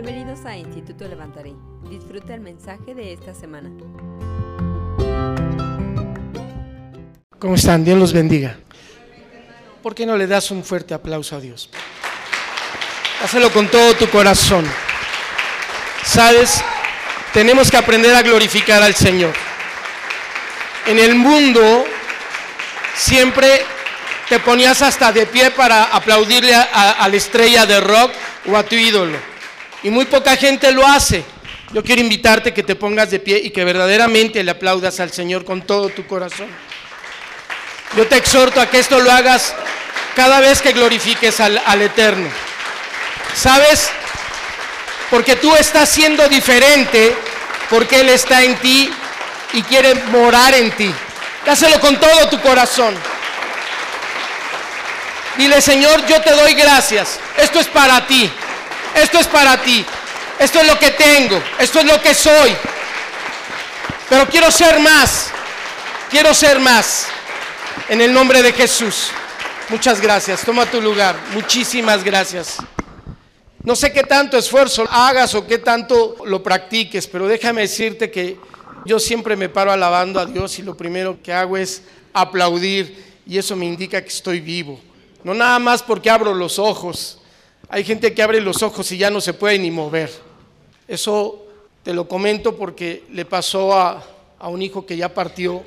Bienvenidos 0.00 0.44
a 0.46 0.56
Instituto 0.56 1.08
Levantaré. 1.08 1.54
Disfruta 1.90 2.32
el 2.32 2.40
mensaje 2.40 2.94
de 2.94 3.12
esta 3.12 3.34
semana. 3.34 3.68
¿Cómo 7.40 7.56
están? 7.56 7.84
Dios 7.84 7.98
los 7.98 8.12
bendiga. 8.12 8.58
¿Por 9.82 9.96
qué 9.96 10.06
no 10.06 10.16
le 10.16 10.28
das 10.28 10.52
un 10.52 10.62
fuerte 10.62 10.94
aplauso 10.94 11.34
a 11.34 11.40
Dios? 11.40 11.68
Hazlo 13.24 13.50
con 13.50 13.66
todo 13.66 13.94
tu 13.94 14.08
corazón. 14.08 14.64
Sabes, 16.04 16.62
tenemos 17.32 17.68
que 17.68 17.78
aprender 17.78 18.14
a 18.14 18.22
glorificar 18.22 18.80
al 18.80 18.94
Señor. 18.94 19.34
En 20.86 21.00
el 21.00 21.16
mundo 21.16 21.84
siempre 22.94 23.64
te 24.28 24.38
ponías 24.38 24.80
hasta 24.80 25.10
de 25.10 25.26
pie 25.26 25.50
para 25.50 25.86
aplaudirle 25.86 26.54
a, 26.54 26.92
a 26.92 27.08
la 27.08 27.16
estrella 27.16 27.66
de 27.66 27.80
rock 27.80 28.12
o 28.46 28.56
a 28.56 28.62
tu 28.62 28.76
ídolo. 28.76 29.37
Y 29.82 29.90
muy 29.90 30.06
poca 30.06 30.36
gente 30.36 30.72
lo 30.72 30.86
hace. 30.86 31.24
Yo 31.72 31.84
quiero 31.84 32.00
invitarte 32.00 32.54
que 32.54 32.62
te 32.62 32.74
pongas 32.74 33.10
de 33.10 33.20
pie 33.20 33.40
y 33.42 33.50
que 33.50 33.64
verdaderamente 33.64 34.42
le 34.42 34.50
aplaudas 34.50 35.00
al 35.00 35.12
Señor 35.12 35.44
con 35.44 35.62
todo 35.62 35.90
tu 35.90 36.06
corazón. 36.06 36.48
Yo 37.96 38.06
te 38.06 38.16
exhorto 38.16 38.60
a 38.60 38.68
que 38.68 38.78
esto 38.78 39.00
lo 39.00 39.10
hagas 39.10 39.54
cada 40.16 40.40
vez 40.40 40.62
que 40.62 40.72
glorifiques 40.72 41.40
al, 41.40 41.60
al 41.64 41.82
Eterno. 41.82 42.28
¿Sabes? 43.34 43.90
Porque 45.10 45.36
tú 45.36 45.54
estás 45.54 45.88
siendo 45.88 46.28
diferente, 46.28 47.14
porque 47.70 48.00
Él 48.00 48.08
está 48.08 48.42
en 48.42 48.56
ti 48.56 48.90
y 49.52 49.62
quiere 49.62 49.94
morar 50.10 50.54
en 50.54 50.70
ti. 50.72 50.92
Dáselo 51.46 51.80
con 51.80 51.98
todo 52.00 52.28
tu 52.28 52.40
corazón. 52.40 52.94
Dile, 55.36 55.60
Señor, 55.60 56.04
yo 56.06 56.20
te 56.20 56.32
doy 56.32 56.54
gracias. 56.54 57.20
Esto 57.36 57.60
es 57.60 57.68
para 57.68 58.06
ti. 58.06 58.30
Esto 58.98 59.18
es 59.18 59.26
para 59.26 59.60
ti. 59.62 59.84
Esto 60.38 60.60
es 60.60 60.66
lo 60.66 60.78
que 60.78 60.90
tengo. 60.92 61.40
Esto 61.58 61.80
es 61.80 61.84
lo 61.84 62.00
que 62.00 62.14
soy. 62.14 62.56
Pero 64.08 64.26
quiero 64.28 64.50
ser 64.50 64.78
más. 64.80 65.30
Quiero 66.10 66.34
ser 66.34 66.58
más. 66.58 67.06
En 67.88 68.00
el 68.00 68.12
nombre 68.12 68.42
de 68.42 68.52
Jesús. 68.52 69.10
Muchas 69.68 70.00
gracias. 70.00 70.42
Toma 70.42 70.66
tu 70.66 70.80
lugar. 70.80 71.16
Muchísimas 71.32 72.02
gracias. 72.02 72.58
No 73.62 73.76
sé 73.76 73.92
qué 73.92 74.02
tanto 74.02 74.38
esfuerzo 74.38 74.86
hagas 74.90 75.34
o 75.34 75.46
qué 75.46 75.58
tanto 75.58 76.16
lo 76.24 76.42
practiques, 76.42 77.06
pero 77.06 77.26
déjame 77.26 77.62
decirte 77.62 78.10
que 78.10 78.38
yo 78.86 78.98
siempre 78.98 79.36
me 79.36 79.50
paro 79.50 79.70
alabando 79.70 80.18
a 80.20 80.24
Dios 80.24 80.58
y 80.58 80.62
lo 80.62 80.74
primero 80.74 81.18
que 81.22 81.34
hago 81.34 81.56
es 81.56 81.82
aplaudir 82.14 83.04
y 83.26 83.36
eso 83.36 83.56
me 83.56 83.66
indica 83.66 84.00
que 84.00 84.08
estoy 84.08 84.40
vivo. 84.40 84.80
No 85.22 85.34
nada 85.34 85.58
más 85.58 85.82
porque 85.82 86.08
abro 86.08 86.32
los 86.32 86.58
ojos. 86.58 87.17
Hay 87.68 87.84
gente 87.84 88.14
que 88.14 88.22
abre 88.22 88.40
los 88.40 88.62
ojos 88.62 88.90
y 88.92 88.98
ya 88.98 89.10
no 89.10 89.20
se 89.20 89.34
puede 89.34 89.58
ni 89.58 89.70
mover. 89.70 90.10
Eso 90.86 91.46
te 91.82 91.92
lo 91.92 92.08
comento 92.08 92.56
porque 92.56 93.04
le 93.12 93.24
pasó 93.24 93.74
a, 93.74 94.02
a 94.38 94.48
un 94.48 94.62
hijo 94.62 94.86
que 94.86 94.96
ya 94.96 95.12
partió 95.12 95.62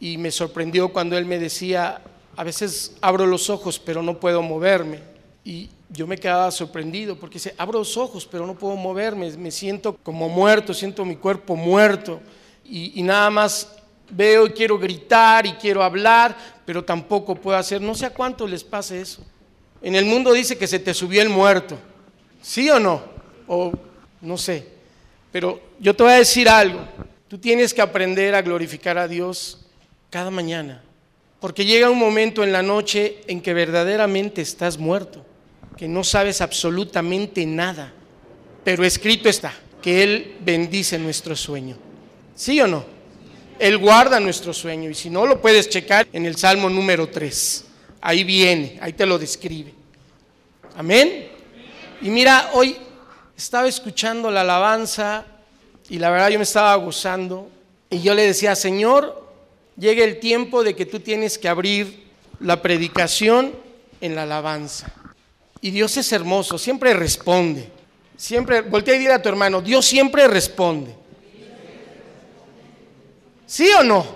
y 0.00 0.18
me 0.18 0.30
sorprendió 0.30 0.92
cuando 0.92 1.16
él 1.16 1.26
me 1.26 1.38
decía, 1.38 2.00
a 2.36 2.44
veces 2.44 2.96
abro 3.00 3.26
los 3.26 3.50
ojos 3.50 3.78
pero 3.78 4.02
no 4.02 4.18
puedo 4.18 4.42
moverme. 4.42 5.00
Y 5.44 5.70
yo 5.90 6.06
me 6.06 6.18
quedaba 6.18 6.50
sorprendido 6.50 7.16
porque 7.16 7.34
dice, 7.34 7.54
abro 7.58 7.78
los 7.80 7.96
ojos 7.96 8.26
pero 8.26 8.46
no 8.46 8.54
puedo 8.54 8.76
moverme, 8.76 9.30
me 9.36 9.50
siento 9.50 9.96
como 10.02 10.28
muerto, 10.28 10.74
siento 10.74 11.04
mi 11.04 11.16
cuerpo 11.16 11.54
muerto 11.54 12.20
y, 12.64 13.02
nada 13.02 13.30
más 13.30 13.72
veo 14.10 14.46
y 14.46 14.50
quiero 14.50 14.78
gritar 14.78 15.46
y 15.46 15.52
quiero 15.52 15.82
hablar, 15.82 16.36
pero 16.64 16.84
tampoco 16.84 17.34
puedo 17.34 17.56
hacer, 17.56 17.80
no 17.80 17.94
sé 17.94 18.06
a 18.06 18.14
cuánto 18.14 18.46
les 18.46 18.64
pase 18.64 19.00
eso. 19.00 19.22
En 19.82 19.94
el 19.94 20.04
mundo 20.04 20.32
dice 20.32 20.56
que 20.56 20.66
se 20.66 20.78
te 20.78 20.94
subió 20.94 21.22
el 21.22 21.28
muerto, 21.28 21.78
¿sí 22.42 22.68
o 22.70 22.80
no? 22.80 23.02
O 23.46 23.72
no 24.20 24.38
sé, 24.38 24.66
pero 25.30 25.60
yo 25.78 25.94
te 25.94 26.02
voy 26.02 26.12
a 26.12 26.16
decir 26.16 26.48
algo, 26.48 26.80
tú 27.28 27.38
tienes 27.38 27.72
que 27.72 27.82
aprender 27.82 28.34
a 28.34 28.42
glorificar 28.42 28.98
a 28.98 29.08
Dios 29.08 29.66
cada 30.10 30.30
mañana, 30.30 30.82
porque 31.40 31.64
llega 31.64 31.90
un 31.90 31.98
momento 31.98 32.42
en 32.42 32.52
la 32.52 32.62
noche 32.62 33.18
en 33.26 33.40
que 33.40 33.54
verdaderamente 33.54 34.42
estás 34.42 34.78
muerto 34.78 35.24
que 35.76 35.86
no 35.86 36.02
sabes 36.02 36.40
absolutamente 36.40 37.44
nada, 37.44 37.92
pero 38.64 38.84
escrito 38.84 39.28
está 39.28 39.52
que 39.82 40.02
Él 40.02 40.36
bendice 40.40 40.98
nuestro 40.98 41.36
sueño. 41.36 41.76
¿Sí 42.34 42.60
o 42.60 42.66
no? 42.66 42.84
Él 43.58 43.78
guarda 43.78 44.18
nuestro 44.18 44.52
sueño 44.52 44.90
y 44.90 44.94
si 44.94 45.10
no 45.10 45.26
lo 45.26 45.40
puedes 45.40 45.68
checar 45.68 46.08
en 46.12 46.26
el 46.26 46.36
Salmo 46.36 46.68
número 46.68 47.08
3. 47.08 47.65
Ahí 48.06 48.22
viene, 48.22 48.78
ahí 48.80 48.92
te 48.92 49.04
lo 49.04 49.18
describe. 49.18 49.74
Amén. 50.76 51.26
Y 52.00 52.08
mira, 52.08 52.50
hoy 52.52 52.76
estaba 53.36 53.66
escuchando 53.66 54.30
la 54.30 54.42
alabanza 54.42 55.26
y 55.88 55.98
la 55.98 56.10
verdad 56.10 56.28
yo 56.28 56.38
me 56.38 56.44
estaba 56.44 56.72
gozando 56.76 57.50
y 57.90 58.00
yo 58.00 58.14
le 58.14 58.22
decía, 58.22 58.54
Señor, 58.54 59.28
llega 59.76 60.04
el 60.04 60.20
tiempo 60.20 60.62
de 60.62 60.76
que 60.76 60.86
tú 60.86 61.00
tienes 61.00 61.36
que 61.36 61.48
abrir 61.48 62.04
la 62.38 62.62
predicación 62.62 63.52
en 64.00 64.14
la 64.14 64.22
alabanza. 64.22 64.86
Y 65.60 65.72
Dios 65.72 65.96
es 65.96 66.12
hermoso, 66.12 66.58
siempre 66.58 66.94
responde. 66.94 67.68
Siempre, 68.16 68.60
voltea 68.60 68.94
y 68.94 68.98
dile 69.00 69.14
a 69.14 69.20
tu 69.20 69.28
hermano, 69.28 69.60
Dios 69.60 69.84
siempre 69.84 70.28
responde. 70.28 70.94
¿Sí 73.46 73.68
o 73.80 73.82
no? 73.82 74.06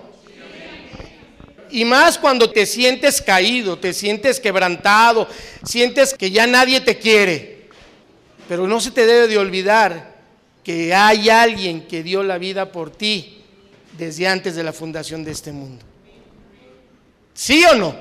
Y 1.73 1.85
más 1.85 2.19
cuando 2.19 2.51
te 2.51 2.67
sientes 2.67 3.21
caído, 3.23 3.79
te 3.79 3.93
sientes 3.93 4.41
quebrantado, 4.41 5.29
sientes 5.65 6.15
que 6.15 6.31
ya 6.31 6.47
nadie 6.47 6.81
te 6.81 6.99
quiere. 6.99 7.69
Pero 8.49 8.67
no 8.67 8.81
se 8.81 8.91
te 8.91 9.07
debe 9.07 9.29
de 9.29 9.39
olvidar 9.39 10.19
que 10.65 10.95
hay 10.95 11.31
alguien 11.31 11.87
que 11.87 12.03
dio 12.03 12.23
la 12.23 12.39
vida 12.39 12.73
por 12.73 12.91
ti 12.91 13.43
desde 13.97 14.27
antes 14.27 14.55
de 14.55 14.63
la 14.63 14.73
fundación 14.73 15.25
de 15.25 15.31
este 15.31 15.53
mundo. 15.53 15.85
¿Sí 17.35 17.65
o 17.65 17.75
no? 17.75 17.95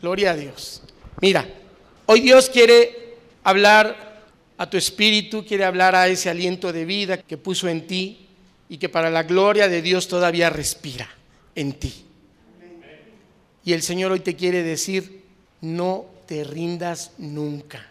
Gloria 0.00 0.32
a 0.32 0.36
Dios. 0.36 0.82
Mira, 1.20 1.46
Hoy 2.08 2.20
Dios 2.20 2.48
quiere 2.48 3.16
hablar 3.42 4.22
a 4.56 4.70
tu 4.70 4.76
espíritu, 4.76 5.44
quiere 5.44 5.64
hablar 5.64 5.96
a 5.96 6.06
ese 6.06 6.30
aliento 6.30 6.72
de 6.72 6.84
vida 6.84 7.20
que 7.20 7.36
puso 7.36 7.68
en 7.68 7.84
ti 7.88 8.28
y 8.68 8.78
que 8.78 8.88
para 8.88 9.10
la 9.10 9.24
gloria 9.24 9.66
de 9.66 9.82
Dios 9.82 10.06
todavía 10.06 10.48
respira 10.48 11.08
en 11.56 11.72
ti. 11.72 12.04
Y 13.64 13.72
el 13.72 13.82
Señor 13.82 14.12
hoy 14.12 14.20
te 14.20 14.36
quiere 14.36 14.62
decir, 14.62 15.24
no 15.60 16.06
te 16.26 16.44
rindas 16.44 17.10
nunca. 17.18 17.84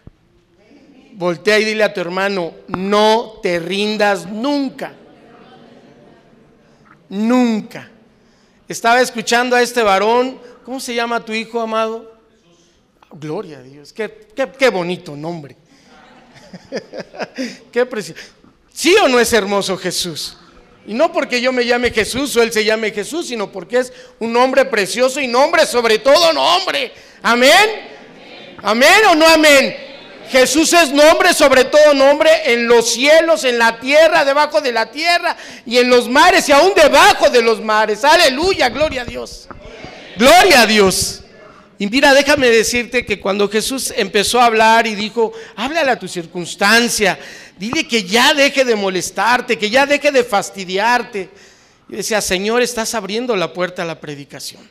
Voltea 1.12 1.58
y 1.58 1.64
dile 1.64 1.84
a 1.84 1.92
tu 1.92 2.00
hermano, 2.00 2.54
no 2.68 3.40
te 3.42 3.58
rindas 3.58 4.26
nunca. 4.26 4.94
Nunca. 7.08 7.90
Estaba 8.68 9.00
escuchando 9.00 9.54
a 9.54 9.62
este 9.62 9.82
varón, 9.82 10.38
¿cómo 10.64 10.80
se 10.80 10.94
llama 10.94 11.24
tu 11.24 11.32
hijo 11.32 11.60
amado? 11.60 12.16
Gloria 13.12 13.58
a 13.58 13.62
Dios, 13.62 13.92
qué, 13.92 14.28
qué, 14.34 14.50
qué 14.58 14.70
bonito 14.70 15.14
nombre. 15.14 15.56
qué 17.72 17.86
precioso. 17.86 18.20
¿Sí 18.72 18.94
o 19.02 19.08
no 19.08 19.20
es 19.20 19.32
hermoso 19.32 19.76
Jesús? 19.76 20.38
Y 20.86 20.94
no 20.94 21.12
porque 21.12 21.40
yo 21.40 21.52
me 21.52 21.64
llame 21.64 21.90
Jesús 21.90 22.36
o 22.36 22.42
él 22.42 22.52
se 22.52 22.64
llame 22.64 22.92
Jesús, 22.92 23.28
sino 23.28 23.50
porque 23.50 23.78
es 23.78 23.92
un 24.20 24.32
nombre 24.32 24.64
precioso 24.64 25.20
y 25.20 25.26
nombre 25.26 25.66
sobre 25.66 25.98
todo 25.98 26.32
nombre. 26.32 26.92
Amén. 27.22 27.96
Amén 28.62 29.04
o 29.10 29.14
no 29.14 29.26
amén. 29.26 29.76
Jesús 30.30 30.72
es 30.72 30.92
nombre 30.92 31.32
sobre 31.34 31.64
todo 31.64 31.94
nombre 31.94 32.30
en 32.52 32.66
los 32.66 32.92
cielos, 32.92 33.44
en 33.44 33.58
la 33.58 33.78
tierra, 33.78 34.24
debajo 34.24 34.60
de 34.60 34.72
la 34.72 34.90
tierra 34.90 35.36
y 35.64 35.78
en 35.78 35.88
los 35.88 36.08
mares 36.08 36.48
y 36.48 36.52
aún 36.52 36.72
debajo 36.74 37.30
de 37.30 37.42
los 37.42 37.60
mares. 37.60 38.04
Aleluya, 38.04 38.68
gloria 38.68 39.02
a 39.02 39.04
Dios. 39.04 39.48
Gloria 40.16 40.62
a 40.62 40.66
Dios. 40.66 41.22
Y 41.78 41.86
mira, 41.88 42.14
déjame 42.14 42.48
decirte 42.48 43.04
que 43.04 43.20
cuando 43.20 43.48
Jesús 43.48 43.92
empezó 43.94 44.40
a 44.40 44.46
hablar 44.46 44.86
y 44.86 44.94
dijo, 44.94 45.32
háblale 45.56 45.90
a 45.90 45.98
tu 45.98 46.08
circunstancia, 46.08 47.18
dile 47.56 47.86
que 47.86 48.04
ya 48.04 48.34
deje 48.34 48.64
de 48.64 48.76
molestarte, 48.76 49.58
que 49.58 49.70
ya 49.70 49.86
deje 49.86 50.12
de 50.12 50.24
fastidiarte. 50.24 51.30
Yo 51.88 51.96
decía, 51.96 52.20
Señor, 52.20 52.62
estás 52.62 52.94
abriendo 52.94 53.36
la 53.36 53.52
puerta 53.52 53.82
a 53.82 53.86
la 53.86 54.00
predicación. 54.00 54.68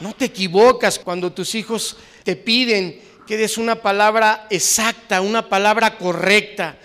No 0.00 0.14
te 0.14 0.26
equivocas 0.26 0.98
cuando 0.98 1.32
tus 1.32 1.54
hijos 1.54 1.96
te 2.24 2.36
piden 2.36 3.00
que 3.26 3.36
des 3.36 3.58
una 3.58 3.76
palabra 3.76 4.46
exacta, 4.50 5.20
una 5.20 5.48
palabra 5.48 5.98
correcta, 5.98 6.76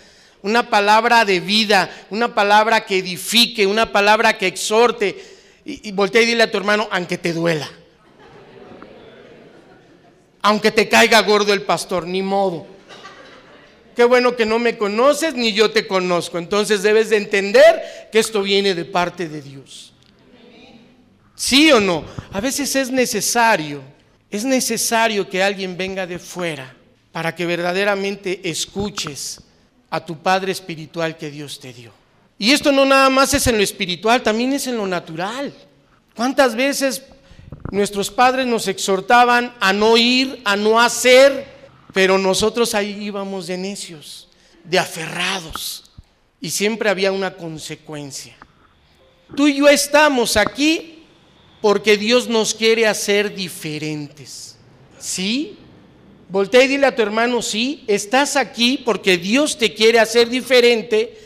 una 0.42 0.70
palabra 0.70 1.26
de 1.26 1.40
vida, 1.40 1.90
una 2.10 2.36
palabra 2.36 2.86
que 2.86 2.98
edifique, 2.98 3.66
una 3.66 3.92
palabra 3.92 4.38
que 4.38 4.48
exhorte. 4.48 5.34
Y, 5.66 5.90
y 5.90 5.92
voltea 5.92 6.22
y 6.22 6.26
dile 6.28 6.44
a 6.44 6.52
tu 6.52 6.58
hermano, 6.58 6.88
aunque 6.92 7.18
te 7.18 7.34
duela 7.34 7.70
aunque 10.46 10.70
te 10.70 10.88
caiga 10.88 11.20
gordo 11.24 11.54
el 11.54 11.64
pastor, 11.64 12.06
ni 12.06 12.22
modo. 12.22 12.68
Qué 13.96 14.04
bueno 14.04 14.36
que 14.36 14.46
no 14.46 14.60
me 14.60 14.78
conoces 14.78 15.34
ni 15.36 15.54
yo 15.54 15.72
te 15.72 15.88
conozco. 15.88 16.38
Entonces 16.38 16.84
debes 16.84 17.10
de 17.10 17.18
entender 17.18 18.10
que 18.12 18.20
esto 18.20 18.42
viene 18.42 18.76
de 18.76 18.86
parte 18.86 19.30
de 19.30 19.42
Dios. 19.42 19.94
¿Sí 21.36 21.72
o 21.72 21.80
no? 21.80 22.04
A 22.32 22.40
veces 22.40 22.76
es 22.76 22.92
necesario, 22.92 23.82
es 24.30 24.46
necesario 24.46 25.30
que 25.30 25.44
alguien 25.44 25.78
venga 25.78 26.08
de 26.08 26.20
fuera 26.20 26.76
para 27.12 27.34
que 27.34 27.46
verdaderamente 27.46 28.42
escuches 28.50 29.42
a 29.90 30.06
tu 30.06 30.22
Padre 30.22 30.52
espiritual 30.52 31.18
que 31.18 31.32
Dios 31.32 31.60
te 31.60 31.74
dio. 31.74 31.92
Y 32.38 32.52
esto 32.52 32.72
no 32.72 32.86
nada 32.86 33.10
más 33.10 33.34
es 33.34 33.48
en 33.48 33.58
lo 33.58 33.64
espiritual, 33.64 34.22
también 34.22 34.52
es 34.54 34.68
en 34.68 34.78
lo 34.78 34.86
natural. 34.86 35.54
¿Cuántas 36.16 36.56
veces 36.56 37.04
nuestros 37.72 38.12
padres 38.12 38.46
nos 38.46 38.68
exhortaban 38.68 39.54
a 39.60 39.74
no 39.74 39.98
ir, 39.98 40.42
a 40.46 40.56
no 40.56 40.80
hacer, 40.80 41.55
pero 41.94 42.18
nosotros 42.18 42.76
ahí 42.76 42.98
íbamos 43.02 43.48
de 43.48 43.58
necios, 43.58 44.28
de 44.64 44.80
aferrados, 44.80 45.92
y 46.42 46.50
siempre 46.50 46.90
había 46.90 47.12
una 47.12 47.36
consecuencia. 47.36 48.36
Tú 49.36 49.48
y 49.48 49.58
yo 49.58 49.68
estamos 49.68 50.38
aquí 50.38 51.04
porque 51.62 51.98
Dios 51.98 52.28
nos 52.28 52.54
quiere 52.54 52.86
hacer 52.86 53.34
diferentes. 53.34 54.58
¿Sí? 55.00 55.58
Voltea 56.30 56.64
y 56.64 56.68
dile 56.68 56.88
a 56.88 56.96
tu 56.96 57.02
hermano, 57.02 57.42
sí, 57.42 57.84
estás 57.88 58.36
aquí 58.36 58.82
porque 58.84 59.18
Dios 59.18 59.58
te 59.58 59.74
quiere 59.74 60.00
hacer 60.00 60.30
diferente 60.30 61.18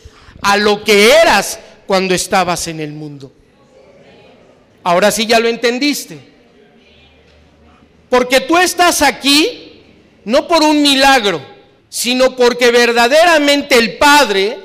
a 0.41 0.57
lo 0.57 0.83
que 0.83 1.11
eras 1.11 1.59
cuando 1.88 2.13
estabas 2.13 2.67
en 2.67 2.79
el 2.79 2.94
mundo. 2.94 3.31
Ahora 4.83 5.11
sí 5.11 5.25
ya 5.25 5.39
lo 5.39 5.47
entendiste. 5.47 6.19
Porque 8.09 8.41
tú 8.41 8.57
estás 8.57 9.01
aquí 9.01 9.69
no 10.30 10.48
por 10.48 10.62
un 10.62 10.80
milagro, 10.84 11.42
sino 11.90 12.36
porque 12.36 12.70
verdaderamente 12.70 13.76
el 13.76 13.98
Padre 13.98 14.60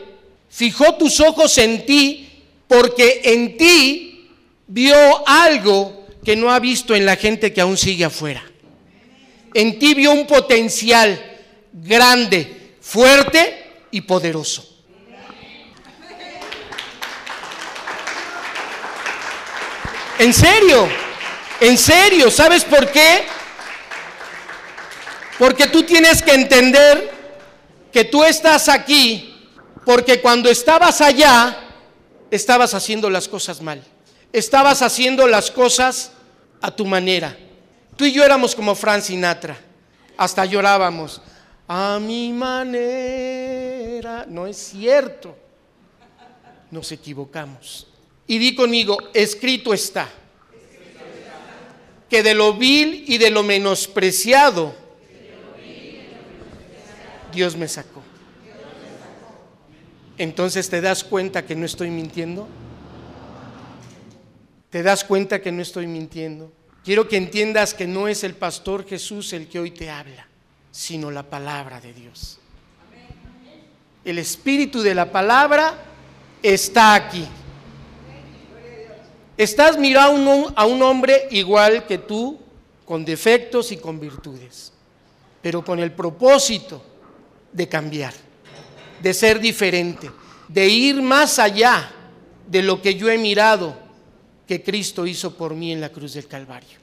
fijó 0.51 0.97
tus 0.97 1.21
ojos 1.21 1.57
en 1.57 1.87
ti 1.87 2.43
porque 2.69 3.23
en 3.25 3.57
ti 3.57 4.29
vio 4.67 5.27
algo 5.27 6.07
que 6.23 6.37
no 6.37 6.53
ha 6.53 6.59
visto 6.59 6.95
en 6.95 7.07
la 7.07 7.17
gente 7.17 7.55
que 7.55 7.63
aún 7.63 7.79
sigue 7.79 8.05
afuera. 8.05 8.45
En 9.55 9.79
ti 9.79 9.95
vio 9.95 10.13
un 10.13 10.27
potencial 10.27 11.19
grande, 11.73 12.75
fuerte 12.83 13.87
y 13.91 14.03
poderoso. 14.03 14.69
En 20.19 20.35
serio, 20.35 20.87
en 21.59 21.79
serio, 21.79 22.31
¿sabes 22.31 22.65
por 22.65 22.93
qué? 22.93 23.34
Porque 25.39 25.67
tú 25.67 25.83
tienes 25.83 26.23
que 26.23 26.33
entender 26.33 27.11
que 27.93 28.05
tú 28.05 28.25
estás 28.25 28.69
aquí 28.69 29.35
porque 29.85 30.21
cuando 30.21 30.49
estabas 30.49 31.01
allá 31.01 31.59
estabas 32.31 32.75
haciendo 32.75 33.11
las 33.11 33.29
cosas 33.29 33.61
mal. 33.61 33.83
Estabas 34.33 34.83
haciendo 34.83 35.27
las 35.27 35.51
cosas 35.51 36.13
a 36.61 36.71
tu 36.71 36.85
manera. 36.87 37.37
Tú 37.97 38.05
y 38.05 38.13
yo 38.13 38.25
éramos 38.25 38.55
como 38.55 38.75
Frank 38.75 39.03
Sinatra. 39.03 39.57
Hasta 40.17 40.45
llorábamos. 40.45 41.21
A 41.69 41.99
mi 42.01 42.33
manera. 42.33 44.27
No 44.29 44.47
es 44.47 44.57
cierto. 44.57 45.37
Nos 46.71 46.91
equivocamos. 46.91 47.87
Y 48.27 48.39
di 48.39 48.55
conmigo, 48.55 48.99
escrito 49.13 49.75
está, 49.75 50.09
que 52.09 52.23
de 52.23 52.35
lo 52.35 52.55
vil 52.55 53.05
y 53.07 53.19
de 53.19 53.31
lo 53.31 53.43
menospreciado, 53.43 54.75
Dios 57.35 57.57
me 57.57 57.69
sacó. 57.69 58.03
Entonces 60.17 60.71
te 60.71 60.81
das 60.81 61.03
cuenta 61.03 61.45
que 61.45 61.57
no 61.57 61.67
estoy 61.67 61.91
mintiendo. 61.91 62.49
¿Te 64.71 64.83
das 64.83 65.05
cuenta 65.05 65.41
que 65.43 65.53
no 65.53 65.61
estoy 65.61 65.87
mintiendo? 65.87 66.53
Quiero 66.85 67.09
que 67.09 67.17
entiendas 67.17 67.75
que 67.75 67.87
no 67.87 68.09
es 68.09 68.25
el 68.25 68.35
pastor 68.35 68.87
Jesús 68.87 69.33
el 69.33 69.49
que 69.49 69.59
hoy 69.59 69.71
te 69.71 69.91
habla, 69.91 70.27
sino 70.71 71.11
la 71.11 71.23
palabra 71.23 71.81
de 71.81 71.93
Dios. 71.93 72.39
El 74.05 74.19
espíritu 74.19 74.83
de 74.83 74.95
la 74.95 75.11
palabra 75.11 75.75
está 76.43 76.95
aquí. 76.95 77.27
Estás 79.37 79.79
mirando 79.79 80.53
a 80.55 80.67
un 80.67 80.83
hombre 80.83 81.27
igual 81.31 81.87
que 81.87 81.99
tú, 81.99 82.39
con 82.85 83.05
defectos 83.05 83.73
y 83.73 83.79
con 83.79 83.99
virtudes, 83.99 84.73
pero 85.41 85.65
con 85.65 85.81
el 85.81 85.91
propósito 85.91 86.94
de 87.55 87.69
cambiar, 87.69 88.12
de 89.01 89.15
ser 89.15 89.41
diferente, 89.41 90.11
de 90.49 90.69
ir 90.69 91.01
más 91.01 91.39
allá 91.39 91.91
de 92.47 92.62
lo 92.62 92.83
que 92.83 92.97
yo 92.97 93.09
he 93.09 93.17
mirado 93.17 93.75
que 94.47 94.62
Cristo 94.62 95.06
hizo 95.06 95.35
por 95.35 95.55
mí 95.55 95.73
en 95.73 95.81
la 95.81 95.89
cruz 95.89 96.12
del 96.15 96.27
Calvario. 96.27 96.79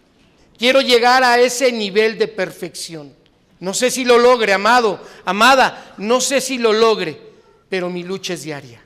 Quiero 0.58 0.82
llegar 0.82 1.24
a 1.24 1.40
ese 1.40 1.72
nivel 1.72 2.18
de 2.18 2.28
perfección. 2.28 3.14
No 3.60 3.74
sé 3.74 3.92
si 3.92 4.06
lo 4.06 4.18
logre, 4.18 4.54
amado, 4.54 5.00
amada, 5.26 5.94
no 5.98 6.22
sé 6.22 6.42
si 6.42 6.58
lo 6.58 6.74
logre, 6.74 7.20
pero 7.70 7.90
mi 7.90 8.04
lucha 8.04 8.34
es 8.34 8.44
diaria. 8.44 8.82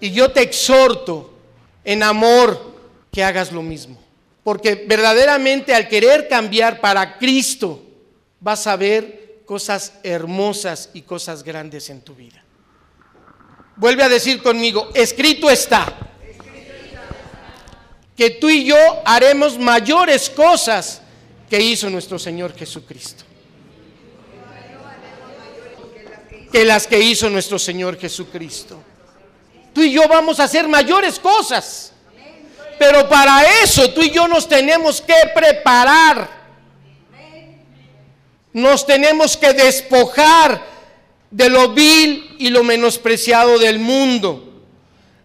Y 0.00 0.10
yo 0.10 0.32
te 0.32 0.42
exhorto 0.42 1.34
en 1.84 2.02
amor 2.02 2.74
que 3.12 3.22
hagas 3.22 3.52
lo 3.52 3.62
mismo. 3.62 4.00
Porque 4.42 4.74
verdaderamente 4.74 5.74
al 5.74 5.86
querer 5.86 6.26
cambiar 6.26 6.80
para 6.80 7.18
Cristo, 7.18 7.84
vas 8.40 8.66
a 8.66 8.76
ver 8.76 9.19
cosas 9.50 9.94
hermosas 10.04 10.90
y 10.94 11.02
cosas 11.02 11.42
grandes 11.42 11.90
en 11.90 12.02
tu 12.02 12.14
vida. 12.14 12.40
Vuelve 13.74 14.04
a 14.04 14.08
decir 14.08 14.40
conmigo, 14.44 14.90
escrito 14.94 15.50
está, 15.50 15.92
que 18.16 18.30
tú 18.30 18.48
y 18.48 18.64
yo 18.64 18.76
haremos 19.04 19.58
mayores 19.58 20.30
cosas 20.30 21.02
que 21.48 21.60
hizo 21.60 21.90
nuestro 21.90 22.16
Señor 22.16 22.54
Jesucristo. 22.54 23.24
Que 26.52 26.64
las 26.64 26.86
que 26.86 27.00
hizo 27.00 27.28
nuestro 27.28 27.58
Señor 27.58 27.98
Jesucristo. 27.98 28.80
Tú 29.74 29.82
y 29.82 29.90
yo 29.90 30.06
vamos 30.06 30.38
a 30.38 30.44
hacer 30.44 30.68
mayores 30.68 31.18
cosas. 31.18 31.92
Pero 32.78 33.08
para 33.08 33.42
eso 33.64 33.92
tú 33.92 34.00
y 34.00 34.12
yo 34.12 34.28
nos 34.28 34.48
tenemos 34.48 35.00
que 35.00 35.16
preparar. 35.34 36.39
Nos 38.52 38.86
tenemos 38.86 39.36
que 39.36 39.52
despojar 39.52 40.62
de 41.30 41.48
lo 41.48 41.72
vil 41.72 42.36
y 42.38 42.50
lo 42.50 42.64
menospreciado 42.64 43.58
del 43.58 43.78
mundo. 43.78 44.62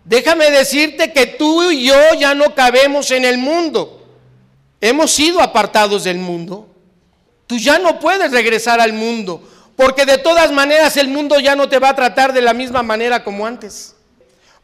Déjame 0.04 0.52
decirte 0.52 1.12
que 1.12 1.26
tú 1.26 1.72
y 1.72 1.86
yo 1.88 1.96
ya 2.20 2.36
no 2.36 2.54
cabemos 2.54 3.10
en 3.10 3.26
el 3.26 3.40
mundo. 3.40 4.06
Hemos 4.80 5.12
sido 5.12 5.42
apartados 5.42 6.04
del 6.04 6.20
mundo. 6.20 6.68
Tú 7.48 7.58
ya 7.58 7.80
no 7.80 8.00
puedes 8.00 8.32
regresar 8.32 8.80
al 8.80 8.94
mundo, 8.94 9.42
porque 9.76 10.06
de 10.06 10.18
todas 10.18 10.52
maneras 10.52 10.98
el 10.98 11.08
mundo 11.08 11.40
ya 11.40 11.56
no 11.56 11.70
te 11.70 11.80
va 11.80 11.90
a 11.90 11.96
tratar 11.96 12.34
de 12.34 12.42
la 12.42 12.54
misma 12.54 12.84
manera 12.84 13.24
como 13.24 13.46
antes. 13.46 13.96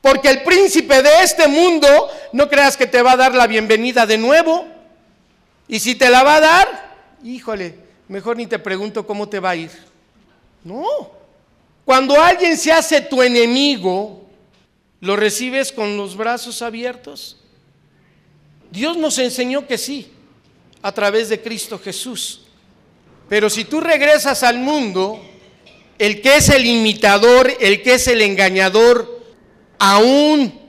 Porque 0.02 0.30
el 0.30 0.42
príncipe 0.44 1.02
de 1.04 1.24
este 1.24 1.48
mundo, 1.48 2.10
no 2.34 2.50
creas 2.50 2.76
que 2.76 2.88
te 2.88 3.02
va 3.02 3.14
a 3.14 3.18
dar 3.18 3.36
la 3.36 3.46
bienvenida 3.46 4.06
de 4.06 4.18
nuevo. 4.18 4.66
Y 5.68 5.80
si 5.80 5.94
te 5.96 6.10
la 6.10 6.24
va 6.24 6.36
a 6.36 6.40
dar, 6.40 6.96
híjole, 7.24 7.76
mejor 8.12 8.36
ni 8.36 8.46
te 8.46 8.60
pregunto 8.60 9.08
cómo 9.08 9.28
te 9.30 9.40
va 9.40 9.52
a 9.52 9.56
ir. 9.56 9.72
No. 10.66 10.86
Cuando 11.86 12.22
alguien 12.22 12.58
se 12.58 12.72
hace 12.72 13.00
tu 13.00 13.24
enemigo, 13.24 14.24
¿lo 15.00 15.16
recibes 15.16 15.72
con 15.72 15.96
los 15.96 16.18
brazos 16.18 16.62
abiertos? 16.62 17.38
Dios 18.70 18.98
nos 18.98 19.18
enseñó 19.18 19.66
que 19.66 19.78
sí, 19.78 20.12
a 20.82 20.92
través 20.92 21.30
de 21.30 21.42
Cristo 21.42 21.80
Jesús. 21.80 22.42
Pero 23.30 23.50
si 23.50 23.64
tú 23.64 23.80
regresas 23.80 24.44
al 24.44 24.60
mundo, 24.60 25.22
el 25.98 26.22
que 26.22 26.36
es 26.36 26.50
el 26.50 26.66
imitador, 26.66 27.52
el 27.62 27.82
que 27.82 27.94
es 27.94 28.08
el 28.10 28.22
engañador, 28.22 29.22
aún 29.80 30.60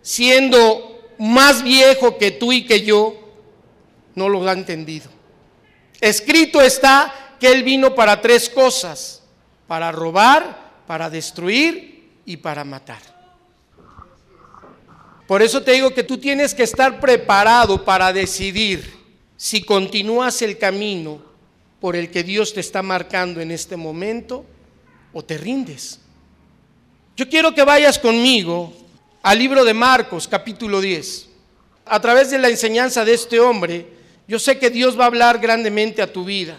siendo 0.00 1.10
más 1.18 1.64
viejo 1.64 2.18
que 2.18 2.30
tú 2.30 2.52
y 2.52 2.64
que 2.64 2.82
yo, 2.82 3.16
no 4.14 4.28
lo 4.28 4.48
ha 4.48 4.52
entendido. 4.52 5.10
Escrito 6.04 6.60
está 6.60 7.36
que 7.40 7.50
Él 7.50 7.62
vino 7.62 7.94
para 7.94 8.20
tres 8.20 8.50
cosas, 8.50 9.22
para 9.66 9.90
robar, 9.90 10.82
para 10.86 11.08
destruir 11.08 12.10
y 12.26 12.36
para 12.36 12.62
matar. 12.62 13.00
Por 15.26 15.40
eso 15.40 15.62
te 15.62 15.72
digo 15.72 15.94
que 15.94 16.02
tú 16.02 16.18
tienes 16.18 16.52
que 16.52 16.62
estar 16.62 17.00
preparado 17.00 17.86
para 17.86 18.12
decidir 18.12 18.94
si 19.38 19.62
continúas 19.62 20.42
el 20.42 20.58
camino 20.58 21.22
por 21.80 21.96
el 21.96 22.10
que 22.10 22.22
Dios 22.22 22.52
te 22.52 22.60
está 22.60 22.82
marcando 22.82 23.40
en 23.40 23.50
este 23.50 23.78
momento 23.78 24.44
o 25.14 25.24
te 25.24 25.38
rindes. 25.38 26.00
Yo 27.16 27.30
quiero 27.30 27.54
que 27.54 27.64
vayas 27.64 27.98
conmigo 27.98 28.74
al 29.22 29.38
libro 29.38 29.64
de 29.64 29.72
Marcos, 29.72 30.28
capítulo 30.28 30.82
10. 30.82 31.30
A 31.86 31.98
través 32.02 32.30
de 32.30 32.36
la 32.36 32.50
enseñanza 32.50 33.06
de 33.06 33.14
este 33.14 33.40
hombre, 33.40 34.03
yo 34.26 34.38
sé 34.38 34.58
que 34.58 34.70
Dios 34.70 34.98
va 34.98 35.04
a 35.04 35.08
hablar 35.08 35.38
grandemente 35.38 36.00
a 36.00 36.12
tu 36.12 36.24
vida. 36.24 36.56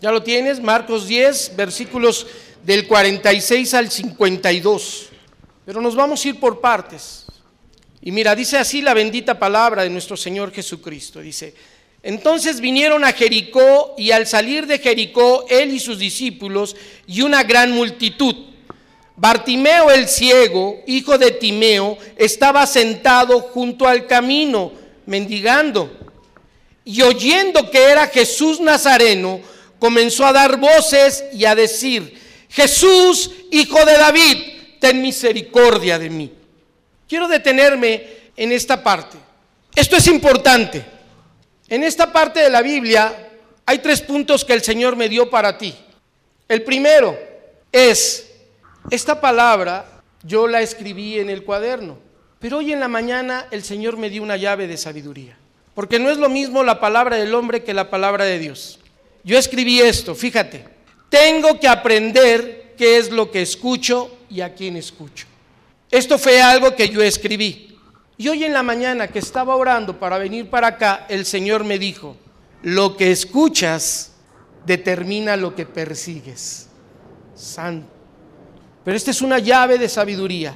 ¿Ya 0.00 0.10
lo 0.10 0.22
tienes? 0.22 0.60
Marcos 0.60 1.06
10, 1.06 1.56
versículos 1.56 2.26
del 2.64 2.86
46 2.86 3.74
al 3.74 3.90
52. 3.90 5.08
Pero 5.66 5.80
nos 5.82 5.94
vamos 5.94 6.24
a 6.24 6.28
ir 6.28 6.40
por 6.40 6.60
partes. 6.60 7.26
Y 8.00 8.12
mira, 8.12 8.34
dice 8.34 8.56
así 8.56 8.80
la 8.80 8.94
bendita 8.94 9.38
palabra 9.38 9.82
de 9.82 9.90
nuestro 9.90 10.16
Señor 10.16 10.52
Jesucristo. 10.52 11.20
Dice, 11.20 11.54
Entonces 12.02 12.60
vinieron 12.60 13.04
a 13.04 13.12
Jericó 13.12 13.94
y 13.98 14.10
al 14.10 14.26
salir 14.26 14.66
de 14.66 14.78
Jericó 14.78 15.44
él 15.50 15.74
y 15.74 15.80
sus 15.80 15.98
discípulos 15.98 16.76
y 17.06 17.20
una 17.20 17.42
gran 17.42 17.72
multitud. 17.72 18.34
Bartimeo 19.16 19.90
el 19.90 20.08
ciego, 20.08 20.80
hijo 20.86 21.18
de 21.18 21.32
Timeo, 21.32 21.98
estaba 22.16 22.66
sentado 22.66 23.40
junto 23.40 23.86
al 23.86 24.06
camino, 24.06 24.72
mendigando. 25.04 26.09
Y 26.90 27.02
oyendo 27.02 27.70
que 27.70 27.84
era 27.84 28.08
Jesús 28.08 28.58
Nazareno, 28.58 29.40
comenzó 29.78 30.26
a 30.26 30.32
dar 30.32 30.56
voces 30.56 31.22
y 31.32 31.44
a 31.44 31.54
decir, 31.54 32.20
Jesús, 32.48 33.30
hijo 33.52 33.84
de 33.84 33.92
David, 33.92 34.36
ten 34.80 35.00
misericordia 35.00 36.00
de 36.00 36.10
mí. 36.10 36.32
Quiero 37.08 37.28
detenerme 37.28 38.02
en 38.36 38.50
esta 38.50 38.82
parte. 38.82 39.16
Esto 39.72 39.96
es 39.96 40.08
importante. 40.08 40.84
En 41.68 41.84
esta 41.84 42.12
parte 42.12 42.40
de 42.40 42.50
la 42.50 42.60
Biblia 42.60 43.30
hay 43.66 43.78
tres 43.78 44.00
puntos 44.00 44.44
que 44.44 44.54
el 44.54 44.62
Señor 44.62 44.96
me 44.96 45.08
dio 45.08 45.30
para 45.30 45.56
ti. 45.56 45.72
El 46.48 46.64
primero 46.64 47.16
es, 47.70 48.32
esta 48.90 49.20
palabra 49.20 50.02
yo 50.24 50.48
la 50.48 50.60
escribí 50.60 51.20
en 51.20 51.30
el 51.30 51.44
cuaderno, 51.44 52.00
pero 52.40 52.58
hoy 52.58 52.72
en 52.72 52.80
la 52.80 52.88
mañana 52.88 53.46
el 53.52 53.62
Señor 53.62 53.96
me 53.96 54.10
dio 54.10 54.24
una 54.24 54.36
llave 54.36 54.66
de 54.66 54.76
sabiduría, 54.76 55.36
porque 55.80 55.98
no 55.98 56.10
es 56.10 56.18
lo 56.18 56.28
mismo 56.28 56.62
la 56.62 56.78
palabra 56.78 57.16
del 57.16 57.34
hombre 57.34 57.64
que 57.64 57.72
la 57.72 57.88
palabra 57.88 58.26
de 58.26 58.38
Dios. 58.38 58.78
Yo 59.24 59.38
escribí 59.38 59.80
esto, 59.80 60.14
fíjate, 60.14 60.62
tengo 61.08 61.58
que 61.58 61.66
aprender 61.68 62.74
qué 62.76 62.98
es 62.98 63.10
lo 63.10 63.30
que 63.30 63.40
escucho 63.40 64.14
y 64.28 64.42
a 64.42 64.52
quién 64.52 64.76
escucho. 64.76 65.26
Esto 65.90 66.18
fue 66.18 66.42
algo 66.42 66.76
que 66.76 66.90
yo 66.90 67.00
escribí. 67.00 67.78
Y 68.18 68.28
hoy 68.28 68.44
en 68.44 68.52
la 68.52 68.62
mañana 68.62 69.08
que 69.08 69.20
estaba 69.20 69.56
orando 69.56 69.98
para 69.98 70.18
venir 70.18 70.50
para 70.50 70.66
acá, 70.66 71.06
el 71.08 71.24
Señor 71.24 71.64
me 71.64 71.78
dijo, 71.78 72.14
lo 72.62 72.94
que 72.94 73.10
escuchas 73.10 74.12
determina 74.66 75.34
lo 75.34 75.54
que 75.54 75.64
persigues. 75.64 76.68
Santo. 77.34 77.88
Pero 78.84 78.98
esta 78.98 79.12
es 79.12 79.22
una 79.22 79.38
llave 79.38 79.78
de 79.78 79.88
sabiduría. 79.88 80.54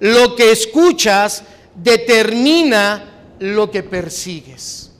Lo 0.00 0.36
que 0.36 0.52
escuchas 0.52 1.44
determina 1.74 3.15
lo 3.38 3.70
que 3.70 3.82
persigues. 3.82 4.92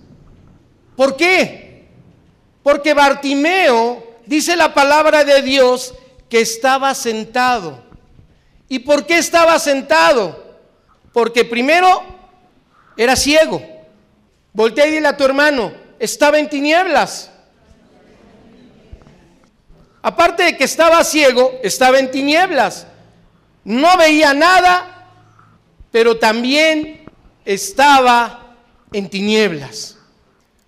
¿Por 0.97 1.17
qué? 1.17 1.89
Porque 2.63 2.95
Bartimeo 2.95 4.17
dice 4.27 4.57
la 4.57 4.75
palabra 4.75 5.25
de 5.25 5.43
Dios 5.43 5.95
que 6.29 6.41
estaba 6.41 6.95
sentado. 6.95 7.85
¿Y 8.69 8.81
por 8.81 9.07
qué 9.07 9.19
estaba 9.19 9.59
sentado? 9.59 10.59
Porque 11.13 11.45
primero 11.45 12.03
era 12.97 13.15
ciego. 13.15 13.63
Voltea 14.53 14.87
y 14.87 14.93
dile 14.93 15.09
a 15.09 15.17
tu 15.17 15.25
hermano, 15.25 15.73
estaba 15.99 16.39
en 16.39 16.49
tinieblas. 16.49 17.31
Aparte 20.03 20.45
de 20.45 20.57
que 20.57 20.65
estaba 20.65 21.03
ciego, 21.05 21.59
estaba 21.63 21.99
en 21.99 22.11
tinieblas. 22.11 22.87
No 23.65 23.97
veía 23.97 24.33
nada, 24.33 25.09
pero 25.91 26.19
también 26.19 27.06
estaba 27.47 28.57
en 28.93 29.09
tinieblas. 29.09 29.97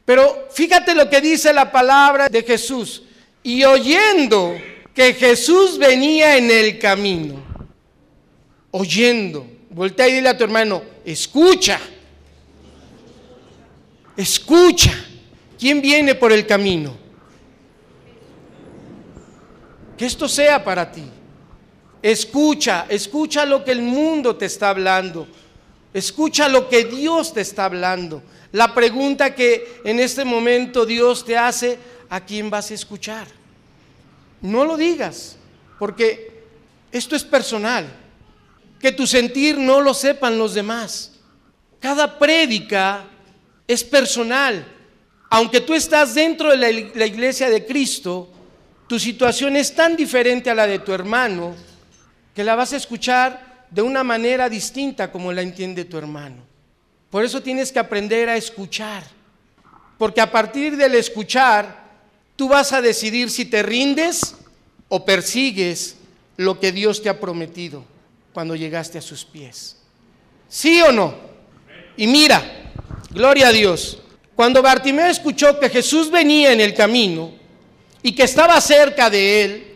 Pero 0.07 0.49
fíjate 0.51 0.95
lo 0.95 1.11
que 1.11 1.21
dice 1.21 1.53
la 1.53 1.71
palabra 1.71 2.31
de 2.31 2.43
Jesús. 2.43 3.03
Y 3.43 3.65
oyendo 3.65 4.57
que 4.95 5.13
Jesús 5.13 5.77
venía 5.77 6.39
en 6.39 6.51
el 6.51 6.79
camino, 6.79 7.43
oyendo, 8.71 9.47
Voltea 9.71 10.09
y 10.09 10.15
dile 10.15 10.31
a 10.31 10.37
tu 10.37 10.45
hermano, 10.45 10.83
escucha, 11.05 11.79
escucha. 14.17 14.93
¿Quién 15.59 15.81
viene 15.81 16.15
por 16.15 16.33
el 16.33 16.47
camino? 16.47 16.97
Que 19.97 20.07
esto 20.07 20.29
sea 20.29 20.65
para 20.65 20.91
ti. 20.91 21.05
Escucha, 22.01 22.87
escucha 22.89 23.45
lo 23.45 23.65
que 23.65 23.73
el 23.73 23.83
mundo 23.83 24.37
te 24.37 24.47
está 24.47 24.71
hablando. 24.71 25.27
Escucha 25.95 26.49
lo 26.49 26.69
que 26.69 26.85
Dios 26.85 27.33
te 27.33 27.41
está 27.41 27.65
hablando. 27.65 28.23
La 28.53 28.75
pregunta 28.75 29.35
que 29.35 29.81
en 29.85 30.01
este 30.01 30.25
momento 30.25 30.87
Dios 30.87 31.25
te 31.25 31.37
hace, 31.37 31.79
¿a 32.09 32.21
quién 32.21 32.51
vas 32.51 32.71
a 32.71 32.75
escuchar? 32.75 33.27
No 34.41 34.65
lo 34.65 34.77
digas, 34.77 35.37
porque 35.79 36.45
esto 36.93 37.17
es 37.17 37.25
personal 37.25 37.87
que 38.81 38.93
tu 38.93 39.07
sentir 39.07 39.59
no 39.59 39.81
lo 39.81 39.93
sepan 39.93 40.39
los 40.39 40.55
demás. 40.55 41.13
Cada 41.81 42.19
prédica 42.19 43.05
es 43.67 43.85
personal. 43.85 44.67
Aunque 45.31 45.61
tú 45.61 45.75
estás 45.75 46.15
dentro 46.15 46.51
de 46.51 46.57
la, 46.57 47.07
iglesia 47.07 47.51
de 47.51 47.67
Cristo, 47.67 48.31
tu 48.87 48.99
situación 48.99 49.57
es 49.57 49.75
tan 49.75 49.97
diferente 49.97 50.49
a 50.49 50.55
la 50.55 50.67
de 50.67 50.79
tu 50.79 50.93
hermano 50.93 51.55
que 52.35 52.45
la 52.45 52.55
vas 52.55 52.73
a 52.73 52.77
escuchar 52.77 53.48
de 53.71 53.83
una 53.83 54.03
manera 54.05 54.49
distinta 54.49 55.11
como 55.11 55.33
la 55.33 55.43
entiende 55.43 55.85
tu 55.85 55.99
hermano. 55.99 56.43
Por 57.11 57.25
eso 57.25 57.43
tienes 57.43 57.73
que 57.73 57.79
aprender 57.79 58.29
a 58.29 58.37
escuchar. 58.37 59.05
Porque 59.97 60.21
a 60.21 60.31
partir 60.31 60.77
del 60.77 60.95
escuchar, 60.95 61.85
tú 62.37 62.49
vas 62.49 62.73
a 62.73 62.81
decidir 62.81 63.31
si 63.31 63.45
te 63.45 63.63
rindes 63.63 64.37
o 64.89 65.05
persigues 65.05 65.97
lo 66.37 66.61
que 66.61 66.73
Dios 66.73 67.03
te 67.03 67.09
ha 67.09 67.19
prometido 67.19 67.85
cuando 68.33 68.55
llegaste 68.55 68.99
a 68.99 69.03
sus 69.03 69.25
pies. 69.25 69.77
¿Sí 70.49 70.81
o 70.83 70.93
no? 70.93 71.15
Y 71.97 72.07
mira, 72.07 72.73
gloria 73.11 73.49
a 73.49 73.53
Dios, 73.53 74.01
cuando 74.37 74.63
Bartimeo 74.63 75.07
escuchó 75.07 75.59
que 75.59 75.69
Jesús 75.69 76.11
venía 76.11 76.53
en 76.53 76.61
el 76.61 76.75
camino 76.75 77.33
y 78.03 78.13
que 78.13 78.23
estaba 78.23 78.61
cerca 78.61 79.11
de 79.11 79.43
él, 79.43 79.68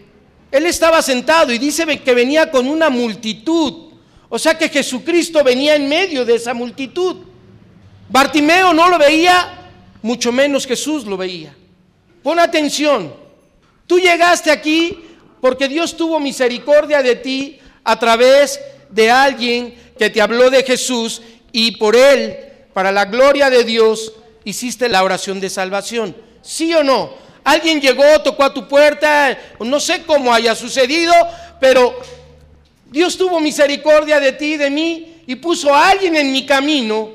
él 0.53 0.67
estaba 0.67 1.01
sentado 1.01 1.51
y 1.51 1.59
dice 1.59 1.87
que 2.01 2.15
venía 2.15 2.51
con 2.51 2.69
una 2.69 2.91
multitud. 2.91 3.91
O 4.29 4.39
sea 4.39 4.57
que 4.57 4.69
Jesucristo 4.69 5.43
venía 5.43 5.75
en 5.75 5.89
medio 5.89 6.27
de 6.27 6.35
esa 6.35 6.53
multitud. 6.53 7.17
Bartimeo 8.11 8.75
no 8.75 8.91
lo 8.91 8.99
veía, 8.99 9.71
mucho 10.03 10.31
menos 10.31 10.67
Jesús 10.67 11.07
lo 11.07 11.17
veía. 11.17 11.57
Pon 12.23 12.39
atención, 12.39 13.15
tú 13.87 13.99
llegaste 13.99 14.51
aquí 14.51 14.99
porque 15.41 15.69
Dios 15.69 15.97
tuvo 15.97 16.21
misericordia 16.21 17.03
de 17.03 17.17
ti 17.17 17.59
a 17.83 17.99
través 17.99 18.61
de 18.91 19.11
alguien 19.11 19.75
que 19.99 20.11
te 20.11 20.21
habló 20.21 20.51
de 20.51 20.63
Jesús 20.63 21.23
y 21.51 21.73
por 21.73 21.97
él, 21.97 22.37
para 22.75 22.93
la 22.93 23.07
gloria 23.07 23.49
de 23.49 23.65
Dios, 23.65 24.13
hiciste 24.45 24.89
la 24.91 25.03
oración 25.03 25.41
de 25.41 25.49
salvación. 25.49 26.15
¿Sí 26.43 26.75
o 26.75 26.85
no? 26.85 27.15
Alguien 27.45 27.81
llegó, 27.81 28.21
tocó 28.23 28.45
a 28.45 28.55
tu 28.55 28.69
puerta, 28.69 29.37
no 29.61 29.81
sé 29.81 30.03
cómo 30.05 30.33
haya 30.33 30.55
sucedido, 30.55 31.13
pero 31.61 31.99
Dios 32.91 33.17
tuvo 33.17 33.41
misericordia 33.41 34.21
de 34.21 34.33
ti 34.33 34.57
de 34.57 34.71
mí 34.71 35.23
y 35.27 35.37
puso 35.37 35.75
a 35.75 35.89
alguien 35.89 36.15
en 36.15 36.31
mi 36.31 36.47
camino 36.47 37.11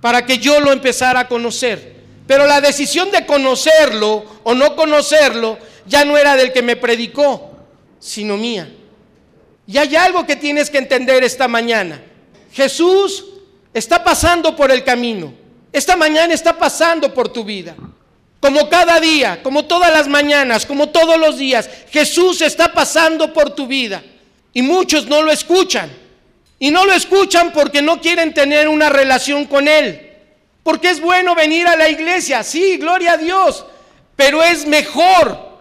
para 0.00 0.24
que 0.24 0.38
yo 0.38 0.60
lo 0.60 0.72
empezara 0.72 1.20
a 1.20 1.28
conocer. 1.28 1.92
Pero 2.26 2.46
la 2.46 2.60
decisión 2.60 3.10
de 3.10 3.26
conocerlo 3.26 4.24
o 4.42 4.54
no 4.54 4.76
conocerlo 4.76 5.58
ya 5.86 6.04
no 6.04 6.16
era 6.16 6.36
del 6.36 6.52
que 6.52 6.62
me 6.62 6.76
predicó, 6.76 7.50
sino 7.98 8.36
mía. 8.36 8.70
Y 9.66 9.78
hay 9.78 9.96
algo 9.96 10.26
que 10.26 10.36
tienes 10.36 10.70
que 10.70 10.78
entender 10.78 11.24
esta 11.24 11.48
mañana. 11.48 12.02
Jesús 12.52 13.24
está 13.72 14.04
pasando 14.04 14.54
por 14.54 14.70
el 14.70 14.84
camino. 14.84 15.32
Esta 15.72 15.96
mañana 15.96 16.34
está 16.34 16.58
pasando 16.58 17.12
por 17.14 17.28
tu 17.28 17.44
vida. 17.44 17.74
Como 18.42 18.68
cada 18.68 18.98
día, 18.98 19.40
como 19.40 19.66
todas 19.66 19.92
las 19.92 20.08
mañanas, 20.08 20.66
como 20.66 20.88
todos 20.88 21.16
los 21.16 21.38
días, 21.38 21.70
Jesús 21.92 22.40
está 22.40 22.72
pasando 22.72 23.32
por 23.32 23.54
tu 23.54 23.68
vida. 23.68 24.02
Y 24.52 24.62
muchos 24.62 25.06
no 25.06 25.22
lo 25.22 25.30
escuchan. 25.30 25.88
Y 26.58 26.72
no 26.72 26.84
lo 26.84 26.92
escuchan 26.92 27.52
porque 27.52 27.82
no 27.82 28.00
quieren 28.00 28.34
tener 28.34 28.66
una 28.66 28.88
relación 28.88 29.44
con 29.44 29.68
Él. 29.68 30.10
Porque 30.64 30.90
es 30.90 31.00
bueno 31.00 31.36
venir 31.36 31.68
a 31.68 31.76
la 31.76 31.88
iglesia, 31.88 32.42
sí, 32.42 32.78
gloria 32.78 33.12
a 33.12 33.16
Dios. 33.16 33.64
Pero 34.16 34.42
es 34.42 34.66
mejor 34.66 35.60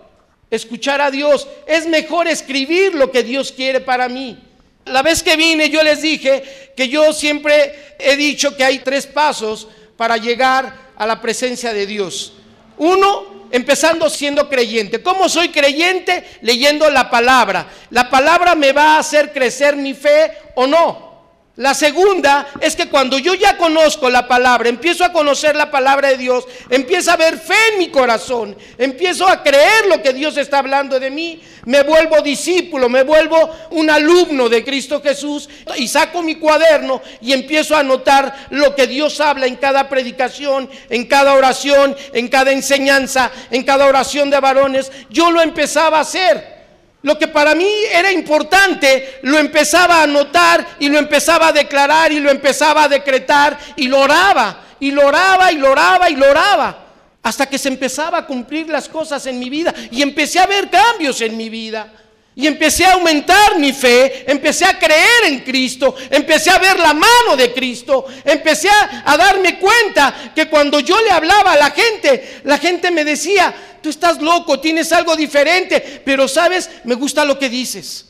escuchar 0.49 1.01
a 1.01 1.11
Dios, 1.11 1.47
es 1.67 1.85
mejor 1.85 2.27
escribir 2.27 2.95
lo 2.95 3.11
que 3.11 3.21
Dios 3.21 3.51
quiere 3.51 3.81
para 3.81 4.09
mí. 4.09 4.39
La 4.85 5.03
vez 5.03 5.21
que 5.21 5.35
vine 5.35 5.69
yo 5.69 5.83
les 5.83 6.01
dije 6.01 6.73
que 6.75 6.89
yo 6.89 7.13
siempre 7.13 7.95
he 7.99 8.15
dicho 8.15 8.57
que 8.57 8.63
hay 8.63 8.79
tres 8.79 9.05
pasos 9.05 9.67
para 9.95 10.17
llegar 10.17 10.89
a 10.95 11.05
la 11.05 11.21
presencia 11.21 11.73
de 11.73 11.85
Dios. 11.85 12.33
Uno, 12.77 13.47
empezando 13.51 14.09
siendo 14.09 14.49
creyente. 14.49 15.03
¿Cómo 15.03 15.29
soy 15.29 15.49
creyente? 15.49 16.23
Leyendo 16.41 16.89
la 16.89 17.09
palabra. 17.09 17.67
La 17.89 18.09
palabra 18.09 18.55
me 18.55 18.71
va 18.71 18.95
a 18.95 18.99
hacer 18.99 19.31
crecer 19.31 19.75
mi 19.75 19.93
fe 19.93 20.31
o 20.55 20.65
no. 20.65 21.10
La 21.57 21.73
segunda 21.73 22.47
es 22.61 22.77
que 22.77 22.87
cuando 22.87 23.19
yo 23.19 23.33
ya 23.33 23.57
conozco 23.57 24.09
la 24.09 24.25
palabra, 24.25 24.69
empiezo 24.69 25.03
a 25.03 25.11
conocer 25.11 25.53
la 25.53 25.69
palabra 25.69 26.07
de 26.07 26.17
Dios, 26.17 26.45
empiezo 26.69 27.11
a 27.11 27.17
ver 27.17 27.37
fe 27.37 27.53
en 27.73 27.79
mi 27.79 27.89
corazón, 27.89 28.55
empiezo 28.77 29.27
a 29.27 29.43
creer 29.43 29.87
lo 29.89 30.01
que 30.01 30.13
Dios 30.13 30.37
está 30.37 30.59
hablando 30.59 30.97
de 30.97 31.11
mí, 31.11 31.41
me 31.65 31.83
vuelvo 31.83 32.21
discípulo, 32.21 32.87
me 32.87 33.03
vuelvo 33.03 33.49
un 33.71 33.89
alumno 33.89 34.47
de 34.47 34.63
Cristo 34.63 35.01
Jesús 35.01 35.49
y 35.75 35.89
saco 35.89 36.21
mi 36.21 36.35
cuaderno 36.35 37.01
y 37.19 37.33
empiezo 37.33 37.75
a 37.75 37.79
anotar 37.79 38.47
lo 38.51 38.73
que 38.73 38.87
Dios 38.87 39.19
habla 39.19 39.45
en 39.45 39.57
cada 39.57 39.89
predicación, 39.89 40.69
en 40.89 41.05
cada 41.05 41.33
oración, 41.33 41.97
en 42.13 42.29
cada 42.29 42.53
enseñanza, 42.53 43.29
en 43.51 43.63
cada 43.63 43.87
oración 43.87 44.29
de 44.29 44.39
varones. 44.39 44.89
Yo 45.09 45.29
lo 45.29 45.41
empezaba 45.41 45.97
a 45.97 46.01
hacer. 46.01 46.60
Lo 47.03 47.17
que 47.17 47.27
para 47.27 47.55
mí 47.55 47.67
era 47.91 48.11
importante, 48.11 49.19
lo 49.23 49.39
empezaba 49.39 50.03
a 50.03 50.07
notar 50.07 50.75
y 50.79 50.87
lo 50.87 50.99
empezaba 50.99 51.47
a 51.47 51.51
declarar 51.51 52.11
y 52.11 52.19
lo 52.19 52.29
empezaba 52.29 52.83
a 52.83 52.87
decretar 52.87 53.57
y 53.75 53.87
lo 53.87 54.01
oraba, 54.01 54.65
y 54.79 54.91
lo 54.91 55.07
oraba 55.07 55.51
y 55.51 55.57
lo 55.57 55.71
oraba 55.71 56.09
y 56.09 56.15
lo 56.15 56.29
oraba, 56.29 56.85
hasta 57.23 57.47
que 57.47 57.57
se 57.57 57.69
empezaba 57.69 58.19
a 58.19 58.25
cumplir 58.27 58.69
las 58.69 58.87
cosas 58.87 59.25
en 59.25 59.39
mi 59.39 59.49
vida 59.49 59.73
y 59.89 60.03
empecé 60.03 60.39
a 60.39 60.45
ver 60.45 60.69
cambios 60.69 61.21
en 61.21 61.35
mi 61.37 61.49
vida. 61.49 61.91
Y 62.33 62.47
empecé 62.47 62.85
a 62.85 62.93
aumentar 62.93 63.59
mi 63.59 63.73
fe, 63.73 64.23
empecé 64.31 64.63
a 64.63 64.79
creer 64.79 65.25
en 65.25 65.39
Cristo, 65.41 65.95
empecé 66.09 66.49
a 66.49 66.59
ver 66.59 66.79
la 66.79 66.93
mano 66.93 67.35
de 67.35 67.51
Cristo, 67.51 68.05
empecé 68.23 68.69
a, 68.69 69.03
a 69.05 69.17
darme 69.17 69.59
cuenta 69.59 70.31
que 70.33 70.47
cuando 70.47 70.79
yo 70.79 70.99
le 71.01 71.11
hablaba 71.11 71.51
a 71.51 71.57
la 71.57 71.71
gente, 71.71 72.39
la 72.45 72.57
gente 72.57 72.89
me 72.89 73.03
decía, 73.03 73.53
tú 73.81 73.89
estás 73.89 74.21
loco, 74.21 74.61
tienes 74.61 74.93
algo 74.93 75.15
diferente, 75.17 76.01
pero 76.05 76.27
sabes, 76.27 76.69
me 76.85 76.95
gusta 76.95 77.25
lo 77.25 77.37
que 77.37 77.49
dices. 77.49 78.07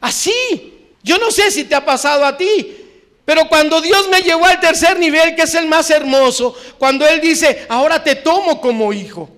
Así, 0.00 0.94
yo 1.02 1.18
no 1.18 1.32
sé 1.32 1.50
si 1.50 1.64
te 1.64 1.74
ha 1.74 1.84
pasado 1.84 2.24
a 2.24 2.36
ti, 2.36 2.76
pero 3.24 3.48
cuando 3.48 3.80
Dios 3.80 4.08
me 4.08 4.22
llevó 4.22 4.46
al 4.46 4.60
tercer 4.60 4.98
nivel, 4.98 5.34
que 5.34 5.42
es 5.42 5.54
el 5.54 5.66
más 5.66 5.90
hermoso, 5.90 6.54
cuando 6.78 7.06
Él 7.06 7.20
dice, 7.20 7.66
ahora 7.68 8.02
te 8.02 8.14
tomo 8.14 8.60
como 8.60 8.92
hijo. 8.92 9.28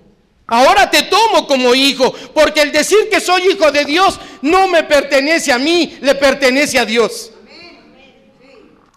Ahora 0.47 0.89
te 0.89 1.03
tomo 1.03 1.47
como 1.47 1.73
hijo, 1.73 2.13
porque 2.33 2.61
el 2.61 2.71
decir 2.71 3.09
que 3.09 3.21
soy 3.21 3.47
hijo 3.47 3.71
de 3.71 3.85
Dios 3.85 4.19
no 4.41 4.67
me 4.67 4.83
pertenece 4.83 5.53
a 5.53 5.57
mí, 5.57 5.97
le 6.01 6.15
pertenece 6.15 6.77
a 6.77 6.85
Dios. 6.85 7.31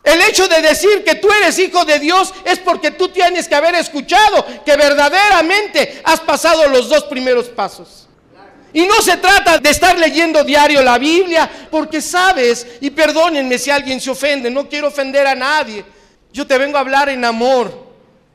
El 0.03 0.21
hecho 0.23 0.47
de 0.47 0.63
decir 0.63 1.03
que 1.05 1.17
tú 1.17 1.29
eres 1.33 1.59
hijo 1.59 1.85
de 1.85 1.99
Dios 1.99 2.33
es 2.45 2.61
porque 2.61 2.93
tú 2.93 3.09
tienes 3.09 3.49
que 3.49 3.57
haber 3.57 3.75
escuchado 3.75 4.47
que 4.65 4.77
verdaderamente 4.77 6.01
has 6.05 6.21
pasado 6.21 6.69
los 6.69 6.89
dos 6.89 7.05
primeros 7.05 7.47
pasos. 7.47 8.07
Y 8.73 8.87
no 8.87 9.01
se 9.01 9.17
trata 9.17 9.59
de 9.59 9.71
estar 9.71 9.99
leyendo 9.99 10.45
diario 10.45 10.83
la 10.83 10.99
Biblia, 10.99 11.51
porque 11.71 12.01
sabes, 12.01 12.67
y 12.81 12.91
perdónenme 12.91 13.59
si 13.59 13.71
alguien 13.71 14.01
se 14.01 14.11
ofende, 14.11 14.51
no 14.51 14.69
quiero 14.69 14.89
ofender 14.89 15.27
a 15.27 15.35
nadie. 15.35 15.85
Yo 16.33 16.47
te 16.47 16.59
vengo 16.59 16.77
a 16.77 16.81
hablar 16.81 17.09
en 17.09 17.25
amor, 17.25 17.86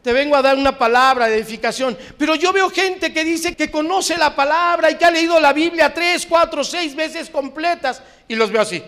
te 0.04 0.14
vengo 0.14 0.36
a 0.36 0.42
dar 0.42 0.58
una 0.58 0.78
palabra 0.78 1.28
de 1.28 1.38
edificación. 1.38 1.98
Pero 2.18 2.36
yo 2.36 2.52
veo 2.52 2.70
gente 2.70 3.14
que 3.14 3.24
dice 3.24 3.56
que 3.56 3.70
conoce 3.70 4.18
la 4.18 4.36
palabra 4.36 4.90
y 4.90 4.96
que 4.96 5.06
ha 5.06 5.12
leído 5.12 5.40
la 5.40 5.54
Biblia 5.54 5.94
tres, 5.94 6.26
cuatro, 6.26 6.64
seis 6.64 6.96
veces 6.96 7.30
completas, 7.30 8.02
y 8.28 8.36
los 8.36 8.52
veo 8.52 8.62
así. 8.62 8.84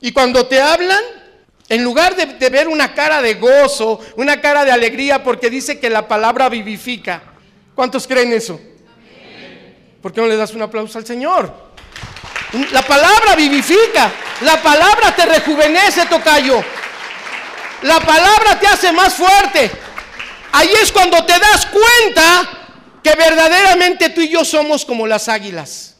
Y 0.00 0.12
cuando 0.12 0.46
te 0.46 0.60
hablan, 0.60 1.02
en 1.68 1.82
lugar 1.82 2.14
de, 2.14 2.50
ver 2.50 2.68
una 2.68 2.92
cara 2.94 3.22
de 3.22 3.34
gozo, 3.34 4.00
una 4.16 4.40
cara 4.40 4.64
de 4.64 4.72
alegría, 4.72 5.22
porque 5.22 5.48
dice 5.48 5.78
que 5.78 5.88
la 5.88 6.06
palabra 6.06 6.48
vivifica. 6.48 7.22
¿Cuántos 7.74 8.06
creen 8.06 8.32
eso? 8.32 8.60
¿Por 10.02 10.12
qué 10.12 10.20
no 10.20 10.26
le 10.26 10.36
das 10.36 10.52
un 10.52 10.62
aplauso 10.62 10.98
al 10.98 11.06
Señor? 11.06 11.52
La 12.72 12.82
palabra 12.82 13.34
vivifica, 13.34 14.12
la 14.42 14.62
palabra 14.62 15.14
te 15.16 15.26
rejuvenece, 15.26 16.06
tocayo. 16.06 16.62
La 17.84 18.00
palabra 18.00 18.58
te 18.58 18.66
hace 18.66 18.92
más 18.92 19.12
fuerte. 19.12 19.70
Ahí 20.52 20.70
es 20.82 20.90
cuando 20.90 21.22
te 21.26 21.34
das 21.38 21.66
cuenta 21.66 22.98
que 23.02 23.14
verdaderamente 23.14 24.08
tú 24.08 24.22
y 24.22 24.30
yo 24.30 24.42
somos 24.42 24.86
como 24.86 25.06
las 25.06 25.28
águilas. 25.28 25.96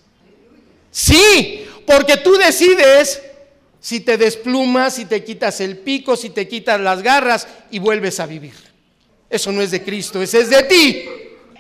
Sí, 0.91 1.67
porque 1.87 2.17
tú 2.17 2.37
decides 2.37 3.21
si 3.81 4.01
te 4.01 4.17
desplumas, 4.17 4.95
si 4.95 5.05
te 5.05 5.23
quitas 5.23 5.61
el 5.61 5.77
pico, 5.77 6.17
si 6.17 6.31
te 6.31 6.49
quitas 6.49 6.81
las 6.81 7.03
garras 7.03 7.47
y 7.71 7.81
vuelves 7.81 8.19
a 8.19 8.25
vivir. 8.25 8.55
Eso 9.29 9.53
no 9.53 9.61
es 9.61 9.71
de 9.71 9.83
Cristo, 9.85 10.23
eso 10.23 10.39
es 10.39 10.49
de 10.49 10.63
ti. 10.63 11.05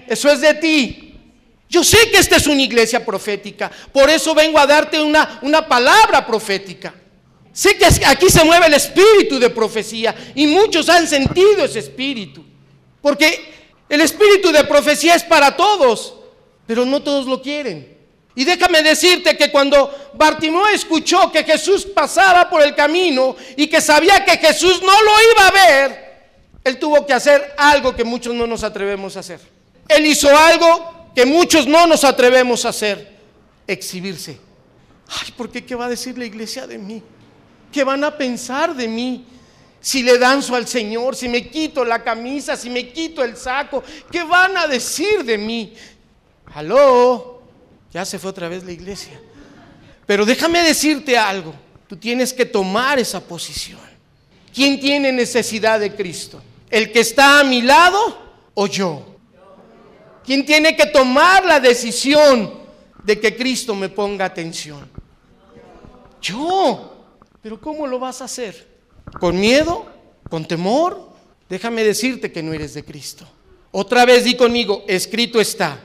Eso 0.09 0.31
es 0.31 0.41
de 0.41 0.55
ti. 0.55 1.21
Yo 1.69 1.85
sé 1.85 2.11
que 2.11 2.17
esta 2.17 2.37
es 2.37 2.47
una 2.47 2.63
iglesia 2.63 3.05
profética, 3.05 3.71
por 3.93 4.09
eso 4.09 4.35
vengo 4.35 4.59
a 4.59 4.67
darte 4.67 5.03
una, 5.03 5.41
una 5.43 5.69
palabra 5.69 6.27
profética. 6.27 6.95
Sé 7.55 7.79
que 7.79 7.87
aquí 7.87 8.29
se 8.29 8.43
mueve 8.43 8.67
el 8.67 8.75
espíritu 8.75 9.39
de 9.39 9.49
profecía 9.49 10.13
y 10.35 10.49
muchos 10.49 10.89
han 10.89 11.07
sentido 11.07 11.65
ese 11.65 11.79
espíritu. 11.79 12.45
Porque 13.01 13.55
el 13.89 14.01
espíritu 14.01 14.51
de 14.51 14.65
profecía 14.65 15.15
es 15.15 15.23
para 15.23 15.57
todos, 15.57 16.15
pero 16.67 16.85
no 16.85 17.01
todos 17.01 17.27
lo 17.27 17.41
quieren. 17.41 17.97
Y 18.35 18.45
déjame 18.45 18.83
decirte 18.83 19.37
que 19.37 19.53
cuando 19.53 20.11
Bartimeo 20.15 20.67
escuchó 20.67 21.31
que 21.31 21.45
Jesús 21.45 21.87
pasaba 21.87 22.51
por 22.51 22.61
el 22.61 22.75
camino 22.75 23.37
y 23.57 23.69
que 23.69 23.81
sabía 23.81 24.25
que 24.25 24.37
Jesús 24.37 24.83
no 24.83 25.03
lo 25.03 25.13
iba 25.33 25.47
a 25.47 25.51
ver, 25.53 26.05
él 26.65 26.77
tuvo 26.81 27.07
que 27.07 27.13
hacer 27.13 27.55
algo 27.57 27.95
que 27.95 28.03
muchos 28.03 28.35
no 28.35 28.49
nos 28.49 28.65
atrevemos 28.65 29.17
a 29.17 29.21
hacer. 29.21 29.39
Él 29.87 30.05
hizo 30.07 30.37
algo 30.37 31.13
que 31.15 31.25
muchos 31.25 31.69
no 31.69 31.87
nos 31.87 32.03
atrevemos 32.03 32.65
a 32.65 32.71
hacer, 32.71 33.17
exhibirse. 33.69 34.41
Ay, 35.07 35.31
¿por 35.37 35.51
qué? 35.51 35.65
¿Qué 35.65 35.77
va 35.77 35.87
a 35.87 35.91
decir 35.91 36.19
la 36.19 36.25
iglesia 36.25 36.67
de 36.67 36.79
mí? 36.79 37.01
¿Qué 37.75 37.83
van 37.83 38.05
a 38.05 38.17
pensar 38.17 38.73
de 38.73 38.87
mí? 38.87 39.25
Si 39.81 40.05
le 40.05 40.17
danzo 40.17 40.55
al 40.55 40.69
Señor, 40.69 41.17
si 41.17 41.29
me 41.29 41.49
quito 41.49 41.85
la 41.85 42.05
camisa, 42.05 42.57
si 42.57 42.71
me 42.71 42.91
quito 42.91 43.25
el 43.25 43.37
saco, 43.37 43.83
¿qué 44.13 44.23
van 44.23 44.57
a 44.57 44.69
decir 44.69 45.25
de 45.25 45.37
mí? 45.37 45.75
Aló, 46.55 47.43
ya 47.93 48.05
se 48.05 48.21
fue 48.21 48.31
otra 48.31 48.49
vez 48.49 48.63
la 48.63 48.71
iglesia. 48.71 49.21
Pero 50.07 50.25
déjame 50.25 50.63
decirte 50.63 51.19
algo. 51.19 51.53
Tú 51.89 51.97
tienes 51.97 52.33
que 52.33 52.45
tomar 52.45 53.01
esa 53.01 53.21
posición. 53.21 53.81
¿Quién 54.55 54.79
tiene 54.79 55.11
necesidad 55.11 55.81
de 55.81 55.97
Cristo? 55.97 56.41
¿El 56.71 56.93
que 56.93 57.01
está 57.01 57.41
a 57.41 57.45
mi 57.45 57.61
lado 57.61 57.99
o 58.55 58.69
yo? 58.69 59.17
¿Quién 60.25 60.47
tiene 60.47 60.77
que 60.77 60.87
tomar 60.87 61.45
la 61.45 61.59
decisión 61.59 62.55
de 63.03 63.19
que 63.19 63.35
Cristo 63.35 63.75
me 63.75 63.89
ponga 63.89 64.27
atención? 64.27 64.89
Yo. 66.23 66.93
Pero 67.45 67.61
¿cómo 67.61 67.87
lo 67.87 67.99
vas 67.99 68.23
a 68.23 68.25
hacer? 68.25 68.67
¿Con 69.21 69.39
miedo? 69.39 69.85
¿Con 70.31 70.49
temor? 70.49 71.11
Déjame 71.47 71.85
decirte 71.85 72.33
que 72.33 72.43
no 72.43 72.55
eres 72.55 72.73
de 72.73 72.87
Cristo. 72.87 73.29
Otra 73.71 74.07
vez 74.07 74.25
di 74.25 74.35
conmigo, 74.35 74.83
escrito 74.89 75.39
está. 75.39 75.79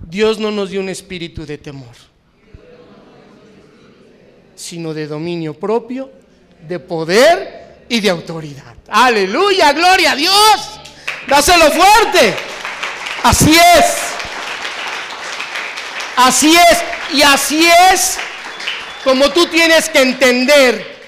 Dios 0.00 0.38
no 0.38 0.50
nos 0.50 0.68
dio 0.68 0.80
un 0.80 0.90
espíritu 0.90 1.46
de 1.46 1.56
temor, 1.56 1.96
sino 4.54 4.92
de 4.92 5.06
dominio 5.06 5.58
propio, 5.58 6.10
de 6.68 6.78
poder 6.78 7.86
y 7.88 8.00
de 8.00 8.10
autoridad. 8.10 8.76
Aleluya, 8.86 9.72
gloria 9.72 10.12
a 10.12 10.16
Dios. 10.16 10.80
Dáselo 11.26 11.70
fuerte. 11.70 12.34
Así 13.22 13.52
es. 13.52 13.96
Así 16.16 16.54
es. 16.54 16.78
Y 17.14 17.22
así 17.22 17.66
es 17.94 18.18
como 19.04 19.30
tú 19.30 19.46
tienes 19.46 19.88
que 19.88 20.02
entender 20.02 21.00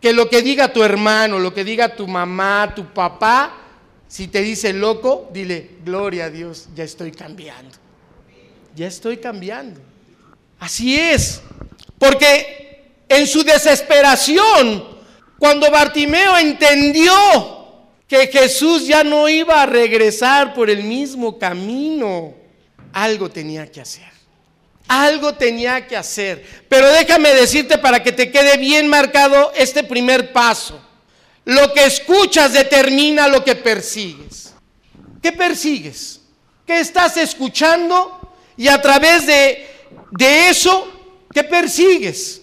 que 0.00 0.12
lo 0.12 0.28
que 0.28 0.42
diga 0.42 0.72
tu 0.72 0.82
hermano, 0.82 1.38
lo 1.38 1.54
que 1.54 1.64
diga 1.64 1.94
tu 1.94 2.06
mamá, 2.06 2.72
tu 2.74 2.92
papá, 2.92 3.58
si 4.08 4.28
te 4.28 4.42
dice 4.42 4.72
loco, 4.72 5.30
dile, 5.32 5.70
gloria 5.84 6.26
a 6.26 6.30
Dios, 6.30 6.68
ya 6.74 6.84
estoy 6.84 7.10
cambiando 7.10 7.84
ya 8.74 8.86
estoy 8.86 9.18
cambiando. 9.18 9.80
Así 10.58 10.98
es, 10.98 11.40
porque 11.98 13.02
en 13.08 13.26
su 13.26 13.44
desesperación, 13.44 14.84
cuando 15.38 15.70
Bartimeo 15.70 16.38
entendió 16.38 17.12
que 18.08 18.28
Jesús 18.28 18.86
ya 18.86 19.04
no 19.04 19.28
iba 19.28 19.62
a 19.62 19.66
regresar 19.66 20.54
por 20.54 20.70
el 20.70 20.82
mismo 20.84 21.38
camino, 21.38 22.34
algo 22.92 23.30
tenía 23.30 23.70
que 23.70 23.80
hacer. 23.80 24.13
Algo 24.88 25.34
tenía 25.34 25.86
que 25.86 25.96
hacer. 25.96 26.64
Pero 26.68 26.88
déjame 26.90 27.32
decirte 27.34 27.78
para 27.78 28.02
que 28.02 28.12
te 28.12 28.30
quede 28.30 28.58
bien 28.58 28.88
marcado 28.88 29.52
este 29.56 29.84
primer 29.84 30.32
paso. 30.32 30.80
Lo 31.44 31.72
que 31.72 31.84
escuchas 31.84 32.52
determina 32.52 33.28
lo 33.28 33.44
que 33.44 33.54
persigues. 33.54 34.54
¿Qué 35.22 35.32
persigues? 35.32 36.20
¿Qué 36.66 36.80
estás 36.80 37.16
escuchando? 37.16 38.34
Y 38.56 38.68
a 38.68 38.80
través 38.80 39.26
de, 39.26 39.68
eso, 40.48 40.88
¿qué 41.32 41.44
persigues? 41.44 42.42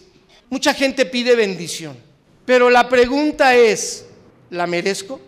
Mucha 0.49 0.73
gente 0.73 1.05
pide 1.05 1.35
bendición. 1.35 1.97
Pero 2.45 2.69
la 2.69 2.89
pregunta 2.89 3.55
es, 3.55 4.05
¿la 4.49 4.67
merezco? 4.67 5.21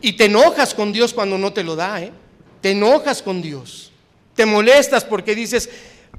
Y 0.00 0.14
te 0.14 0.24
enojas 0.24 0.74
con 0.74 0.92
Dios 0.92 1.14
cuando 1.14 1.38
no 1.38 1.52
te 1.52 1.62
lo 1.62 1.76
da, 1.76 2.02
¿eh? 2.02 2.12
Te 2.60 2.70
enojas 2.70 3.22
con 3.22 3.40
Dios. 3.40 3.92
Te 4.34 4.46
molestas 4.46 5.04
porque 5.04 5.34
dices, 5.34 5.68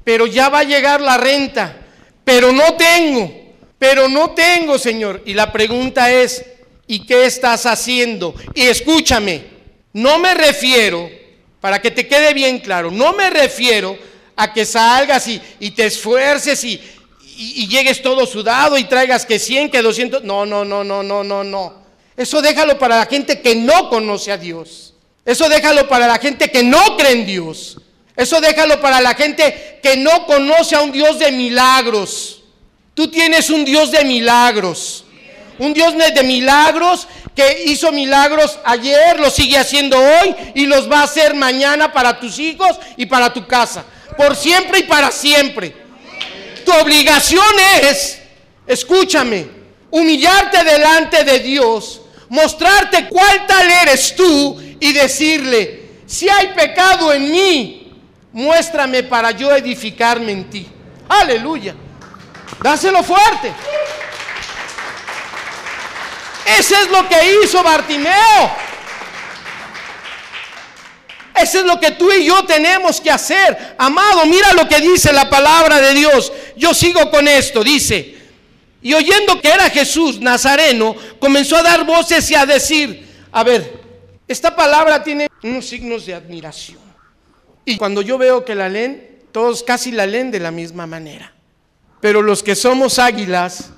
pero 0.04 0.26
ya 0.26 0.48
va 0.48 0.60
a 0.60 0.64
llegar 0.64 1.00
la 1.00 1.16
renta, 1.16 1.76
pero 2.24 2.52
no 2.52 2.74
tengo, 2.74 3.32
pero 3.78 4.08
no 4.08 4.30
tengo, 4.30 4.78
Señor. 4.78 5.22
Y 5.24 5.34
la 5.34 5.50
pregunta 5.50 6.12
es, 6.12 6.44
¿y 6.86 7.06
qué 7.06 7.24
estás 7.24 7.66
haciendo? 7.66 8.34
Y 8.54 8.62
escúchame, 8.62 9.42
no 9.94 10.18
me 10.18 10.34
refiero, 10.34 11.10
para 11.60 11.80
que 11.80 11.90
te 11.90 12.06
quede 12.06 12.34
bien 12.34 12.58
claro, 12.60 12.90
no 12.90 13.14
me 13.14 13.30
refiero 13.30 13.98
a 14.36 14.52
que 14.52 14.64
salgas 14.64 15.26
y, 15.28 15.40
y 15.60 15.70
te 15.70 15.86
esfuerces 15.86 16.62
y, 16.64 16.80
y, 17.36 17.68
llegues 17.68 18.02
todo 18.02 18.26
sudado 18.26 18.76
y 18.78 18.84
traigas 18.84 19.26
que 19.26 19.38
100, 19.38 19.70
que 19.70 19.82
200. 19.82 20.24
No, 20.24 20.44
no, 20.46 20.64
no, 20.64 20.84
no, 20.84 21.02
no, 21.02 21.24
no, 21.24 21.44
no. 21.44 21.84
Eso 22.16 22.42
déjalo 22.42 22.78
para 22.78 22.98
la 22.98 23.06
gente 23.06 23.40
que 23.40 23.54
no 23.54 23.88
conoce 23.88 24.32
a 24.32 24.36
Dios. 24.36 24.94
Eso 25.24 25.48
déjalo 25.48 25.88
para 25.88 26.06
la 26.06 26.18
gente 26.18 26.50
que 26.50 26.62
no 26.62 26.96
cree 26.96 27.12
en 27.12 27.26
Dios. 27.26 27.78
Eso 28.16 28.40
déjalo 28.40 28.80
para 28.80 29.00
la 29.00 29.14
gente 29.14 29.78
que 29.82 29.96
no 29.96 30.26
conoce 30.26 30.76
a 30.76 30.82
un 30.82 30.92
Dios 30.92 31.18
de 31.18 31.32
milagros. 31.32 32.42
Tú 32.94 33.08
tienes 33.08 33.50
un 33.50 33.64
Dios 33.64 33.90
de 33.90 34.04
milagros. 34.04 35.04
Un 35.58 35.74
Dios 35.74 35.94
de 35.96 36.22
milagros 36.22 37.06
que 37.34 37.64
hizo 37.66 37.90
milagros 37.90 38.58
ayer, 38.64 39.18
lo 39.18 39.30
sigue 39.30 39.58
haciendo 39.58 39.98
hoy 39.98 40.34
y 40.54 40.66
los 40.66 40.90
va 40.90 41.00
a 41.00 41.04
hacer 41.04 41.34
mañana 41.34 41.92
para 41.92 42.18
tus 42.20 42.38
hijos 42.38 42.78
y 42.96 43.06
para 43.06 43.32
tu 43.32 43.46
casa. 43.46 43.84
Por 44.16 44.36
siempre 44.36 44.80
y 44.80 44.82
para 44.84 45.10
siempre. 45.10 45.74
Tu 46.64 46.72
obligación 46.72 47.44
es, 47.82 48.20
escúchame, 48.66 49.46
humillarte 49.90 50.64
delante 50.64 51.24
de 51.24 51.40
Dios, 51.40 52.00
mostrarte 52.28 53.08
cuál 53.08 53.46
tal 53.46 53.68
eres 53.70 54.14
tú 54.14 54.60
y 54.80 54.92
decirle, 54.92 55.82
si 56.06 56.28
hay 56.28 56.48
pecado 56.48 57.12
en 57.12 57.30
mí, 57.30 57.83
muéstrame 58.34 59.04
para 59.04 59.30
yo 59.30 59.54
edificarme 59.54 60.32
en 60.32 60.50
ti. 60.50 60.66
Aleluya. 61.08 61.74
Dáselo 62.60 63.02
fuerte. 63.02 63.52
Ese 66.58 66.74
es 66.74 66.90
lo 66.90 67.08
que 67.08 67.42
hizo 67.42 67.62
Bartimeo. 67.62 68.64
Eso 71.34 71.60
es 71.60 71.64
lo 71.64 71.80
que 71.80 71.92
tú 71.92 72.12
y 72.12 72.26
yo 72.26 72.44
tenemos 72.44 73.00
que 73.00 73.10
hacer. 73.10 73.76
Amado, 73.78 74.26
mira 74.26 74.52
lo 74.52 74.68
que 74.68 74.80
dice 74.80 75.12
la 75.12 75.30
palabra 75.30 75.80
de 75.80 75.94
Dios. 75.94 76.32
Yo 76.56 76.74
sigo 76.74 77.10
con 77.10 77.26
esto. 77.26 77.64
Dice, 77.64 78.16
y 78.82 78.94
oyendo 78.94 79.40
que 79.40 79.48
era 79.48 79.70
Jesús 79.70 80.20
Nazareno, 80.20 80.94
comenzó 81.18 81.56
a 81.56 81.62
dar 81.62 81.84
voces 81.84 82.30
y 82.30 82.34
a 82.34 82.46
decir, 82.46 83.08
a 83.32 83.42
ver, 83.42 83.80
esta 84.26 84.54
palabra 84.54 85.02
tiene 85.02 85.28
unos 85.42 85.66
signos 85.66 86.06
de 86.06 86.14
admiración. 86.14 86.83
Y 87.64 87.76
cuando 87.76 88.02
yo 88.02 88.18
veo 88.18 88.44
que 88.44 88.54
la 88.54 88.68
leen, 88.68 89.22
todos 89.32 89.62
casi 89.62 89.90
la 89.90 90.06
leen 90.06 90.30
de 90.30 90.40
la 90.40 90.50
misma 90.50 90.86
manera. 90.86 91.32
Pero 92.00 92.20
los 92.20 92.42
que 92.42 92.54
somos 92.54 92.98
águilas, 92.98 93.70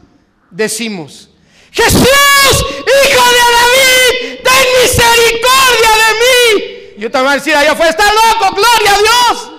decimos, 0.51 1.31
Jesús, 1.70 2.03
hijo 2.03 3.25
de 3.31 3.44
David, 3.57 4.40
ten 4.42 4.83
misericordia 4.83 5.90
de 6.03 6.14
mí. 6.20 6.94
Yo 6.99 7.11
te 7.11 7.18
voy 7.18 7.29
a 7.29 7.35
decir 7.35 7.55
allá 7.55 7.72
afuera, 7.72 7.90
está 7.90 8.05
loco, 8.05 8.57
gloria 8.57 8.94
a 8.94 8.99
Dios. 8.99 9.53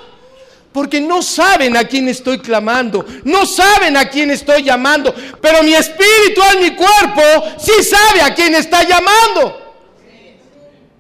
Porque 0.74 1.00
no 1.00 1.22
saben 1.22 1.78
a 1.78 1.86
quién 1.86 2.08
estoy 2.10 2.40
clamando, 2.40 3.06
no 3.24 3.46
saben 3.46 3.98
a 3.98 4.10
quién 4.10 4.30
estoy 4.32 4.64
llamando, 4.64 5.14
pero 5.42 5.64
mi 5.64 5.74
espíritu 5.74 6.42
en 6.54 6.62
mi 6.62 6.76
cuerpo 6.76 7.22
sí 7.58 7.84
sabe 7.84 8.22
a 8.22 8.36
quién 8.36 8.54
está 8.54 8.84
llamando. 8.84 9.67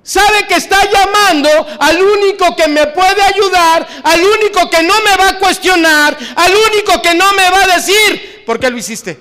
Sabe 0.07 0.47
que 0.47 0.55
está 0.55 0.79
llamando 0.89 1.49
al 1.81 2.01
único 2.01 2.55
que 2.55 2.69
me 2.69 2.87
puede 2.87 3.21
ayudar, 3.21 3.85
al 4.05 4.21
único 4.21 4.69
que 4.69 4.81
no 4.81 4.93
me 5.01 5.17
va 5.17 5.31
a 5.31 5.37
cuestionar, 5.37 6.17
al 6.33 6.53
único 6.53 7.01
que 7.01 7.13
no 7.13 7.25
me 7.33 7.49
va 7.51 7.63
a 7.65 7.75
decir, 7.75 8.45
¿por 8.45 8.57
qué 8.57 8.69
lo 8.69 8.77
hiciste? 8.77 9.19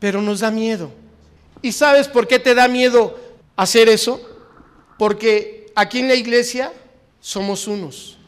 Pero 0.00 0.20
nos 0.20 0.40
da 0.40 0.50
miedo. 0.50 0.90
¿Y 1.62 1.70
sabes 1.70 2.08
por 2.08 2.26
qué 2.26 2.40
te 2.40 2.56
da 2.56 2.66
miedo 2.66 3.16
hacer 3.54 3.88
eso? 3.88 4.20
Porque 4.98 5.66
aquí 5.76 6.00
en 6.00 6.08
la 6.08 6.16
iglesia 6.16 6.72
somos 7.20 7.68
unos. 7.68 8.18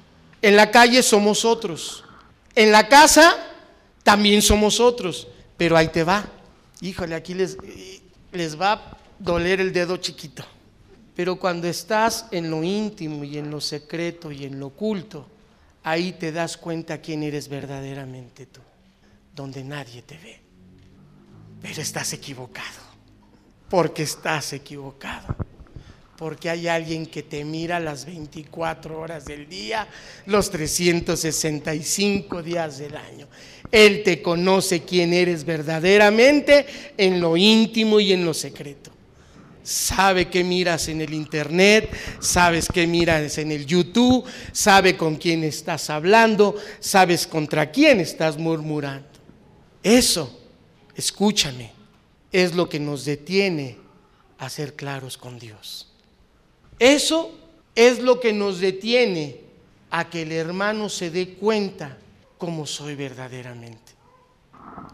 En 0.41 0.55
la 0.55 0.71
calle 0.71 1.03
somos 1.03 1.45
otros. 1.45 2.05
En 2.55 2.71
la 2.71 2.87
casa 2.87 3.37
también 4.05 4.41
somos 4.41 4.79
otros. 4.79 5.27
Pero 5.57 5.77
ahí 5.77 5.89
te 5.89 6.05
va. 6.05 6.29
Híjole, 6.81 7.17
aquí 7.17 7.35
les, 7.35 7.57
les 8.31 8.61
va 8.61 8.73
a 8.75 8.97
doler 9.19 9.61
el 9.61 9.73
dedo 9.73 9.97
chiquito. 9.97 10.45
Pero 11.19 11.35
cuando 11.35 11.67
estás 11.67 12.27
en 12.31 12.49
lo 12.49 12.63
íntimo 12.63 13.25
y 13.25 13.39
en 13.39 13.51
lo 13.51 13.61
secreto 13.61 14.31
y 14.31 14.45
en 14.45 14.61
lo 14.61 14.69
oculto, 14.69 15.27
ahí 15.83 16.13
te 16.13 16.31
das 16.31 16.57
cuenta 16.57 17.01
quién 17.01 17.25
eres 17.25 17.49
verdaderamente 17.49 18.47
tú, 18.47 18.61
donde 19.35 19.65
nadie 19.65 20.03
te 20.03 20.17
ve. 20.17 20.39
Pero 21.61 21.83
estás 21.83 22.13
equivocado, 22.13 22.79
porque 23.69 24.05
estás 24.05 24.53
equivocado 24.53 25.35
porque 26.17 26.51
hay 26.51 26.69
alguien 26.69 27.07
que 27.07 27.23
te 27.23 27.45
mira 27.45 27.79
las 27.79 28.05
24 28.05 29.01
horas 29.01 29.25
del 29.25 29.49
día, 29.49 29.87
los 30.27 30.51
365 30.51 32.43
días 32.43 32.79
del 32.79 32.97
año. 32.97 33.29
Él 33.71 34.03
te 34.05 34.21
conoce 34.21 34.83
quién 34.83 35.13
eres 35.13 35.45
verdaderamente 35.45 36.67
en 36.97 37.21
lo 37.21 37.37
íntimo 37.37 38.01
y 38.01 38.13
en 38.13 38.25
lo 38.25 38.35
secreto. 38.35 38.98
Sabe 39.69 40.31
qué 40.31 40.43
miras 40.45 40.89
en 40.89 41.03
el 41.03 41.13
internet, 41.13 41.95
sabes 42.21 42.69
qué 42.73 42.87
miras 42.87 43.37
en 43.37 43.53
el 43.53 43.67
YouTube, 43.67 44.25
sabe 44.51 44.97
con 44.97 45.17
quién 45.17 45.45
estás 45.45 45.91
hablando, 45.91 46.55
sabes 46.81 47.27
contra 47.27 47.71
quién 47.71 48.01
estás 48.01 48.39
murmurando. 48.39 49.07
Eso, 49.83 50.41
escúchame, 50.95 51.71
es 52.33 52.55
lo 52.55 52.67
que 52.71 52.81
nos 52.81 53.05
detiene 53.05 53.77
a 54.39 54.49
ser 54.49 54.75
claros 54.75 55.19
con 55.19 55.39
Dios. 55.39 55.93
Eso 56.79 57.39
es 57.75 57.99
lo 57.99 58.21
que 58.21 58.33
nos 58.33 58.61
detiene 58.61 59.39
a 59.91 60.09
que 60.09 60.23
el 60.23 60.33
hermano 60.33 60.89
se 60.89 61.11
dé 61.11 61.35
cuenta 61.35 61.99
cómo 62.39 62.65
soy 62.65 62.95
verdaderamente. 62.95 63.93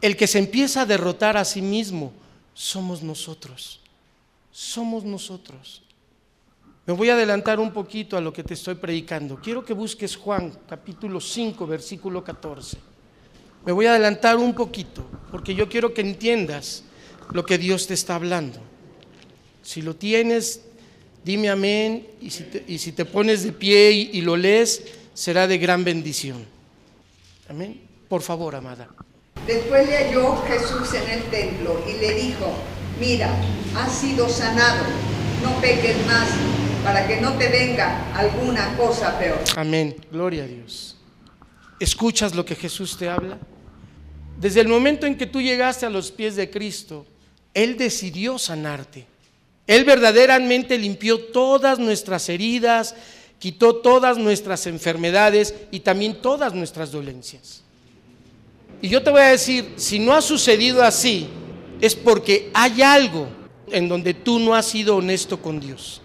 El 0.00 0.16
que 0.16 0.26
se 0.26 0.40
empieza 0.40 0.80
a 0.80 0.86
derrotar 0.86 1.36
a 1.36 1.44
sí 1.44 1.62
mismo 1.62 2.12
somos 2.54 3.04
nosotros. 3.04 3.83
Somos 4.54 5.02
nosotros. 5.02 5.82
Me 6.86 6.94
voy 6.94 7.10
a 7.10 7.14
adelantar 7.14 7.58
un 7.58 7.72
poquito 7.72 8.16
a 8.16 8.20
lo 8.20 8.32
que 8.32 8.44
te 8.44 8.54
estoy 8.54 8.76
predicando. 8.76 9.40
Quiero 9.42 9.64
que 9.64 9.72
busques 9.72 10.14
Juan 10.14 10.52
capítulo 10.68 11.20
5, 11.20 11.66
versículo 11.66 12.22
14. 12.22 12.76
Me 13.66 13.72
voy 13.72 13.86
a 13.86 13.90
adelantar 13.90 14.36
un 14.36 14.54
poquito 14.54 15.04
porque 15.32 15.56
yo 15.56 15.68
quiero 15.68 15.92
que 15.92 16.02
entiendas 16.02 16.84
lo 17.32 17.44
que 17.44 17.58
Dios 17.58 17.88
te 17.88 17.94
está 17.94 18.14
hablando. 18.14 18.60
Si 19.62 19.82
lo 19.82 19.96
tienes, 19.96 20.60
Dime 21.24 21.48
amén 21.48 22.06
y 22.20 22.28
si 22.28 22.92
te, 22.92 23.04
pones 23.06 23.44
de 23.44 23.52
pie 23.52 23.90
y, 23.90 24.20
lo 24.20 24.36
lees, 24.36 24.82
será 25.14 25.46
de 25.46 25.56
gran 25.56 25.82
bendición. 25.82 26.44
Amén. 27.48 27.80
Por 28.08 28.20
favor, 28.20 28.54
amada. 28.54 28.90
Después 29.46 29.88
le 29.88 29.96
halló 29.96 30.36
Jesús 30.42 30.92
en 30.92 31.08
el 31.08 31.22
templo 31.30 31.82
y 31.88 31.98
le 31.98 32.12
dijo, 32.12 32.52
mira, 33.00 33.34
has 33.76 33.92
sido 33.92 34.28
sanado, 34.28 34.84
no 35.42 35.60
peques 35.60 35.96
más, 36.06 36.28
para 36.84 37.06
que 37.06 37.20
no 37.20 37.32
te 37.34 37.48
venga 37.48 38.12
alguna 38.14 38.76
cosa 38.76 39.18
peor. 39.18 39.38
Amén, 39.56 39.96
gloria 40.10 40.44
a 40.44 40.46
Dios. 40.46 40.96
¿Escuchas 41.80 42.34
lo 42.34 42.44
que 42.44 42.54
Jesús 42.54 42.96
te 42.96 43.08
habla? 43.08 43.38
Desde 44.38 44.60
el 44.60 44.68
momento 44.68 45.06
en 45.06 45.16
que 45.16 45.26
tú 45.26 45.40
llegaste 45.40 45.86
a 45.86 45.90
los 45.90 46.10
pies 46.10 46.36
de 46.36 46.50
Cristo, 46.50 47.06
Él 47.52 47.76
decidió 47.76 48.38
sanarte. 48.38 49.06
Él 49.66 49.84
verdaderamente 49.84 50.78
limpió 50.78 51.18
todas 51.18 51.78
nuestras 51.78 52.28
heridas, 52.28 52.94
quitó 53.38 53.76
todas 53.76 54.18
nuestras 54.18 54.66
enfermedades 54.66 55.54
y 55.70 55.80
también 55.80 56.20
todas 56.20 56.54
nuestras 56.54 56.92
dolencias. 56.92 57.62
Y 58.82 58.88
yo 58.88 59.02
te 59.02 59.10
voy 59.10 59.22
a 59.22 59.28
decir, 59.28 59.72
si 59.76 59.98
no 59.98 60.12
ha 60.12 60.20
sucedido 60.20 60.82
así, 60.82 61.28
es 61.80 61.94
porque 61.94 62.50
hay 62.52 62.82
algo 62.82 63.43
en 63.70 63.88
donde 63.88 64.14
tú 64.14 64.38
no 64.38 64.54
has 64.54 64.66
sido 64.66 64.96
honesto 64.96 65.40
con 65.40 65.60
Dios. 65.60 66.00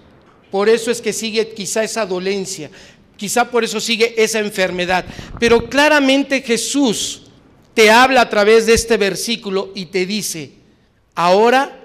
Por 0.51 0.69
eso 0.69 0.91
es 0.91 1.01
que 1.01 1.13
sigue 1.13 1.53
quizá 1.53 1.83
esa 1.83 2.05
dolencia, 2.05 2.71
quizá 3.17 3.49
por 3.49 3.63
eso 3.63 3.79
sigue 3.79 4.21
esa 4.21 4.39
enfermedad. 4.39 5.05
Pero 5.39 5.69
claramente 5.69 6.41
Jesús 6.41 7.23
te 7.73 7.91
habla 7.91 8.21
a 8.21 8.29
través 8.29 8.65
de 8.65 8.73
este 8.73 8.97
versículo 8.97 9.71
y 9.75 9.87
te 9.87 10.05
dice, 10.05 10.51
ahora 11.15 11.79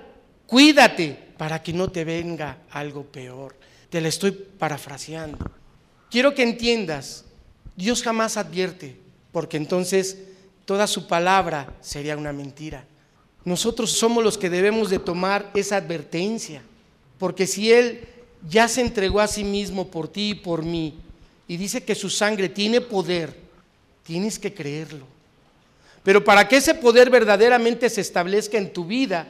cuídate 0.47 1.19
para 1.37 1.63
que 1.63 1.73
no 1.73 1.91
te 1.91 2.05
venga 2.05 2.59
algo 2.71 3.05
peor. 3.05 3.57
Te 3.91 4.01
la 4.01 4.09
estoy 4.09 4.33
parafraseando. 4.33 5.39
Quiero 6.11 6.35
que 6.35 6.43
entiendas, 6.43 7.25
Dios 7.77 8.03
jamás 8.03 8.37
advierte, 8.37 8.97
porque 9.33 9.57
entonces 9.57 10.19
toda 10.65 10.87
su 10.87 11.07
palabra 11.07 11.75
sería 11.81 12.17
una 12.17 12.33
mentira. 12.33 12.87
Nosotros 13.45 13.93
somos 13.93 14.25
los 14.25 14.39
que 14.39 14.49
debemos 14.49 14.91
de 14.91 14.99
tomar 14.99 15.51
esa 15.55 15.77
advertencia, 15.77 16.63
porque 17.19 17.47
si 17.47 17.73
Él 17.73 18.09
ya 18.49 18.69
se 18.69 18.81
entregó 18.81 19.21
a 19.21 19.29
sí 19.29 19.45
mismo 19.45 19.89
por 19.89 20.09
ti 20.09 20.31
y 20.31 20.35
por 20.35 20.65
mí, 20.65 20.95
y 21.47 21.57
dice 21.57 21.85
que 21.85 21.95
su 21.95 22.09
sangre 22.09 22.49
tiene 22.49 22.81
poder, 22.81 23.35
tienes 24.03 24.39
que 24.39 24.55
creerlo. 24.55 25.07
Pero 26.03 26.23
para 26.25 26.47
que 26.49 26.57
ese 26.57 26.75
poder 26.75 27.11
verdaderamente 27.11 27.89
se 27.91 28.01
establezca 28.01 28.59
en 28.59 28.73
tu 28.73 28.85
vida, 28.85 29.27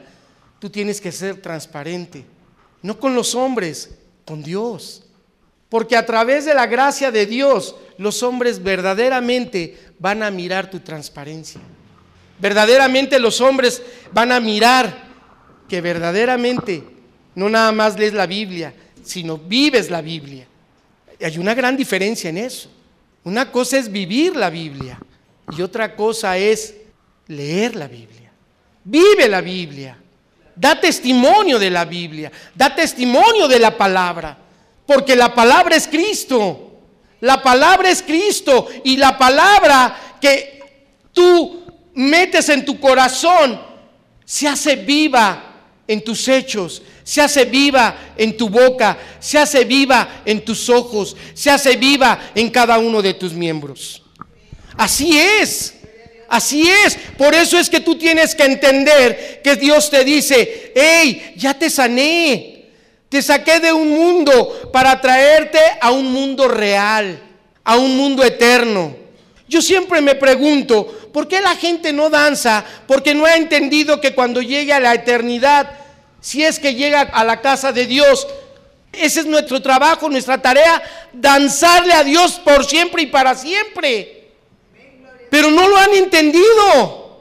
tú 0.59 0.69
tienes 0.69 0.99
que 0.99 1.11
ser 1.11 1.41
transparente. 1.41 2.25
No 2.81 2.99
con 2.99 3.15
los 3.15 3.35
hombres, 3.35 3.95
con 4.25 4.43
Dios. 4.43 5.03
Porque 5.69 5.95
a 5.97 6.05
través 6.05 6.45
de 6.45 6.53
la 6.53 6.67
gracia 6.67 7.11
de 7.11 7.25
Dios, 7.25 7.75
los 7.97 8.23
hombres 8.23 8.61
verdaderamente 8.61 9.77
van 9.99 10.21
a 10.21 10.31
mirar 10.31 10.69
tu 10.69 10.79
transparencia. 10.79 11.61
Verdaderamente 12.39 13.19
los 13.19 13.39
hombres 13.41 13.81
van 14.11 14.31
a 14.31 14.39
mirar 14.39 15.05
que 15.67 15.81
verdaderamente 15.81 16.83
no 17.35 17.49
nada 17.49 17.71
más 17.71 17.97
lees 17.97 18.13
la 18.13 18.25
Biblia, 18.25 18.73
sino 19.03 19.37
vives 19.37 19.89
la 19.89 20.01
Biblia. 20.01 20.47
Hay 21.21 21.37
una 21.37 21.53
gran 21.53 21.77
diferencia 21.77 22.29
en 22.29 22.37
eso. 22.37 22.69
Una 23.23 23.51
cosa 23.51 23.77
es 23.77 23.91
vivir 23.91 24.35
la 24.35 24.49
Biblia 24.49 24.99
y 25.55 25.61
otra 25.61 25.95
cosa 25.95 26.37
es 26.37 26.75
leer 27.27 27.75
la 27.75 27.87
Biblia. 27.87 28.31
Vive 28.83 29.27
la 29.27 29.41
Biblia. 29.41 29.97
Da 30.55 30.79
testimonio 30.79 31.59
de 31.59 31.69
la 31.69 31.85
Biblia. 31.85 32.31
Da 32.53 32.73
testimonio 32.73 33.47
de 33.47 33.59
la 33.59 33.75
palabra. 33.75 34.37
Porque 34.85 35.15
la 35.15 35.33
palabra 35.33 35.75
es 35.75 35.87
Cristo. 35.87 36.79
La 37.21 37.41
palabra 37.41 37.89
es 37.89 38.01
Cristo. 38.01 38.67
Y 38.83 38.97
la 38.97 39.17
palabra 39.17 40.17
que 40.21 40.59
tú 41.11 41.64
metes 41.95 42.49
en 42.49 42.65
tu 42.65 42.79
corazón 42.79 43.59
se 44.25 44.47
hace 44.47 44.75
viva 44.75 45.53
en 45.87 46.03
tus 46.03 46.27
hechos, 46.27 46.81
se 47.03 47.21
hace 47.21 47.45
viva 47.45 48.13
en 48.17 48.35
tu 48.35 48.49
boca, 48.49 48.97
se 49.19 49.37
hace 49.37 49.63
viva 49.65 50.21
en 50.25 50.43
tus 50.43 50.69
ojos, 50.69 51.15
se 51.33 51.51
hace 51.51 51.75
viva 51.77 52.31
en 52.33 52.49
cada 52.49 52.79
uno 52.79 53.01
de 53.01 53.13
tus 53.13 53.33
miembros. 53.33 54.01
Así 54.75 55.17
es, 55.17 55.75
así 56.27 56.67
es. 56.67 56.97
Por 57.17 57.35
eso 57.35 57.57
es 57.59 57.69
que 57.69 57.79
tú 57.79 57.95
tienes 57.95 58.33
que 58.33 58.45
entender 58.45 59.41
que 59.43 59.55
Dios 59.55 59.89
te 59.89 60.03
dice, 60.03 60.73
hey, 60.75 61.33
ya 61.37 61.53
te 61.53 61.69
sané, 61.69 62.65
te 63.07 63.21
saqué 63.21 63.59
de 63.59 63.71
un 63.71 63.89
mundo 63.91 64.71
para 64.73 64.99
traerte 64.99 65.59
a 65.79 65.91
un 65.91 66.11
mundo 66.11 66.47
real, 66.47 67.21
a 67.63 67.77
un 67.77 67.95
mundo 67.95 68.23
eterno. 68.23 69.04
Yo 69.47 69.61
siempre 69.61 70.01
me 70.01 70.15
pregunto, 70.15 70.87
¿por 71.13 71.27
qué 71.27 71.39
la 71.39 71.55
gente 71.55 71.93
no 71.93 72.09
danza? 72.09 72.65
Porque 72.87 73.13
no 73.13 73.25
ha 73.25 73.35
entendido 73.35 74.01
que 74.01 74.15
cuando 74.15 74.41
llegue 74.41 74.73
a 74.73 74.79
la 74.79 74.93
eternidad, 74.93 75.69
si 76.19 76.43
es 76.43 76.59
que 76.59 76.73
llega 76.73 77.01
a 77.01 77.23
la 77.23 77.41
casa 77.41 77.71
de 77.71 77.85
Dios, 77.85 78.27
ese 78.91 79.19
es 79.19 79.25
nuestro 79.27 79.61
trabajo, 79.61 80.09
nuestra 80.09 80.41
tarea, 80.41 80.81
danzarle 81.13 81.93
a 81.93 82.03
Dios 82.03 82.39
por 82.43 82.65
siempre 82.65 83.03
y 83.03 83.07
para 83.07 83.35
siempre. 83.35 84.31
Pero 85.29 85.51
no 85.51 85.67
lo 85.67 85.77
han 85.77 85.93
entendido. 85.93 87.19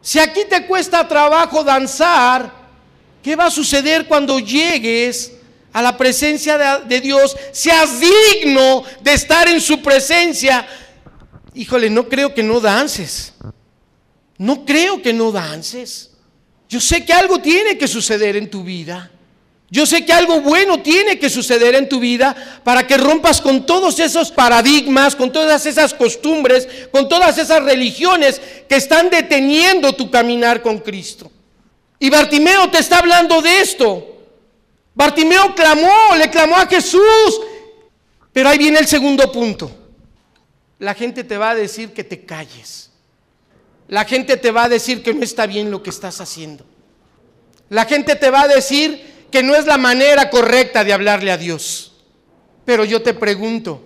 Si 0.00 0.18
aquí 0.18 0.42
te 0.48 0.64
cuesta 0.66 1.06
trabajo 1.06 1.62
danzar, 1.62 2.50
¿qué 3.22 3.36
va 3.36 3.46
a 3.46 3.50
suceder 3.50 4.06
cuando 4.06 4.38
llegues 4.38 5.32
a 5.72 5.82
la 5.82 5.98
presencia 5.98 6.56
de, 6.56 6.84
de 6.86 7.00
Dios? 7.00 7.36
Seas 7.52 8.00
digno 8.00 8.84
de 9.00 9.12
estar 9.12 9.48
en 9.48 9.60
su 9.60 9.82
presencia 9.82 10.66
híjole, 11.56 11.90
no 11.90 12.08
creo 12.08 12.34
que 12.34 12.42
no 12.42 12.60
dances. 12.60 13.32
No 14.38 14.64
creo 14.64 15.00
que 15.00 15.12
no 15.12 15.32
dances. 15.32 16.10
Yo 16.68 16.80
sé 16.80 17.04
que 17.04 17.12
algo 17.12 17.38
tiene 17.40 17.78
que 17.78 17.88
suceder 17.88 18.36
en 18.36 18.50
tu 18.50 18.62
vida. 18.62 19.10
Yo 19.68 19.84
sé 19.84 20.04
que 20.04 20.12
algo 20.12 20.40
bueno 20.42 20.80
tiene 20.80 21.18
que 21.18 21.28
suceder 21.28 21.74
en 21.74 21.88
tu 21.88 21.98
vida 21.98 22.60
para 22.62 22.86
que 22.86 22.96
rompas 22.96 23.40
con 23.40 23.66
todos 23.66 23.98
esos 23.98 24.30
paradigmas, 24.30 25.16
con 25.16 25.32
todas 25.32 25.66
esas 25.66 25.92
costumbres, 25.92 26.68
con 26.92 27.08
todas 27.08 27.36
esas 27.38 27.62
religiones 27.64 28.40
que 28.68 28.76
están 28.76 29.10
deteniendo 29.10 29.94
tu 29.94 30.08
caminar 30.10 30.62
con 30.62 30.78
Cristo. 30.78 31.32
Y 31.98 32.10
Bartimeo 32.10 32.70
te 32.70 32.78
está 32.78 32.98
hablando 32.98 33.40
de 33.40 33.60
esto. 33.60 34.06
Bartimeo 34.94 35.54
clamó, 35.54 36.14
le 36.16 36.30
clamó 36.30 36.56
a 36.56 36.66
Jesús. 36.66 37.40
Pero 38.32 38.50
ahí 38.50 38.58
viene 38.58 38.78
el 38.78 38.86
segundo 38.86 39.32
punto 39.32 39.85
la 40.78 40.94
gente 40.94 41.24
te 41.24 41.38
va 41.38 41.50
a 41.50 41.54
decir 41.54 41.92
que 41.92 42.04
te 42.04 42.24
calles. 42.24 42.90
La 43.88 44.04
gente 44.04 44.36
te 44.36 44.50
va 44.50 44.64
a 44.64 44.68
decir 44.68 45.02
que 45.02 45.14
no 45.14 45.22
está 45.22 45.46
bien 45.46 45.70
lo 45.70 45.82
que 45.82 45.90
estás 45.90 46.20
haciendo. 46.20 46.64
La 47.68 47.84
gente 47.84 48.16
te 48.16 48.30
va 48.30 48.42
a 48.42 48.48
decir 48.48 49.26
que 49.30 49.42
no 49.42 49.54
es 49.54 49.66
la 49.66 49.78
manera 49.78 50.28
correcta 50.28 50.84
de 50.84 50.92
hablarle 50.92 51.30
a 51.30 51.36
Dios. 51.36 51.92
Pero 52.64 52.84
yo 52.84 53.02
te 53.02 53.14
pregunto, 53.14 53.84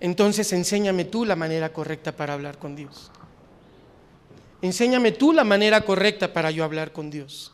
entonces 0.00 0.52
enséñame 0.52 1.04
tú 1.04 1.24
la 1.24 1.36
manera 1.36 1.72
correcta 1.72 2.12
para 2.12 2.34
hablar 2.34 2.58
con 2.58 2.76
Dios. 2.76 3.10
Enséñame 4.60 5.12
tú 5.12 5.32
la 5.32 5.44
manera 5.44 5.80
correcta 5.82 6.32
para 6.32 6.50
yo 6.50 6.64
hablar 6.64 6.92
con 6.92 7.10
Dios. 7.10 7.52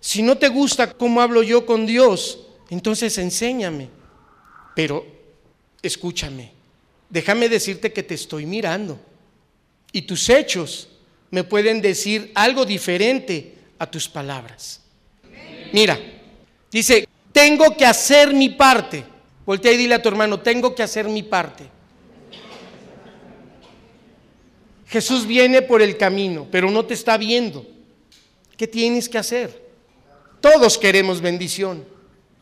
Si 0.00 0.22
no 0.22 0.36
te 0.36 0.48
gusta 0.48 0.92
cómo 0.92 1.20
hablo 1.20 1.42
yo 1.42 1.64
con 1.64 1.86
Dios, 1.86 2.46
entonces 2.70 3.16
enséñame. 3.18 3.88
Pero 4.74 5.06
escúchame 5.82 6.63
déjame 7.14 7.48
decirte 7.48 7.92
que 7.92 8.02
te 8.02 8.14
estoy 8.14 8.44
mirando. 8.44 8.98
Y 9.92 10.02
tus 10.02 10.28
hechos 10.28 10.88
me 11.30 11.44
pueden 11.44 11.80
decir 11.80 12.32
algo 12.34 12.66
diferente 12.66 13.54
a 13.78 13.88
tus 13.88 14.08
palabras. 14.08 14.80
Mira, 15.72 15.96
dice, 16.72 17.06
tengo 17.30 17.76
que 17.76 17.86
hacer 17.86 18.34
mi 18.34 18.48
parte. 18.48 19.04
Voltea 19.46 19.72
y 19.72 19.76
dile 19.76 19.94
a 19.94 20.02
tu 20.02 20.08
hermano, 20.08 20.40
tengo 20.40 20.74
que 20.74 20.82
hacer 20.82 21.08
mi 21.08 21.22
parte. 21.22 21.70
Jesús 24.88 25.24
viene 25.24 25.62
por 25.62 25.82
el 25.82 25.96
camino, 25.96 26.48
pero 26.50 26.68
no 26.68 26.84
te 26.84 26.94
está 26.94 27.16
viendo. 27.16 27.64
¿Qué 28.56 28.66
tienes 28.66 29.08
que 29.08 29.18
hacer? 29.18 29.64
Todos 30.40 30.78
queremos 30.78 31.20
bendición, 31.20 31.84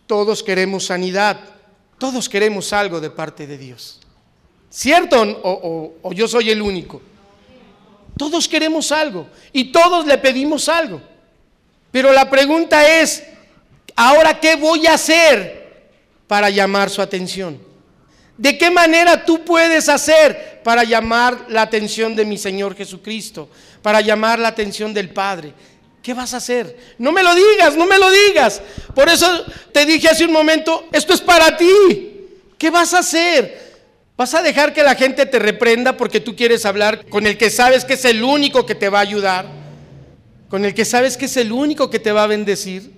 todos 0.06 0.42
queremos 0.42 0.86
sanidad, 0.86 1.40
todos 1.98 2.30
queremos 2.30 2.72
algo 2.72 3.00
de 3.00 3.10
parte 3.10 3.46
de 3.46 3.58
Dios. 3.58 4.01
¿Cierto? 4.72 5.20
O, 5.42 6.12
yo 6.14 6.26
soy 6.26 6.50
el 6.50 6.62
único. 6.62 7.02
Todos 8.16 8.48
queremos 8.48 8.90
algo 8.90 9.26
y 9.52 9.70
todos 9.70 10.06
le 10.06 10.16
pedimos 10.16 10.66
algo. 10.68 11.00
Pero 11.90 12.10
la 12.10 12.30
pregunta 12.30 13.00
es, 13.00 13.22
¿ahora 13.94 14.40
qué 14.40 14.56
voy 14.56 14.86
a 14.86 14.94
hacer 14.94 15.90
para 16.26 16.48
llamar 16.48 16.88
su 16.88 17.02
atención? 17.02 17.60
¿De 18.38 18.56
qué 18.56 18.70
manera 18.70 19.26
tú 19.26 19.44
puedes 19.44 19.90
hacer 19.90 20.62
para 20.64 20.84
llamar 20.84 21.46
la 21.48 21.62
atención 21.62 22.16
de 22.16 22.24
mi 22.24 22.38
Señor 22.38 22.74
Jesucristo? 22.74 23.50
Para 23.82 24.00
llamar 24.00 24.38
la 24.38 24.48
atención 24.48 24.94
del 24.94 25.10
Padre. 25.10 25.52
¿Qué 26.02 26.14
vas 26.14 26.32
a 26.32 26.38
hacer? 26.38 26.94
No 26.96 27.12
me 27.12 27.22
lo 27.22 27.34
digas, 27.34 27.76
no 27.76 27.84
me 27.84 27.98
lo 27.98 28.10
digas. 28.10 28.62
Por 28.94 29.10
eso 29.10 29.44
te 29.70 29.84
dije 29.84 30.08
hace 30.08 30.24
un 30.24 30.32
momento, 30.32 30.88
esto 30.92 31.12
es 31.12 31.20
para 31.20 31.58
ti. 31.58 31.66
¿Qué 32.56 32.70
vas 32.70 32.94
a 32.94 33.00
hacer? 33.00 33.71
¿Vas 34.22 34.34
a 34.34 34.42
dejar 34.42 34.72
que 34.72 34.84
la 34.84 34.94
gente 34.94 35.26
te 35.26 35.40
reprenda 35.40 35.96
porque 35.96 36.20
tú 36.20 36.36
quieres 36.36 36.64
hablar 36.64 37.06
con 37.06 37.26
el 37.26 37.36
que 37.36 37.50
sabes 37.50 37.84
que 37.84 37.94
es 37.94 38.04
el 38.04 38.22
único 38.22 38.64
que 38.64 38.76
te 38.76 38.88
va 38.88 38.98
a 38.98 39.02
ayudar? 39.02 39.46
¿Con 40.48 40.64
el 40.64 40.74
que 40.74 40.84
sabes 40.84 41.16
que 41.16 41.24
es 41.24 41.36
el 41.36 41.50
único 41.50 41.90
que 41.90 41.98
te 41.98 42.12
va 42.12 42.22
a 42.22 42.28
bendecir? 42.28 42.92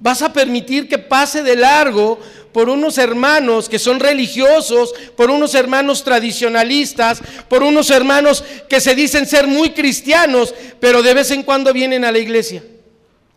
¿Vas 0.00 0.22
a 0.22 0.32
permitir 0.32 0.88
que 0.88 0.96
pase 0.96 1.42
de 1.42 1.56
largo 1.56 2.18
por 2.54 2.70
unos 2.70 2.96
hermanos 2.96 3.68
que 3.68 3.78
son 3.78 4.00
religiosos, 4.00 4.94
por 5.14 5.30
unos 5.30 5.54
hermanos 5.54 6.04
tradicionalistas, 6.04 7.22
por 7.50 7.62
unos 7.62 7.90
hermanos 7.90 8.42
que 8.66 8.80
se 8.80 8.94
dicen 8.94 9.26
ser 9.26 9.46
muy 9.46 9.72
cristianos, 9.72 10.54
pero 10.80 11.02
de 11.02 11.12
vez 11.12 11.32
en 11.32 11.42
cuando 11.42 11.74
vienen 11.74 12.02
a 12.02 12.12
la 12.12 12.18
iglesia? 12.18 12.64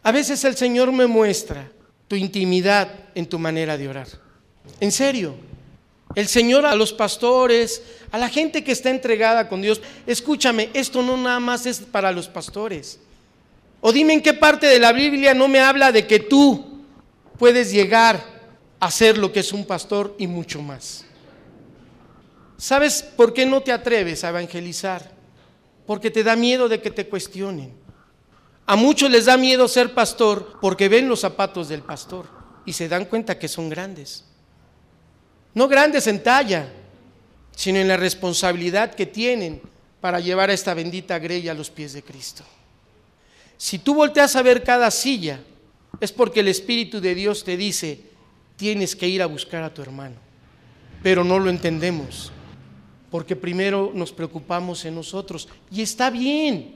A 0.04 0.14
veces 0.14 0.42
el 0.46 0.56
Señor 0.56 0.94
me 0.94 1.06
muestra 1.06 1.70
tu 2.08 2.16
intimidad 2.16 2.88
en 3.14 3.26
tu 3.26 3.38
manera 3.38 3.78
de 3.78 3.90
orar. 3.90 4.08
En 4.80 4.94
serio. 4.94 5.45
El 6.16 6.30
Señor 6.30 6.66
a 6.66 6.76
los 6.76 6.94
pastores, 6.94 7.84
a 8.10 8.18
la 8.18 8.30
gente 8.30 8.64
que 8.64 8.72
está 8.72 8.90
entregada 8.90 9.50
con 9.50 9.62
Dios, 9.62 9.82
escúchame, 10.08 10.70
esto 10.74 11.02
no 11.02 11.18
nada 11.18 11.42
más 11.42 11.66
es 11.66 11.82
para 11.82 12.14
los 12.14 12.30
pastores. 12.30 13.00
O 13.82 13.92
dime 13.92 14.14
en 14.14 14.22
qué 14.22 14.34
parte 14.34 14.66
de 14.66 14.80
la 14.80 14.94
Biblia 14.94 15.34
no 15.34 15.50
me 15.50 15.60
habla 15.60 15.92
de 15.92 16.08
que 16.08 16.22
tú 16.22 16.84
puedes 17.38 17.72
llegar 17.72 18.24
a 18.80 18.90
ser 18.90 19.18
lo 19.18 19.34
que 19.34 19.42
es 19.42 19.52
un 19.52 19.66
pastor 19.66 20.16
y 20.18 20.26
mucho 20.26 20.62
más. 20.62 21.04
¿Sabes 22.58 23.04
por 23.04 23.34
qué 23.34 23.46
no 23.46 23.62
te 23.62 23.74
atreves 23.74 24.24
a 24.24 24.30
evangelizar? 24.30 25.12
Porque 25.86 26.10
te 26.10 26.24
da 26.24 26.38
miedo 26.38 26.70
de 26.70 26.82
que 26.82 26.92
te 26.92 27.08
cuestionen. 27.08 27.74
A 28.66 28.78
muchos 28.78 29.12
les 29.12 29.26
da 29.26 29.36
miedo 29.36 29.68
ser 29.68 29.94
pastor 29.94 30.60
porque 30.62 30.88
ven 30.88 31.10
los 31.10 31.20
zapatos 31.20 31.68
del 31.68 31.82
pastor 31.82 32.26
y 32.66 32.72
se 32.72 32.88
dan 32.88 33.06
cuenta 33.06 33.38
que 33.38 33.50
son 33.50 33.70
grandes 33.70 34.24
no 35.56 35.68
grandes 35.68 36.06
en 36.06 36.22
talla, 36.22 36.68
sino 37.56 37.80
en 37.80 37.88
la 37.88 37.98
responsabilidad 37.98 38.94
que 38.94 39.06
tienen 39.06 39.62
para 40.02 40.20
llevar 40.20 40.50
a 40.50 40.54
esta 40.54 40.74
bendita 40.74 41.18
grey 41.18 41.48
a 41.50 41.54
los 41.54 41.72
pies 41.72 41.94
de 41.94 42.04
Cristo. 42.04 42.44
Si 43.58 43.80
tú 43.80 43.96
volteas 43.96 44.36
a 44.36 44.44
ver 44.44 44.64
cada 44.64 44.92
silla, 44.92 45.40
es 46.02 46.12
porque 46.12 46.42
el 46.42 46.50
Espíritu 46.50 47.00
de 47.00 47.16
Dios 47.16 47.44
te 47.44 47.56
dice, 47.56 48.02
tienes 48.58 48.96
que 48.96 49.08
ir 49.08 49.22
a 49.22 49.28
buscar 49.28 49.64
a 49.64 49.74
tu 49.74 49.82
hermano, 49.82 50.16
pero 51.02 51.24
no 51.24 51.40
lo 51.40 51.50
entendemos, 51.50 52.34
porque 53.10 53.38
primero 53.38 53.92
nos 53.94 54.12
preocupamos 54.12 54.84
en 54.84 54.96
nosotros. 54.96 55.48
Y 55.72 55.82
está 55.82 56.10
bien, 56.10 56.76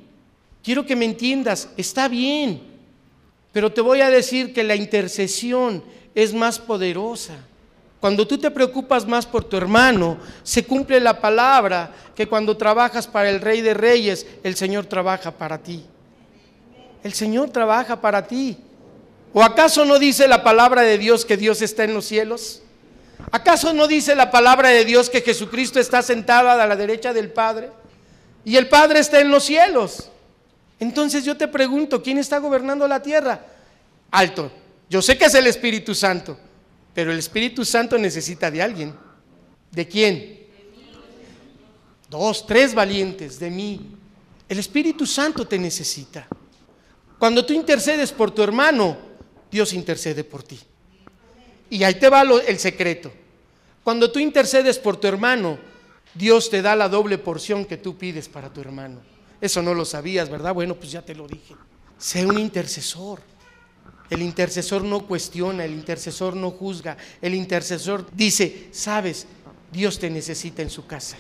quiero 0.64 0.86
que 0.86 0.96
me 0.96 1.04
entiendas, 1.04 1.70
está 1.76 2.08
bien, 2.08 2.62
pero 3.52 3.74
te 3.74 3.82
voy 3.82 4.00
a 4.00 4.10
decir 4.10 4.54
que 4.54 4.64
la 4.64 4.76
intercesión 4.76 5.84
es 6.16 6.34
más 6.34 6.60
poderosa. 6.60 7.46
Cuando 8.00 8.26
tú 8.26 8.38
te 8.38 8.50
preocupas 8.50 9.06
más 9.06 9.26
por 9.26 9.44
tu 9.44 9.58
hermano, 9.58 10.18
se 10.44 10.64
cumple 10.66 11.00
la 11.00 11.20
palabra 11.20 11.92
que 12.16 12.28
cuando 12.28 12.56
trabajas 12.56 13.08
para 13.08 13.30
el 13.30 13.42
Rey 13.42 13.62
de 13.62 13.74
Reyes, 13.74 14.26
el 14.44 14.56
Señor 14.56 14.86
trabaja 14.86 15.32
para 15.32 15.58
ti. 15.58 15.86
El 17.04 17.14
Señor 17.14 17.50
trabaja 17.50 18.00
para 18.00 18.26
ti. 18.26 18.58
¿O 19.34 19.44
acaso 19.44 19.86
no 19.86 20.00
dice 20.00 20.28
la 20.28 20.44
palabra 20.44 20.82
de 20.82 20.98
Dios 20.98 21.26
que 21.26 21.38
Dios 21.38 21.62
está 21.62 21.84
en 21.84 21.94
los 21.94 22.06
cielos? 22.06 22.62
¿Acaso 23.32 23.74
no 23.74 23.88
dice 23.88 24.16
la 24.16 24.32
palabra 24.32 24.70
de 24.70 24.86
Dios 24.86 25.10
que 25.10 25.22
Jesucristo 25.22 25.80
está 25.80 26.02
sentado 26.02 26.50
a 26.50 26.66
la 26.66 26.76
derecha 26.76 27.14
del 27.14 27.30
Padre? 27.32 27.70
Y 28.46 28.56
el 28.56 28.70
Padre 28.70 29.00
está 29.00 29.20
en 29.20 29.30
los 29.30 29.44
cielos. 29.44 30.10
Entonces 30.80 31.26
yo 31.26 31.36
te 31.36 31.48
pregunto, 31.48 32.02
¿quién 32.02 32.18
está 32.18 32.38
gobernando 32.40 32.88
la 32.88 33.02
tierra? 33.02 33.42
Alto. 34.10 34.52
Yo 34.90 35.02
sé 35.02 35.18
que 35.18 35.26
es 35.26 35.36
el 35.36 35.46
Espíritu 35.46 35.94
Santo, 35.94 36.38
pero 36.94 37.12
el 37.12 37.20
Espíritu 37.20 37.64
Santo 37.66 37.98
necesita 37.98 38.50
de 38.50 38.62
alguien. 38.62 38.96
¿De 39.72 39.88
quién? 39.88 40.40
Dos, 42.10 42.46
tres 42.46 42.74
valientes, 42.74 43.40
de 43.40 43.50
mí. 43.50 43.96
El 44.48 44.60
Espíritu 44.60 45.06
Santo 45.06 45.48
te 45.48 45.60
necesita. 45.60 46.28
Cuando 47.20 47.46
tú 47.46 47.54
intercedes 47.54 48.12
por 48.12 48.32
tu 48.32 48.42
hermano, 48.42 48.98
Dios 49.52 49.74
intercede 49.74 50.24
por 50.24 50.42
ti. 50.42 50.60
Y 51.70 51.84
ahí 51.84 51.96
te 51.96 52.10
va 52.10 52.22
el 52.22 52.58
secreto. 52.58 53.12
Cuando 53.84 54.12
tú 54.12 54.20
intercedes 54.20 54.80
por 54.80 54.98
tu 54.98 55.08
hermano, 55.08 55.60
Dios 56.16 56.50
te 56.50 56.62
da 56.62 56.76
la 56.76 56.90
doble 56.90 57.18
porción 57.18 57.66
que 57.66 57.78
tú 57.78 57.98
pides 57.98 58.28
para 58.28 58.52
tu 58.52 58.62
hermano. 58.62 59.02
Eso 59.40 59.62
no 59.62 59.74
lo 59.74 59.86
sabías, 59.86 60.30
¿verdad? 60.30 60.54
Bueno, 60.54 60.76
pues 60.76 60.92
ya 60.92 61.02
te 61.02 61.16
lo 61.16 61.28
dije. 61.28 61.56
Sé 61.98 62.26
un 62.26 62.40
intercesor. 62.40 63.22
El 64.10 64.22
intercesor 64.22 64.84
no 64.84 65.06
cuestiona, 65.06 65.66
el 65.66 65.74
intercesor 65.74 66.36
no 66.36 66.52
juzga, 66.52 66.98
el 67.22 67.36
intercesor 67.36 68.08
dice, 68.12 68.70
sabes, 68.72 69.28
Dios 69.72 70.00
te 70.00 70.10
necesita 70.10 70.62
en 70.62 70.70
su 70.70 70.88
casa. 70.88 71.18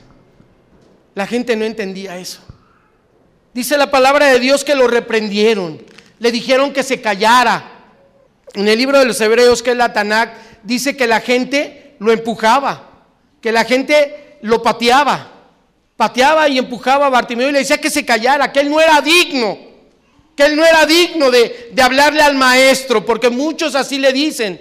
La 1.14 1.28
gente 1.28 1.56
no 1.56 1.66
entendía 1.66 2.18
eso. 2.18 2.42
Dice 3.54 3.78
la 3.78 3.92
palabra 3.92 4.28
de 4.28 4.40
Dios 4.40 4.64
que 4.64 4.76
lo 4.76 4.88
reprendieron, 4.88 5.82
le 6.18 6.32
dijeron 6.32 6.74
que 6.74 6.84
se 6.84 7.02
callara. 7.02 7.76
En 8.54 8.68
el 8.68 8.78
libro 8.78 8.98
de 8.98 9.06
los 9.06 9.22
Hebreos, 9.22 9.62
que 9.62 9.72
es 9.72 9.78
la 9.78 9.94
Tanakh, 9.94 10.34
dice 10.64 10.98
que 10.98 11.06
la 11.06 11.22
gente 11.22 11.96
lo 12.00 12.12
empujaba, 12.12 13.06
que 13.42 13.52
la 13.52 13.66
gente 13.66 14.38
lo 14.42 14.64
pateaba, 14.64 15.32
pateaba 15.96 16.48
y 16.50 16.58
empujaba 16.58 17.08
a 17.08 17.10
Bartimeo 17.10 17.50
y 17.50 17.52
le 17.52 17.60
decía 17.60 17.78
que 17.78 17.90
se 17.90 18.06
callara, 18.06 18.52
que 18.52 18.62
él 18.62 18.70
no 18.72 18.82
era 18.82 19.02
digno, 19.02 19.69
que 20.40 20.46
él 20.46 20.56
no 20.56 20.66
era 20.66 20.86
digno 20.86 21.30
de, 21.30 21.68
de 21.74 21.82
hablarle 21.82 22.22
al 22.22 22.34
maestro, 22.34 23.06
porque 23.06 23.30
muchos 23.30 23.76
así 23.76 23.98
le 23.98 24.14
dicen, 24.14 24.58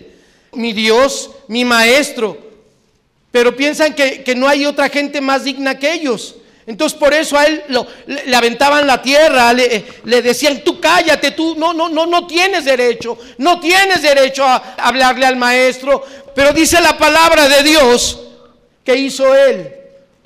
mi 0.50 0.72
Dios, 0.72 1.30
mi 1.46 1.64
maestro, 1.64 2.36
pero 3.30 3.54
piensan 3.54 3.94
que, 3.94 4.24
que 4.24 4.34
no 4.34 4.48
hay 4.48 4.66
otra 4.66 4.88
gente 4.88 5.20
más 5.20 5.44
digna 5.44 5.78
que 5.78 5.92
ellos. 5.92 6.34
Entonces 6.66 6.98
por 6.98 7.14
eso 7.14 7.38
a 7.38 7.44
él 7.44 7.62
le, 8.08 8.34
aventaban 8.34 8.88
la 8.88 9.00
tierra, 9.00 9.52
le, 9.52 9.84
le, 10.02 10.20
decían, 10.20 10.64
tú 10.64 10.80
cállate, 10.80 11.30
tú 11.30 11.54
no, 11.56 11.72
no, 11.72 11.88
no, 11.88 12.06
no 12.06 12.26
tienes 12.26 12.64
derecho, 12.64 13.16
no 13.36 13.60
tienes 13.60 14.02
derecho 14.02 14.42
a 14.44 14.74
hablarle 14.78 15.26
al 15.26 15.36
maestro. 15.36 16.04
Pero 16.34 16.52
dice 16.52 16.80
la 16.80 16.98
palabra 16.98 17.48
de 17.48 17.62
Dios 17.62 18.18
que 18.82 18.96
hizo 18.96 19.32
él. 19.32 19.72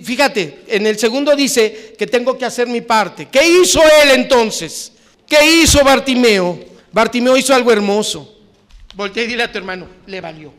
Fíjate, 0.03 0.63
en 0.69 0.87
el 0.87 0.99
segundo 0.99 1.37
dice 1.37 1.95
que 1.99 2.07
tengo 2.07 2.39
que 2.39 2.47
hacer 2.47 2.69
mi 2.69 2.81
parte. 2.81 3.29
¿Qué 3.31 3.47
hizo 3.47 3.83
él 4.03 4.13
entonces? 4.13 4.92
¿Qué 5.33 5.63
hizo 5.63 5.83
Bartimeo? 5.83 6.63
Bartimeo 6.93 7.35
hizo 7.39 7.55
algo 7.55 7.73
hermoso. 7.73 8.39
Voltea 8.95 9.25
y 9.25 9.29
dile 9.29 9.45
a 9.45 9.51
tu 9.51 9.57
hermano, 9.57 9.89
le 10.07 10.21
valió. 10.21 10.53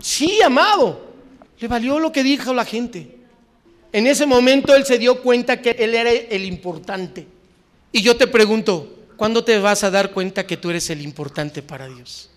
Sí, 0.00 0.40
amado. 0.40 1.16
Le 1.58 1.66
valió 1.66 1.98
lo 1.98 2.12
que 2.12 2.22
dijo 2.22 2.54
la 2.54 2.64
gente. 2.64 3.16
En 3.90 4.06
ese 4.06 4.26
momento 4.26 4.76
él 4.76 4.86
se 4.86 4.96
dio 4.96 5.20
cuenta 5.22 5.60
que 5.60 5.70
él 5.70 5.92
era 5.96 6.12
el 6.12 6.44
importante. 6.44 7.26
Y 7.90 8.00
yo 8.00 8.16
te 8.16 8.28
pregunto, 8.28 8.96
¿cuándo 9.16 9.42
te 9.42 9.58
vas 9.58 9.82
a 9.82 9.90
dar 9.90 10.12
cuenta 10.12 10.46
que 10.46 10.56
tú 10.56 10.70
eres 10.70 10.90
el 10.90 11.02
importante 11.02 11.62
para 11.62 11.88
Dios? 11.88 12.30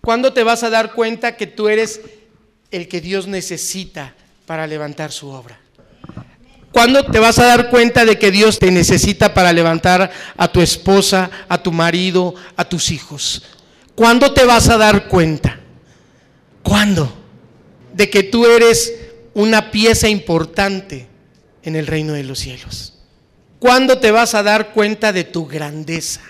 ¿Cuándo 0.00 0.32
te 0.32 0.44
vas 0.44 0.62
a 0.62 0.70
dar 0.70 0.94
cuenta 0.94 1.36
que 1.36 1.46
tú 1.46 1.68
eres 1.68 2.00
el 2.70 2.88
que 2.88 3.02
Dios 3.02 3.26
necesita 3.26 4.14
para 4.46 4.66
levantar 4.66 5.12
su 5.12 5.28
obra? 5.28 5.60
¿Cuándo 6.72 7.04
te 7.06 7.18
vas 7.18 7.38
a 7.38 7.46
dar 7.46 7.70
cuenta 7.70 8.04
de 8.04 8.18
que 8.18 8.30
Dios 8.30 8.58
te 8.58 8.70
necesita 8.70 9.32
para 9.32 9.52
levantar 9.52 10.10
a 10.36 10.48
tu 10.48 10.60
esposa, 10.60 11.30
a 11.48 11.62
tu 11.62 11.72
marido, 11.72 12.34
a 12.56 12.68
tus 12.68 12.90
hijos? 12.90 13.44
¿Cuándo 13.94 14.32
te 14.32 14.44
vas 14.44 14.68
a 14.68 14.76
dar 14.76 15.08
cuenta? 15.08 15.60
¿Cuándo? 16.62 17.26
de 17.96 18.10
que 18.10 18.22
tú 18.22 18.46
eres 18.46 18.94
una 19.32 19.70
pieza 19.70 20.08
importante 20.08 21.06
en 21.62 21.76
el 21.76 21.86
reino 21.86 22.12
de 22.12 22.24
los 22.24 22.38
cielos? 22.38 22.98
¿Cuándo 23.58 23.98
te 23.98 24.10
vas 24.10 24.34
a 24.34 24.42
dar 24.42 24.72
cuenta 24.72 25.12
de 25.12 25.24
tu 25.24 25.46
grandeza? 25.46 26.20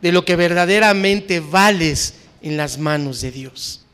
De 0.00 0.12
lo 0.12 0.24
que 0.24 0.36
verdaderamente 0.36 1.40
vales 1.40 2.14
en 2.40 2.56
las 2.56 2.78
manos 2.78 3.20
de 3.20 3.30
Dios. 3.30 3.84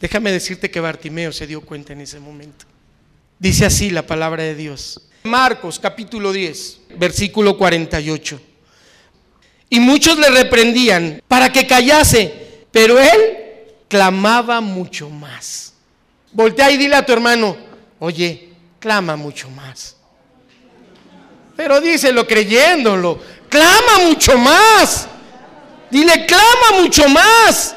Déjame 0.00 0.30
decirte 0.30 0.70
que 0.70 0.80
Bartimeo 0.80 1.32
se 1.32 1.46
dio 1.46 1.60
cuenta 1.62 1.92
en 1.92 2.02
ese 2.02 2.20
momento. 2.20 2.66
Dice 3.42 3.66
así 3.66 3.90
la 3.90 4.06
palabra 4.06 4.44
de 4.44 4.54
Dios. 4.54 5.00
Marcos 5.24 5.80
capítulo 5.80 6.32
10, 6.32 6.78
versículo 6.96 7.58
48. 7.58 8.40
Y 9.68 9.80
muchos 9.80 10.16
le 10.16 10.30
reprendían 10.30 11.20
para 11.26 11.50
que 11.50 11.66
callase, 11.66 12.62
pero 12.70 13.00
él 13.00 13.38
clamaba 13.88 14.60
mucho 14.60 15.10
más. 15.10 15.72
Voltea 16.30 16.70
y 16.70 16.76
dile 16.76 16.94
a 16.94 17.04
tu 17.04 17.12
hermano, 17.12 17.56
oye, 17.98 18.50
clama 18.78 19.16
mucho 19.16 19.50
más. 19.50 19.96
Pero 21.56 21.80
díselo 21.80 22.24
creyéndolo, 22.24 23.18
clama 23.48 24.04
mucho 24.06 24.38
más. 24.38 25.08
Dile, 25.90 26.26
clama 26.26 26.80
mucho 26.80 27.08
más. 27.08 27.74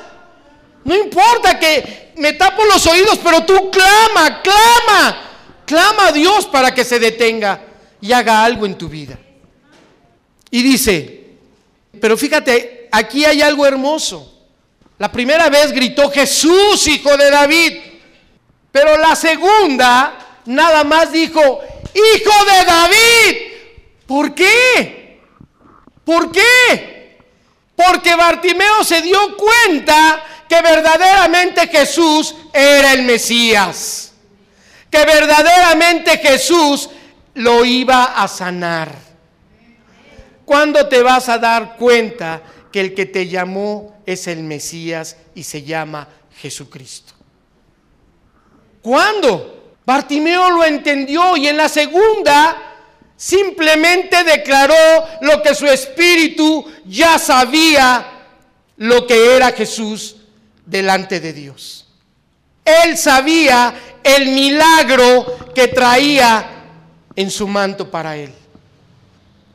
No 0.84 0.96
importa 0.96 1.58
que 1.58 2.14
me 2.18 2.34
tapo 2.34 2.64
los 2.66 2.86
oídos, 2.86 3.20
pero 3.24 3.44
tú 3.44 3.72
clama, 3.72 4.44
clama. 4.44 5.25
Clama 5.66 6.08
a 6.08 6.12
Dios 6.12 6.46
para 6.46 6.74
que 6.74 6.86
se 6.86 7.00
detenga 7.00 7.62
y 8.02 8.12
haga 8.12 8.44
algo 8.44 8.66
en 8.66 8.78
tu 8.78 8.88
vida. 8.88 9.18
Y 10.52 10.62
dice, 10.62 11.26
pero 12.00 12.16
fíjate, 12.16 12.88
aquí 12.92 13.26
hay 13.26 13.42
algo 13.42 13.66
hermoso. 13.66 14.32
La 14.98 15.12
primera 15.12 15.50
vez 15.50 15.72
gritó 15.72 16.10
Jesús, 16.10 16.88
hijo 16.88 17.18
de 17.18 17.30
David. 17.30 17.74
Pero 18.72 18.98
la 18.98 19.16
segunda 19.16 20.42
nada 20.46 20.84
más 20.84 21.12
dijo, 21.12 21.60
hijo 21.94 22.46
de 22.46 22.66
David. 22.66 23.38
¿Por 24.06 24.36
qué? 24.36 25.20
¿Por 26.04 26.32
qué? 26.32 27.18
Porque 27.76 28.16
Bartimeo 28.16 28.84
se 28.84 29.02
dio 29.02 29.36
cuenta 29.36 30.24
que 30.48 30.62
verdaderamente 30.62 31.68
Jesús 31.68 32.36
era 32.54 32.94
el 32.94 33.04
Mesías. 33.04 34.14
Que 34.96 35.04
verdaderamente 35.04 36.18
Jesús 36.20 36.90
lo 37.34 37.66
iba 37.66 38.06
a 38.06 38.30
sanar. 38.30 38.96
¿Cuándo 40.46 40.88
te 40.88 41.04
vas 41.04 41.28
a 41.28 41.38
dar 41.38 41.76
cuenta 41.76 42.42
que 42.72 42.80
el 42.80 42.94
que 42.94 43.06
te 43.06 43.28
llamó 43.28 44.02
es 44.06 44.28
el 44.28 44.42
Mesías 44.44 45.18
y 45.36 45.44
se 45.44 45.64
llama 45.64 46.08
Jesucristo? 46.38 47.12
¿Cuándo? 48.82 49.76
Bartimeo 49.86 50.50
lo 50.52 50.64
entendió 50.64 51.36
y 51.36 51.50
en 51.50 51.58
la 51.58 51.68
segunda 51.68 52.56
simplemente 53.18 54.24
declaró 54.24 54.76
lo 55.20 55.44
que 55.44 55.56
su 55.56 55.66
espíritu 55.68 56.72
ya 56.86 57.20
sabía 57.20 58.28
lo 58.78 59.06
que 59.06 59.36
era 59.36 59.52
Jesús 59.52 60.16
delante 60.66 61.20
de 61.20 61.34
Dios. 61.34 61.85
Él 62.66 62.98
sabía 62.98 63.76
el 64.04 64.26
milagro 64.30 65.54
que 65.54 65.68
traía 65.68 66.50
en 67.16 67.30
su 67.30 67.48
manto 67.48 67.90
para 67.90 68.18
él. 68.18 68.34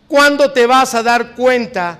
¿Cuándo 0.07 0.53
te 0.53 0.67
vas 0.67 0.95
a 0.95 1.03
dar 1.03 1.35
cuenta 1.35 1.99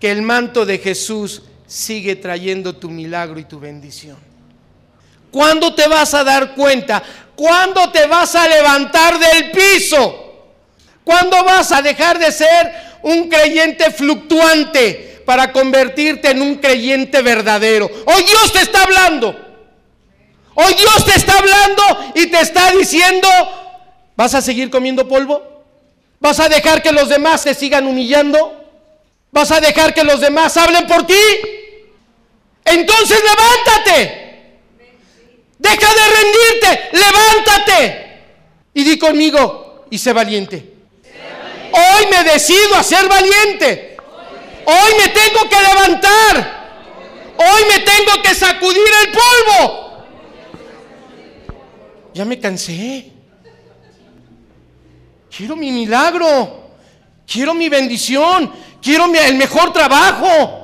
que 0.00 0.10
el 0.10 0.22
manto 0.22 0.64
de 0.64 0.78
Jesús 0.78 1.42
sigue 1.66 2.16
trayendo 2.16 2.76
tu 2.76 2.90
milagro 2.90 3.38
y 3.38 3.44
tu 3.44 3.58
bendición? 3.58 4.16
¿Cuándo 5.30 5.74
te 5.74 5.86
vas 5.86 6.14
a 6.14 6.24
dar 6.24 6.54
cuenta? 6.54 7.02
¿Cuándo 7.36 7.90
te 7.92 8.06
vas 8.06 8.34
a 8.34 8.48
levantar 8.48 9.18
del 9.18 9.50
piso? 9.50 10.30
¿Cuándo 11.04 11.42
vas 11.44 11.72
a 11.72 11.82
dejar 11.82 12.18
de 12.18 12.32
ser 12.32 12.72
un 13.02 13.28
creyente 13.28 13.90
fluctuante 13.90 15.22
para 15.24 15.52
convertirte 15.52 16.30
en 16.30 16.42
un 16.42 16.56
creyente 16.56 17.22
verdadero? 17.22 17.86
Hoy 18.06 18.22
Dios 18.24 18.52
te 18.52 18.60
está 18.60 18.82
hablando. 18.82 19.49
Hoy 20.54 20.74
Dios 20.74 21.04
te 21.04 21.14
está 21.14 21.38
hablando 21.38 21.82
y 22.14 22.26
te 22.26 22.40
está 22.40 22.72
diciendo, 22.72 23.28
¿vas 24.16 24.34
a 24.34 24.42
seguir 24.42 24.70
comiendo 24.70 25.08
polvo? 25.08 25.42
¿Vas 26.18 26.40
a 26.40 26.48
dejar 26.48 26.82
que 26.82 26.92
los 26.92 27.08
demás 27.08 27.44
te 27.44 27.54
sigan 27.54 27.86
humillando? 27.86 28.56
¿Vas 29.32 29.50
a 29.52 29.60
dejar 29.60 29.94
que 29.94 30.04
los 30.04 30.20
demás 30.20 30.56
hablen 30.56 30.86
por 30.86 31.06
ti? 31.06 31.14
Entonces 32.64 33.20
levántate. 33.22 34.20
Deja 35.58 35.94
de 35.94 36.16
rendirte, 36.16 36.88
levántate. 36.92 38.06
Y 38.74 38.84
di 38.84 38.98
conmigo, 38.98 39.86
y 39.90 39.98
sé 39.98 40.12
valiente. 40.12 40.74
Hoy 41.72 42.06
me 42.10 42.24
decido 42.24 42.76
a 42.76 42.82
ser 42.82 43.08
valiente. 43.08 43.96
Hoy 44.64 44.92
me 44.98 45.08
tengo 45.08 45.48
que 45.48 45.56
levantar. 45.60 46.60
Hoy 47.36 47.62
me 47.68 47.78
tengo 47.80 48.22
que 48.22 48.34
sacudir 48.34 48.84
el 49.04 49.12
polvo. 49.12 49.89
Ya 52.14 52.24
me 52.24 52.38
cansé. 52.38 53.12
Quiero 55.34 55.56
mi 55.56 55.70
milagro. 55.70 56.70
Quiero 57.26 57.54
mi 57.54 57.68
bendición. 57.68 58.52
Quiero 58.82 59.06
el 59.06 59.36
mejor 59.36 59.72
trabajo. 59.72 60.60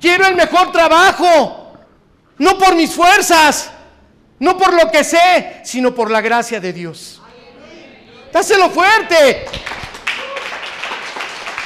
Quiero 0.00 0.26
el 0.26 0.34
mejor 0.34 0.72
trabajo. 0.72 1.72
No 2.38 2.58
por 2.58 2.74
mis 2.74 2.92
fuerzas. 2.92 3.70
No 4.38 4.58
por 4.58 4.74
lo 4.74 4.90
que 4.90 5.04
sé, 5.04 5.60
sino 5.64 5.94
por 5.94 6.10
la 6.10 6.20
gracia 6.20 6.58
de 6.58 6.72
Dios. 6.72 7.22
Dáselo 8.32 8.70
fuerte. 8.70 9.44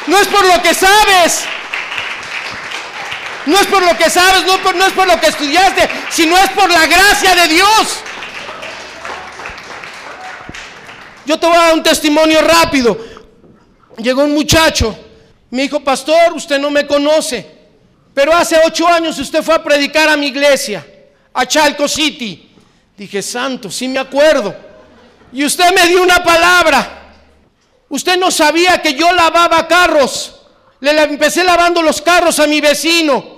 No 0.06 0.18
es 0.18 0.28
por 0.28 0.44
lo 0.46 0.62
que 0.62 0.74
sabes. 0.74 1.46
No 3.46 3.56
es 3.60 3.66
por 3.68 3.84
lo 3.84 3.96
que 3.96 4.10
sabes, 4.10 4.44
no, 4.44 4.54
es 4.86 4.92
por 4.92 5.06
lo 5.06 5.20
que 5.20 5.28
estudiaste, 5.28 5.88
sino 6.10 6.36
es 6.36 6.50
por 6.50 6.70
la 6.70 6.86
gracia 6.86 7.34
de 7.34 7.48
Dios. 7.48 8.00
Yo 11.24 11.38
te 11.38 11.46
voy 11.46 11.56
a 11.56 11.60
dar 11.60 11.74
un 11.74 11.82
testimonio 11.82 12.40
rápido. 12.42 12.98
Llegó 13.98 14.24
un 14.24 14.34
muchacho, 14.34 14.98
me 15.50 15.62
dijo, 15.62 15.80
pastor, 15.80 16.32
usted 16.34 16.58
no 16.58 16.70
me 16.70 16.86
conoce, 16.86 17.46
pero 18.12 18.34
hace 18.34 18.60
ocho 18.64 18.86
años 18.88 19.18
usted 19.18 19.42
fue 19.42 19.54
a 19.54 19.62
predicar 19.62 20.08
a 20.08 20.16
mi 20.16 20.26
iglesia, 20.26 20.84
a 21.32 21.46
Chalco 21.46 21.86
City. 21.86 22.50
Dije, 22.96 23.22
santo, 23.22 23.70
sí 23.70 23.86
me 23.86 24.00
acuerdo. 24.00 24.54
Y 25.32 25.44
usted 25.44 25.72
me 25.72 25.86
dio 25.86 26.02
una 26.02 26.22
palabra. 26.22 27.12
Usted 27.88 28.18
no 28.18 28.30
sabía 28.30 28.82
que 28.82 28.94
yo 28.94 29.12
lavaba 29.12 29.68
carros. 29.68 30.40
Le 30.80 30.90
empecé 31.02 31.44
lavando 31.44 31.80
los 31.82 32.02
carros 32.02 32.40
a 32.40 32.46
mi 32.46 32.60
vecino. 32.60 33.35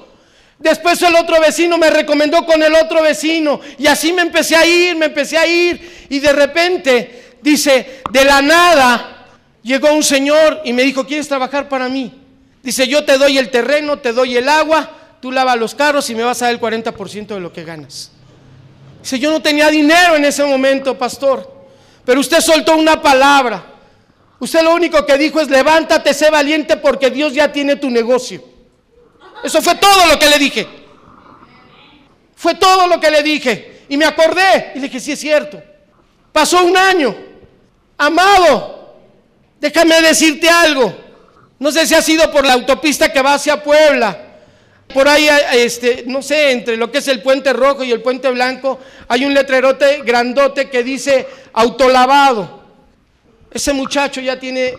Después 0.59 1.01
el 1.03 1.15
otro 1.15 1.41
vecino 1.41 1.79
me 1.79 1.89
recomendó 1.89 2.45
con 2.45 2.63
el 2.63 2.75
otro 2.75 3.03
vecino. 3.03 3.61
Y 3.79 3.87
así 3.87 4.13
me 4.13 4.23
empecé 4.23 4.57
a 4.57 4.67
ir, 4.67 4.97
me 4.97 5.07
empecé 5.07 5.39
a 5.39 5.47
ir. 5.47 6.07
Y 6.09 6.19
de 6.19 6.33
repente, 6.33 7.37
dice, 7.41 8.03
de 8.11 8.25
la 8.25 8.43
nada, 8.43 9.27
llegó 9.63 9.93
un 9.93 10.03
señor 10.03 10.61
y 10.65 10.73
me 10.73 10.83
dijo, 10.83 11.07
¿quieres 11.07 11.29
trabajar 11.29 11.69
para 11.69 11.89
mí? 11.89 12.13
Dice, 12.63 12.89
yo 12.89 13.05
te 13.05 13.19
doy 13.19 13.39
el 13.39 13.51
terreno, 13.51 13.99
te 13.99 14.13
doy 14.13 14.37
el 14.37 14.49
agua, 14.49 14.91
tú 15.21 15.31
lavas 15.31 15.57
los 15.57 15.75
carros 15.75 16.11
y 16.11 16.15
me 16.15 16.25
vas 16.25 16.43
a 16.43 16.47
dar 16.47 16.55
el 16.55 16.61
40% 16.61 17.27
de 17.29 17.41
lo 17.41 17.53
que 17.53 17.65
ganas. 17.65 18.11
Dice, 19.01 19.19
yo 19.19 19.31
no 19.31 19.41
tenía 19.41 19.71
dinero 19.71 20.17
en 20.17 20.25
ese 20.25 20.45
momento, 20.45 20.99
pastor. 20.99 21.57
Pero 22.05 22.21
usted 22.21 22.41
soltó 22.41 22.77
una 22.77 23.01
palabra. 23.01 23.65
Usted 24.41 24.63
lo 24.63 24.75
único 24.75 25.07
que 25.07 25.17
dijo 25.17 25.41
es 25.41 25.49
levántate, 25.49 26.13
sé 26.15 26.31
valiente 26.31 26.77
porque 26.77 27.11
Dios 27.11 27.33
ya 27.33 27.53
tiene 27.53 27.77
tu 27.77 27.91
negocio. 27.91 28.58
Eso 29.43 29.63
fue 29.63 29.75
todo 29.77 30.07
lo 30.07 30.19
que 30.19 30.29
le 30.29 30.39
dije. 30.39 30.67
Fue 32.37 32.55
todo 32.55 32.87
lo 32.87 33.01
que 33.01 33.11
le 33.11 33.23
dije. 33.23 33.83
Y 33.89 33.97
me 33.97 34.05
acordé 34.05 34.73
y 34.75 34.79
le 34.79 34.89
dije, 34.89 35.01
sí 35.01 35.13
es 35.13 35.21
cierto. 35.21 35.63
Pasó 36.33 36.65
un 36.65 36.77
año. 36.77 37.17
Amado, 37.97 38.97
déjame 39.61 40.01
decirte 40.03 40.49
algo. 40.49 40.95
No 41.59 41.73
sé 41.73 41.87
si 41.87 41.95
ha 41.95 42.03
sido 42.03 42.31
por 42.31 42.47
la 42.47 42.53
autopista 42.53 43.13
que 43.13 43.23
va 43.23 43.35
hacia 43.35 43.63
Puebla 43.63 44.29
por 44.93 45.07
ahí, 45.07 45.29
este, 45.53 46.05
no 46.07 46.23
sé, 46.23 46.51
entre 46.51 46.77
lo 46.77 46.91
que 46.91 46.99
es 46.99 47.09
el 47.09 47.21
puente 47.21 47.53
rojo 47.53 47.85
y 47.85 47.93
el 47.93 48.01
puente 48.01 48.31
blanco, 48.31 48.79
hay 49.07 49.25
un 49.25 49.35
letrerote 49.35 50.03
grandote 50.03 50.71
que 50.71 50.83
dice 50.83 51.27
autolavado. 51.53 52.65
Ese 53.51 53.73
muchacho 53.73 54.21
ya 54.21 54.39
tiene 54.39 54.79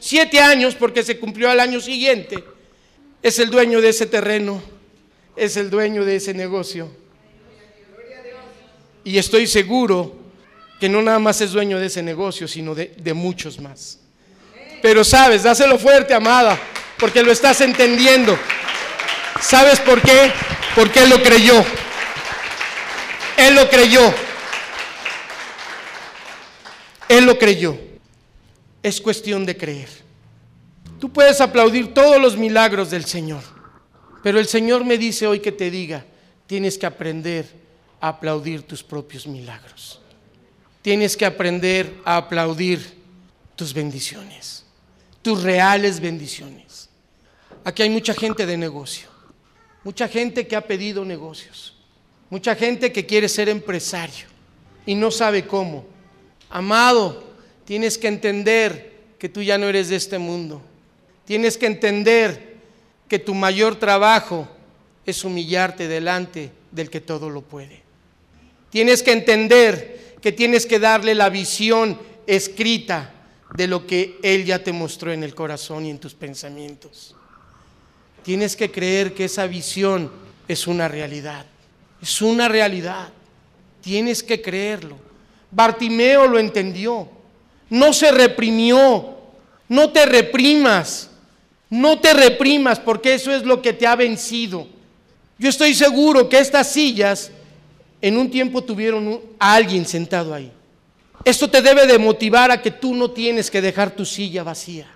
siete 0.00 0.40
años 0.40 0.74
porque 0.74 1.04
se 1.04 1.18
cumplió 1.18 1.50
al 1.50 1.60
año 1.60 1.80
siguiente. 1.80 2.42
Es 3.24 3.38
el 3.38 3.48
dueño 3.48 3.80
de 3.80 3.88
ese 3.88 4.04
terreno, 4.04 4.62
es 5.34 5.56
el 5.56 5.70
dueño 5.70 6.04
de 6.04 6.16
ese 6.16 6.34
negocio. 6.34 6.90
Y 9.02 9.16
estoy 9.16 9.46
seguro 9.46 10.14
que 10.78 10.90
no 10.90 11.00
nada 11.00 11.18
más 11.18 11.40
es 11.40 11.52
dueño 11.52 11.78
de 11.78 11.86
ese 11.86 12.02
negocio, 12.02 12.46
sino 12.46 12.74
de, 12.74 12.94
de 12.98 13.14
muchos 13.14 13.58
más. 13.58 13.98
Pero 14.82 15.02
sabes, 15.04 15.42
dáselo 15.42 15.78
fuerte, 15.78 16.12
amada, 16.12 16.58
porque 16.98 17.22
lo 17.22 17.32
estás 17.32 17.62
entendiendo. 17.62 18.38
¿Sabes 19.40 19.80
por 19.80 20.02
qué? 20.02 20.30
Porque 20.74 21.04
Él 21.04 21.08
lo 21.08 21.22
creyó. 21.22 21.64
Él 23.38 23.54
lo 23.54 23.70
creyó. 23.70 24.12
Él 27.08 27.24
lo 27.24 27.38
creyó. 27.38 27.78
Es 28.82 29.00
cuestión 29.00 29.46
de 29.46 29.56
creer. 29.56 30.03
Tú 31.04 31.12
puedes 31.12 31.42
aplaudir 31.42 31.92
todos 31.92 32.18
los 32.18 32.34
milagros 32.34 32.90
del 32.90 33.04
Señor, 33.04 33.42
pero 34.22 34.38
el 34.40 34.46
Señor 34.46 34.86
me 34.86 34.96
dice 34.96 35.26
hoy 35.26 35.38
que 35.38 35.52
te 35.52 35.70
diga, 35.70 36.06
tienes 36.46 36.78
que 36.78 36.86
aprender 36.86 37.44
a 38.00 38.08
aplaudir 38.08 38.62
tus 38.62 38.82
propios 38.82 39.26
milagros. 39.26 40.00
Tienes 40.80 41.14
que 41.14 41.26
aprender 41.26 41.94
a 42.06 42.16
aplaudir 42.16 42.80
tus 43.54 43.74
bendiciones, 43.74 44.64
tus 45.20 45.42
reales 45.42 46.00
bendiciones. 46.00 46.88
Aquí 47.64 47.82
hay 47.82 47.90
mucha 47.90 48.14
gente 48.14 48.46
de 48.46 48.56
negocio. 48.56 49.10
Mucha 49.82 50.08
gente 50.08 50.46
que 50.46 50.56
ha 50.56 50.62
pedido 50.62 51.04
negocios. 51.04 51.76
Mucha 52.30 52.54
gente 52.54 52.92
que 52.92 53.04
quiere 53.04 53.28
ser 53.28 53.50
empresario 53.50 54.26
y 54.86 54.94
no 54.94 55.10
sabe 55.10 55.46
cómo. 55.46 55.84
Amado, 56.48 57.22
tienes 57.66 57.98
que 57.98 58.08
entender 58.08 59.02
que 59.18 59.28
tú 59.28 59.42
ya 59.42 59.58
no 59.58 59.68
eres 59.68 59.90
de 59.90 59.96
este 59.96 60.16
mundo. 60.16 60.62
Tienes 61.24 61.56
que 61.56 61.66
entender 61.66 62.54
que 63.08 63.18
tu 63.18 63.34
mayor 63.34 63.76
trabajo 63.76 64.48
es 65.06 65.24
humillarte 65.24 65.88
delante 65.88 66.50
del 66.70 66.90
que 66.90 67.00
todo 67.00 67.30
lo 67.30 67.42
puede. 67.42 67.82
Tienes 68.70 69.02
que 69.02 69.12
entender 69.12 70.16
que 70.20 70.32
tienes 70.32 70.66
que 70.66 70.78
darle 70.78 71.14
la 71.14 71.28
visión 71.28 71.98
escrita 72.26 73.12
de 73.54 73.68
lo 73.68 73.86
que 73.86 74.18
Él 74.22 74.44
ya 74.44 74.64
te 74.64 74.72
mostró 74.72 75.12
en 75.12 75.22
el 75.22 75.34
corazón 75.34 75.86
y 75.86 75.90
en 75.90 75.98
tus 75.98 76.14
pensamientos. 76.14 77.14
Tienes 78.22 78.56
que 78.56 78.70
creer 78.70 79.14
que 79.14 79.26
esa 79.26 79.46
visión 79.46 80.10
es 80.48 80.66
una 80.66 80.88
realidad. 80.88 81.46
Es 82.02 82.20
una 82.20 82.48
realidad. 82.48 83.10
Tienes 83.80 84.22
que 84.22 84.40
creerlo. 84.42 84.96
Bartimeo 85.50 86.26
lo 86.26 86.38
entendió. 86.38 87.08
No 87.70 87.92
se 87.92 88.10
reprimió. 88.10 89.18
No 89.68 89.92
te 89.92 90.06
reprimas. 90.06 91.10
No 91.74 91.98
te 91.98 92.14
reprimas 92.14 92.78
porque 92.78 93.14
eso 93.14 93.32
es 93.32 93.42
lo 93.42 93.60
que 93.60 93.72
te 93.72 93.84
ha 93.84 93.96
vencido. 93.96 94.68
Yo 95.36 95.48
estoy 95.48 95.74
seguro 95.74 96.28
que 96.28 96.38
estas 96.38 96.70
sillas 96.70 97.32
en 98.00 98.16
un 98.16 98.30
tiempo 98.30 98.62
tuvieron 98.62 99.20
a 99.40 99.54
alguien 99.54 99.84
sentado 99.84 100.32
ahí. 100.32 100.52
Esto 101.24 101.50
te 101.50 101.62
debe 101.62 101.88
de 101.88 101.98
motivar 101.98 102.52
a 102.52 102.62
que 102.62 102.70
tú 102.70 102.94
no 102.94 103.10
tienes 103.10 103.50
que 103.50 103.60
dejar 103.60 103.90
tu 103.90 104.04
silla 104.04 104.44
vacía. 104.44 104.86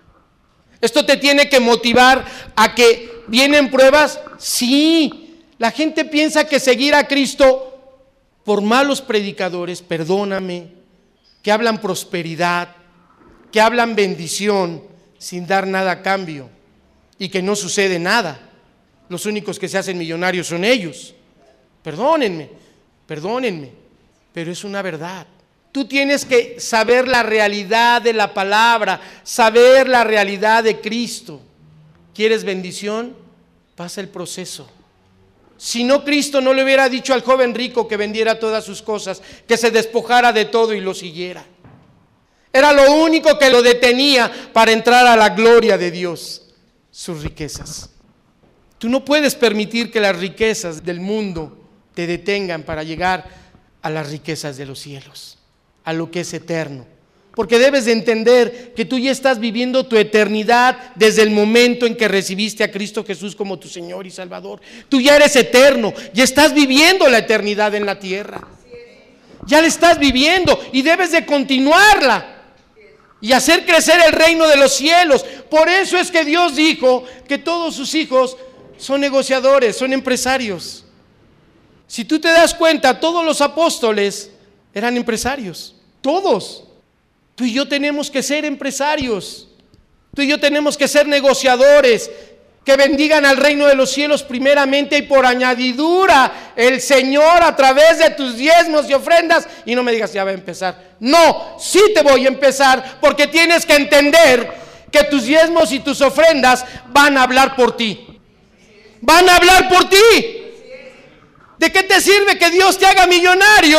Esto 0.80 1.04
te 1.04 1.16
tiene 1.16 1.48
que 1.48 1.58
motivar 1.58 2.24
a 2.54 2.72
que 2.76 3.24
vienen 3.26 3.72
pruebas. 3.72 4.20
Sí, 4.38 5.40
la 5.58 5.72
gente 5.72 6.04
piensa 6.04 6.46
que 6.46 6.60
seguir 6.60 6.94
a 6.94 7.08
Cristo 7.08 8.06
por 8.44 8.62
malos 8.62 9.02
predicadores, 9.02 9.82
perdóname, 9.82 10.68
que 11.42 11.50
hablan 11.50 11.80
prosperidad, 11.80 12.68
que 13.50 13.60
hablan 13.60 13.96
bendición 13.96 14.84
sin 15.18 15.44
dar 15.44 15.66
nada 15.66 15.90
a 15.90 16.02
cambio 16.02 16.56
y 17.18 17.28
que 17.28 17.42
no 17.42 17.56
sucede 17.56 17.98
nada. 17.98 18.40
Los 19.08 19.26
únicos 19.26 19.58
que 19.58 19.68
se 19.68 19.78
hacen 19.78 19.98
millonarios 19.98 20.46
son 20.46 20.64
ellos. 20.64 21.14
Perdónenme, 21.82 22.50
perdónenme, 23.06 23.72
pero 24.32 24.52
es 24.52 24.64
una 24.64 24.82
verdad. 24.82 25.26
Tú 25.72 25.86
tienes 25.86 26.24
que 26.24 26.58
saber 26.60 27.08
la 27.08 27.22
realidad 27.22 28.02
de 28.02 28.12
la 28.12 28.32
palabra, 28.32 29.00
saber 29.22 29.88
la 29.88 30.04
realidad 30.04 30.64
de 30.64 30.80
Cristo. 30.80 31.40
¿Quieres 32.14 32.44
bendición? 32.44 33.14
Pasa 33.76 34.00
el 34.00 34.08
proceso. 34.08 34.68
Si 35.56 35.84
no, 35.84 36.04
Cristo 36.04 36.40
no 36.40 36.54
le 36.54 36.62
hubiera 36.62 36.88
dicho 36.88 37.12
al 37.12 37.22
joven 37.22 37.54
rico 37.54 37.88
que 37.88 37.96
vendiera 37.96 38.38
todas 38.38 38.64
sus 38.64 38.80
cosas, 38.80 39.20
que 39.46 39.56
se 39.56 39.70
despojara 39.70 40.32
de 40.32 40.46
todo 40.46 40.72
y 40.72 40.80
lo 40.80 40.94
siguiera. 40.94 41.44
Era 42.52 42.72
lo 42.72 42.94
único 42.94 43.38
que 43.38 43.50
lo 43.50 43.60
detenía 43.60 44.50
para 44.52 44.72
entrar 44.72 45.06
a 45.06 45.16
la 45.16 45.30
gloria 45.30 45.76
de 45.76 45.90
Dios, 45.90 46.47
sus 46.98 47.22
riquezas. 47.22 47.90
Tú 48.76 48.88
no 48.88 49.04
puedes 49.04 49.36
permitir 49.36 49.92
que 49.92 50.00
las 50.00 50.18
riquezas 50.18 50.84
del 50.84 50.98
mundo 50.98 51.56
te 51.94 52.08
detengan 52.08 52.64
para 52.64 52.82
llegar 52.82 53.24
a 53.82 53.88
las 53.88 54.10
riquezas 54.10 54.56
de 54.56 54.66
los 54.66 54.80
cielos, 54.80 55.38
a 55.84 55.92
lo 55.92 56.10
que 56.10 56.22
es 56.22 56.34
eterno. 56.34 56.84
Porque 57.36 57.60
debes 57.60 57.84
de 57.84 57.92
entender 57.92 58.72
que 58.74 58.84
tú 58.84 58.98
ya 58.98 59.12
estás 59.12 59.38
viviendo 59.38 59.86
tu 59.86 59.96
eternidad 59.96 60.92
desde 60.96 61.22
el 61.22 61.30
momento 61.30 61.86
en 61.86 61.96
que 61.96 62.08
recibiste 62.08 62.64
a 62.64 62.72
Cristo 62.72 63.04
Jesús 63.04 63.36
como 63.36 63.60
tu 63.60 63.68
Señor 63.68 64.04
y 64.04 64.10
Salvador. 64.10 64.60
Tú 64.88 65.00
ya 65.00 65.14
eres 65.14 65.36
eterno, 65.36 65.94
ya 66.12 66.24
estás 66.24 66.52
viviendo 66.52 67.08
la 67.08 67.18
eternidad 67.18 67.76
en 67.76 67.86
la 67.86 68.00
tierra. 68.00 68.40
Ya 69.46 69.60
la 69.60 69.68
estás 69.68 70.00
viviendo 70.00 70.60
y 70.72 70.82
debes 70.82 71.12
de 71.12 71.24
continuarla 71.24 72.37
y 73.20 73.32
hacer 73.32 73.66
crecer 73.66 74.00
el 74.06 74.12
reino 74.12 74.46
de 74.46 74.56
los 74.56 74.74
cielos. 74.74 75.24
Por 75.50 75.68
eso 75.68 75.96
es 75.96 76.10
que 76.10 76.24
Dios 76.24 76.56
dijo 76.56 77.04
que 77.26 77.38
todos 77.38 77.74
sus 77.74 77.94
hijos 77.94 78.36
son 78.76 79.00
negociadores, 79.00 79.76
son 79.76 79.92
empresarios. 79.92 80.84
Si 81.86 82.04
tú 82.04 82.20
te 82.20 82.28
das 82.28 82.54
cuenta, 82.54 83.00
todos 83.00 83.24
los 83.24 83.40
apóstoles 83.40 84.30
eran 84.74 84.96
empresarios, 84.96 85.74
todos. 86.00 86.64
Tú 87.34 87.44
y 87.44 87.52
yo 87.52 87.66
tenemos 87.66 88.10
que 88.10 88.22
ser 88.22 88.44
empresarios. 88.44 89.48
Tú 90.14 90.22
y 90.22 90.28
yo 90.28 90.40
tenemos 90.40 90.76
que 90.76 90.88
ser 90.88 91.06
negociadores 91.06 92.10
que 92.68 92.76
bendigan 92.76 93.24
al 93.24 93.38
reino 93.38 93.66
de 93.66 93.74
los 93.74 93.90
cielos 93.90 94.22
primeramente 94.22 94.98
y 94.98 95.00
por 95.00 95.24
añadidura 95.24 96.52
el 96.54 96.82
Señor 96.82 97.42
a 97.42 97.56
través 97.56 97.98
de 97.98 98.10
tus 98.10 98.36
diezmos 98.36 98.90
y 98.90 98.92
ofrendas. 98.92 99.48
Y 99.64 99.74
no 99.74 99.82
me 99.82 99.90
digas, 99.90 100.12
ya 100.12 100.22
va 100.22 100.32
a 100.32 100.34
empezar. 100.34 100.96
No, 101.00 101.56
sí 101.58 101.80
te 101.94 102.02
voy 102.02 102.26
a 102.26 102.28
empezar 102.28 102.98
porque 103.00 103.26
tienes 103.26 103.64
que 103.64 103.74
entender 103.74 104.52
que 104.92 105.04
tus 105.04 105.24
diezmos 105.24 105.72
y 105.72 105.80
tus 105.80 106.02
ofrendas 106.02 106.66
van 106.88 107.16
a 107.16 107.22
hablar 107.22 107.56
por 107.56 107.74
ti. 107.74 108.06
Van 109.00 109.26
a 109.30 109.36
hablar 109.36 109.70
por 109.70 109.88
ti. 109.88 109.96
¿De 111.56 111.72
qué 111.72 111.84
te 111.84 112.02
sirve 112.02 112.38
que 112.38 112.50
Dios 112.50 112.76
te 112.76 112.84
haga 112.84 113.06
millonario 113.06 113.78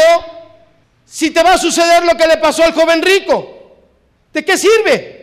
si 1.05 1.29
te 1.29 1.43
va 1.43 1.53
a 1.53 1.57
suceder 1.59 2.03
lo 2.05 2.17
que 2.17 2.25
le 2.25 2.37
pasó 2.37 2.63
al 2.63 2.73
joven 2.73 3.03
rico? 3.03 3.75
¿De 4.33 4.43
qué 4.43 4.57
sirve? 4.57 5.18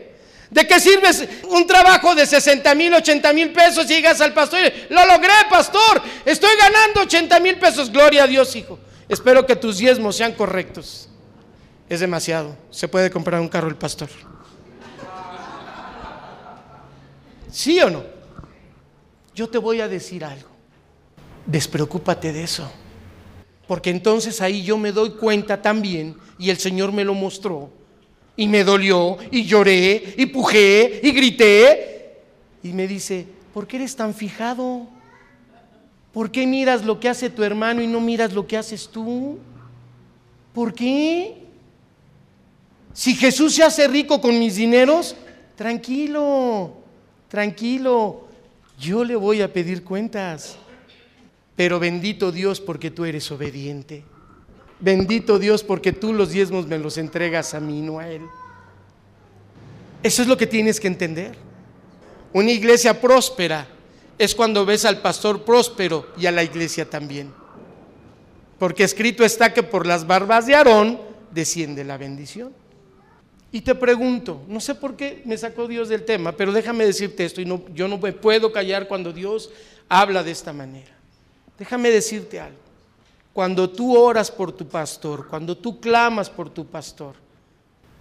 ¿De 0.51 0.67
qué 0.67 0.79
sirve 0.79 1.11
un 1.49 1.67
trabajo 1.67 2.15
de 2.15 2.25
60 2.25 2.75
mil, 2.75 2.95
80 2.95 3.33
mil 3.33 3.53
pesos 3.53 3.85
y 3.87 3.95
llegas 3.95 4.21
al 4.21 4.33
pastor 4.33 4.61
y 4.61 4.93
lo 4.93 5.05
logré, 5.07 5.33
pastor? 5.51 6.03
Estoy 6.25 6.51
ganando 6.59 7.01
80 7.03 7.41
mil 7.41 7.59
pesos. 7.59 7.91
Gloria 7.91 8.25
a 8.25 8.27
Dios, 8.27 8.55
hijo. 8.55 8.79
Espero 9.09 9.45
que 9.45 9.57
tus 9.57 9.79
diezmos 9.79 10.17
sean 10.17 10.33
correctos. 10.33 11.09
Es 11.89 12.01
demasiado. 12.01 12.57
Se 12.71 12.89
puede 12.89 13.11
comprar 13.11 13.41
un 13.41 13.49
carro 13.49 13.69
el 13.69 13.77
pastor. 13.77 14.09
¿Sí 17.51 17.81
o 17.81 17.91
no? 17.91 18.05
Yo 19.35 19.49
te 19.49 19.59
voy 19.59 19.81
a 19.81 19.89
decir 19.89 20.25
algo. 20.25 20.49
Despreocúpate 21.47 22.33
de 22.33 22.43
eso. 22.43 22.71
Porque 23.67 23.91
entonces 23.91 24.41
ahí 24.41 24.63
yo 24.63 24.79
me 24.79 24.93
doy 24.93 25.11
cuenta 25.13 25.61
también, 25.61 26.17
y 26.39 26.51
el 26.51 26.59
Señor 26.59 26.93
me 26.93 27.05
lo 27.05 27.15
mostró, 27.15 27.71
y 28.37 28.49
me 28.49 28.65
dolió, 28.65 29.17
y 29.31 29.45
lloré, 29.45 30.15
y 30.17 30.27
pujé, 30.27 31.01
y 31.03 31.11
grité. 31.13 32.21
Y 32.63 32.69
me 32.69 32.87
dice, 32.87 33.27
¿por 33.55 33.67
qué 33.67 33.77
eres 33.77 33.97
tan 33.97 34.15
fijado? 34.15 34.87
¿Por 36.13 36.31
qué 36.31 36.47
miras 36.47 36.85
lo 36.85 37.01
que 37.01 37.09
hace 37.09 37.31
tu 37.31 37.43
hermano 37.43 37.83
y 37.83 37.87
no 37.87 38.01
miras 38.01 38.33
lo 38.33 38.47
que 38.47 38.57
haces 38.57 38.89
tú? 38.89 39.39
¿Por 40.53 40.75
qué? 40.75 41.35
Si 42.93 43.15
Jesús 43.15 43.55
se 43.55 43.63
hace 43.63 43.87
rico 43.89 44.21
con 44.21 44.39
mis 44.39 44.57
dineros, 44.57 45.17
tranquilo, 45.55 46.73
tranquilo, 47.29 48.27
yo 48.79 49.05
le 49.05 49.17
voy 49.17 49.43
a 49.43 49.53
pedir 49.53 49.85
cuentas. 49.85 50.57
Pero 51.55 51.79
bendito 51.79 52.33
Dios 52.33 52.61
porque 52.61 52.91
tú 52.91 53.05
eres 53.05 53.31
obediente. 53.31 54.05
Bendito 54.79 55.39
Dios 55.39 55.63
porque 55.63 55.93
tú 55.93 56.13
los 56.13 56.31
diezmos 56.31 56.67
me 56.67 56.79
los 56.79 56.99
entregas 56.99 57.55
a 57.55 57.61
mí, 57.61 57.81
no 57.81 57.99
a 57.99 58.09
Él. 58.09 58.23
Eso 60.03 60.23
es 60.23 60.29
lo 60.29 60.37
que 60.37 60.47
tienes 60.47 60.79
que 60.79 60.87
entender. 60.87 61.35
Una 62.33 62.51
iglesia 62.51 63.01
próspera 63.01 63.67
es 64.19 64.35
cuando 64.35 64.67
ves 64.67 64.85
al 64.85 65.01
pastor 65.01 65.45
próspero 65.45 66.07
y 66.19 66.27
a 66.27 66.33
la 66.33 66.43
iglesia 66.43 66.89
también. 66.89 67.33
Porque 68.59 68.85
escrito 68.85 69.25
está 69.25 69.53
que 69.53 69.63
por 69.63 69.87
las 69.87 70.07
barbas 70.07 70.47
de 70.47 70.55
Aarón 70.55 71.01
desciende 71.31 71.85
la 71.85 71.97
bendición. 71.97 72.53
Y 73.53 73.63
te 73.63 73.75
pregunto, 73.75 74.43
no 74.49 74.61
sé 74.61 74.75
por 74.75 74.97
qué 74.97 75.23
me 75.25 75.39
sacó 75.39 75.67
Dios 75.67 75.89
del 75.89 76.05
tema, 76.05 76.33
pero 76.33 76.53
déjame 76.53 76.85
decirte 76.85 77.25
esto, 77.25 77.41
y 77.41 77.47
no, 77.47 77.63
yo 77.75 77.89
no 77.89 77.97
me 77.97 78.13
puedo 78.13 78.53
callar 78.53 78.89
cuando 78.89 79.13
Dios 79.13 79.51
habla 79.89 80.23
de 80.23 80.33
esta 80.33 80.53
manera. 80.53 80.93
Déjame 81.59 81.91
decirte 81.91 82.41
algo. 82.41 82.66
Cuando 83.37 83.69
tú 83.69 83.95
oras 83.95 84.31
por 84.31 84.51
tu 84.51 84.67
pastor, 84.67 85.29
cuando 85.29 85.59
tú 85.59 85.79
clamas 85.79 86.31
por 86.31 86.49
tu 86.49 86.65
pastor, 86.65 87.17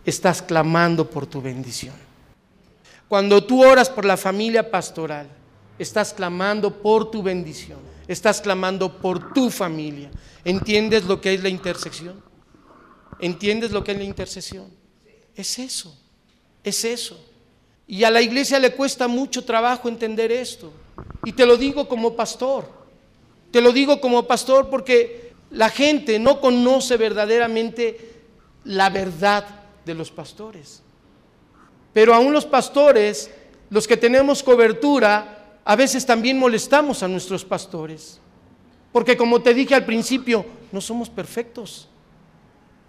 estás 0.05 0.41
clamando 0.41 1.09
por 1.09 1.27
tu 1.27 1.41
bendición. 1.41 1.93
Cuando 3.09 3.43
tú 3.43 3.61
oras 3.61 3.89
por 3.89 4.05
la 4.05 4.15
familia 4.15 4.71
pastoral, 4.71 5.27
estás 5.77 6.13
clamando 6.13 6.81
por 6.81 7.11
tu 7.11 7.21
bendición. 7.21 7.79
Estás 8.07 8.39
clamando 8.39 8.97
por 8.97 9.33
tu 9.33 9.49
familia. 9.49 10.09
¿Entiendes 10.45 11.03
lo 11.03 11.19
que 11.19 11.33
es 11.33 11.43
la 11.43 11.49
intersección? 11.49 12.23
¿Entiendes 13.19 13.71
lo 13.71 13.83
que 13.83 13.91
es 13.91 13.97
la 13.97 14.05
intercesión? 14.05 14.69
Es 15.35 15.59
eso, 15.59 15.99
es 16.63 16.85
eso. 16.85 17.19
Y 17.87 18.05
a 18.05 18.09
la 18.09 18.21
iglesia 18.21 18.57
le 18.57 18.71
cuesta 18.71 19.09
mucho 19.09 19.43
trabajo 19.43 19.89
entender 19.89 20.31
esto. 20.31 20.71
Y 21.25 21.33
te 21.33 21.45
lo 21.45 21.57
digo 21.57 21.89
como 21.89 22.15
pastor. 22.15 22.85
Te 23.51 23.61
lo 23.61 23.71
digo 23.71 24.01
como 24.01 24.23
pastor 24.23 24.69
porque 24.69 25.24
la 25.55 25.69
gente 25.69 26.19
no 26.19 26.41
conoce 26.41 26.97
verdaderamente 26.97 28.13
la 28.65 28.89
verdad 28.89 29.45
de 29.85 29.93
los 29.93 30.11
pastores. 30.11 30.83
Pero 31.93 32.13
aún 32.13 32.33
los 32.33 32.45
pastores, 32.45 33.31
los 33.69 33.87
que 33.87 33.95
tenemos 33.95 34.43
cobertura, 34.43 35.59
a 35.63 35.75
veces 35.77 36.05
también 36.05 36.37
molestamos 36.37 37.03
a 37.03 37.07
nuestros 37.07 37.45
pastores. 37.45 38.19
Porque 38.91 39.15
como 39.15 39.41
te 39.41 39.53
dije 39.53 39.75
al 39.75 39.85
principio, 39.85 40.45
no 40.73 40.81
somos 40.81 41.09
perfectos. 41.09 41.87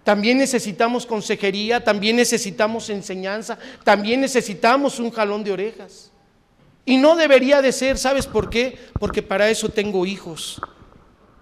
También 0.03 0.37
necesitamos 0.37 1.05
consejería, 1.05 1.85
también 1.85 2.17
necesitamos 2.17 2.89
enseñanza, 2.89 3.57
también 3.85 4.19
necesitamos 4.19 4.99
un 4.99 5.11
jalón 5.11 5.45
de 5.45 5.53
orejas. 5.53 6.11
Y 6.83 6.97
no 6.97 7.15
debería 7.15 7.61
de 7.61 7.71
ser, 7.71 7.97
¿sabes 7.97 8.27
por 8.27 8.49
qué? 8.49 8.77
Porque 8.99 9.21
para 9.21 9.49
eso 9.49 9.69
tengo 9.69 10.05
hijos 10.05 10.61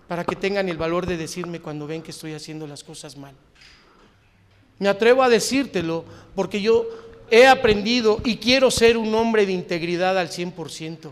para 0.08 0.24
que 0.24 0.36
tengan 0.36 0.70
el 0.70 0.78
valor 0.78 1.06
de 1.06 1.18
decirme 1.18 1.60
cuando 1.60 1.88
ven 1.88 2.02
que 2.02 2.12
estoy 2.12 2.34
haciendo 2.34 2.68
las 2.68 2.84
cosas 2.84 3.18
mal. 3.18 3.34
Me 4.80 4.90
atrevo 4.90 5.24
a 5.24 5.30
decírtelo 5.30 6.06
porque 6.36 6.62
yo 6.62 6.86
he 7.32 7.48
aprendido 7.48 8.22
y 8.24 8.38
quiero 8.38 8.70
ser 8.70 8.98
un 8.98 9.14
hombre 9.16 9.46
de 9.46 9.54
integridad 9.54 10.18
al 10.18 10.30
100%. 10.30 11.12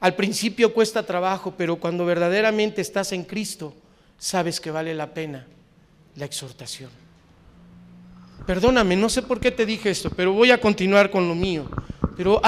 Al 0.00 0.14
principio 0.14 0.74
cuesta 0.74 1.04
trabajo, 1.04 1.54
pero 1.56 1.76
cuando 1.76 2.04
verdaderamente 2.04 2.80
estás 2.82 3.12
en 3.12 3.24
Cristo, 3.24 3.72
sabes 4.18 4.60
que 4.60 4.70
vale 4.70 4.94
la 4.94 5.14
pena 5.14 5.46
la 6.16 6.24
exhortación. 6.24 6.90
Perdóname, 8.46 8.96
no 8.96 9.08
sé 9.08 9.22
por 9.22 9.40
qué 9.40 9.50
te 9.50 9.66
dije 9.66 9.90
esto, 9.90 10.10
pero 10.10 10.32
voy 10.32 10.50
a 10.50 10.60
continuar 10.60 11.10
con 11.10 11.28
lo 11.28 11.34
mío. 11.34 11.68
Pero 12.16 12.40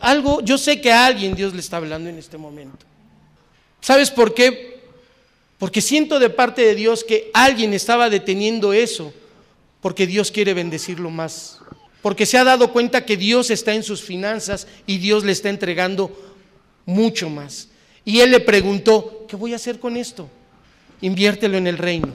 algo, 0.00 0.40
yo 0.42 0.58
sé 0.58 0.80
que 0.80 0.92
a 0.92 1.06
alguien 1.06 1.34
Dios 1.34 1.54
le 1.54 1.60
está 1.60 1.78
hablando 1.78 2.10
en 2.10 2.18
este 2.18 2.36
momento. 2.36 2.84
¿Sabes 3.80 4.10
por 4.10 4.34
qué? 4.34 4.73
Porque 5.64 5.80
siento 5.80 6.18
de 6.18 6.28
parte 6.28 6.60
de 6.60 6.74
Dios 6.74 7.04
que 7.04 7.30
alguien 7.32 7.72
estaba 7.72 8.10
deteniendo 8.10 8.74
eso, 8.74 9.14
porque 9.80 10.06
Dios 10.06 10.30
quiere 10.30 10.52
bendecirlo 10.52 11.08
más. 11.08 11.58
Porque 12.02 12.26
se 12.26 12.36
ha 12.36 12.44
dado 12.44 12.70
cuenta 12.70 13.06
que 13.06 13.16
Dios 13.16 13.50
está 13.50 13.72
en 13.72 13.82
sus 13.82 14.02
finanzas 14.02 14.66
y 14.86 14.98
Dios 14.98 15.24
le 15.24 15.32
está 15.32 15.48
entregando 15.48 16.14
mucho 16.84 17.30
más. 17.30 17.70
Y 18.04 18.20
él 18.20 18.32
le 18.32 18.40
preguntó, 18.40 19.24
¿qué 19.26 19.36
voy 19.36 19.54
a 19.54 19.56
hacer 19.56 19.80
con 19.80 19.96
esto? 19.96 20.28
Inviértelo 21.00 21.56
en 21.56 21.66
el 21.66 21.78
reino. 21.78 22.14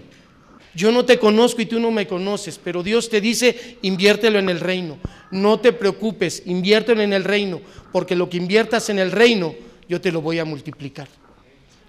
Yo 0.75 0.91
no 0.91 1.03
te 1.03 1.17
conozco 1.17 1.63
y 1.63 1.65
tú 1.65 1.79
no 1.79 1.89
me 1.89 2.05
conoces, 2.05 2.59
pero 2.63 2.83
Dios 2.83 3.09
te 3.09 3.19
dice, 3.19 3.79
inviértelo 3.81 4.37
en 4.37 4.49
el 4.49 4.59
reino. 4.59 4.99
No 5.31 5.59
te 5.59 5.73
preocupes, 5.73 6.43
inviértelo 6.45 7.01
en 7.01 7.13
el 7.13 7.23
reino, 7.23 7.61
porque 7.91 8.15
lo 8.15 8.29
que 8.29 8.37
inviertas 8.37 8.91
en 8.91 8.99
el 8.99 9.11
reino, 9.11 9.55
yo 9.87 9.99
te 9.99 10.11
lo 10.11 10.21
voy 10.21 10.37
a 10.37 10.45
multiplicar 10.45 11.07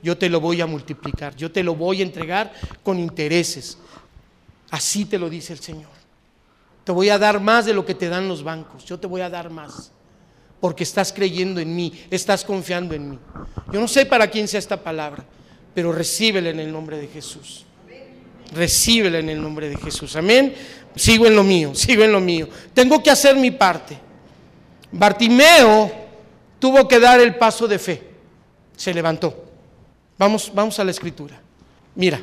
yo 0.03 0.17
te 0.17 0.29
lo 0.29 0.41
voy 0.41 0.61
a 0.61 0.67
multiplicar, 0.67 1.37
yo 1.37 1.51
te 1.51 1.63
lo 1.63 1.75
voy 1.75 2.01
a 2.01 2.05
entregar 2.05 2.53
con 2.83 2.99
intereses. 2.99 3.79
Así 4.71 5.05
te 5.05 5.19
lo 5.19 5.29
dice 5.29 5.53
el 5.53 5.59
Señor. 5.59 5.91
Te 6.85 6.93
voy 6.93 7.09
a 7.11 7.19
dar 7.19 7.41
más 7.41 7.67
de 7.67 7.75
lo 7.75 7.85
que 7.85 7.95
te 7.95 8.09
dan 8.09 8.29
los 8.29 8.43
bancos, 8.43 8.85
yo 8.85 8.99
te 8.99 9.07
voy 9.07 9.21
a 9.21 9.31
dar 9.31 9.51
más, 9.51 9.93
porque 10.61 10.83
estás 10.83 11.13
creyendo 11.13 11.61
en 11.61 11.75
mí, 11.75 11.93
estás 12.11 12.45
confiando 12.45 12.95
en 12.95 13.11
mí. 13.11 13.19
Yo 13.73 13.81
no 13.81 13.87
sé 13.87 14.07
para 14.07 14.31
quién 14.31 14.49
sea 14.49 14.59
esta 14.59 14.83
palabra, 14.83 15.25
pero 15.75 15.93
recíbela 15.93 16.51
en 16.51 16.61
el 16.61 16.73
nombre 16.73 16.99
de 16.99 17.09
Jesús. 17.09 17.67
Recíbela 18.53 19.19
en 19.19 19.29
el 19.29 19.41
nombre 19.41 19.69
de 19.69 19.77
Jesús. 19.77 20.17
Amén. 20.17 20.55
Sigo 20.97 21.27
en 21.27 21.37
lo 21.37 21.45
mío, 21.45 21.75
sigo 21.75 22.03
en 22.03 22.13
lo 22.13 22.21
mío. 22.21 22.49
Tengo 22.75 23.03
que 23.03 23.11
hacer 23.11 23.37
mi 23.37 23.53
parte. 23.53 23.97
Bartimeo 24.91 25.93
tuvo 26.59 26.89
que 26.89 26.99
dar 26.99 27.21
el 27.21 27.37
paso 27.37 27.69
de 27.69 27.79
fe. 27.79 28.03
Se 28.77 28.93
levantó. 28.93 29.50
Vamos, 30.21 30.53
vamos 30.55 30.79
a 30.79 30.85
la 30.85 30.91
escritura. 30.91 31.41
Mira, 31.95 32.23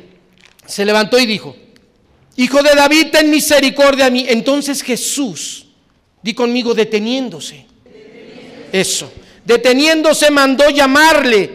se 0.64 0.84
levantó 0.84 1.18
y 1.18 1.26
dijo, 1.26 1.56
Hijo 2.36 2.62
de 2.62 2.72
David, 2.76 3.08
ten 3.10 3.28
misericordia 3.28 4.06
a 4.06 4.10
mí. 4.10 4.24
Entonces 4.28 4.84
Jesús, 4.84 5.66
di 6.22 6.32
conmigo, 6.32 6.74
deteniéndose. 6.74 7.66
Eso. 8.70 9.12
Deteniéndose 9.44 10.30
mandó 10.30 10.70
llamarle 10.70 11.50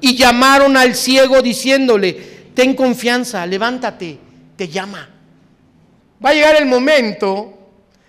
y 0.00 0.16
llamaron 0.16 0.78
al 0.78 0.94
ciego 0.94 1.42
diciéndole, 1.42 2.14
ten 2.54 2.72
confianza, 2.72 3.44
levántate, 3.44 4.16
te 4.56 4.68
llama. 4.68 5.10
Va 6.24 6.30
a 6.30 6.34
llegar 6.34 6.56
el 6.56 6.64
momento 6.64 7.63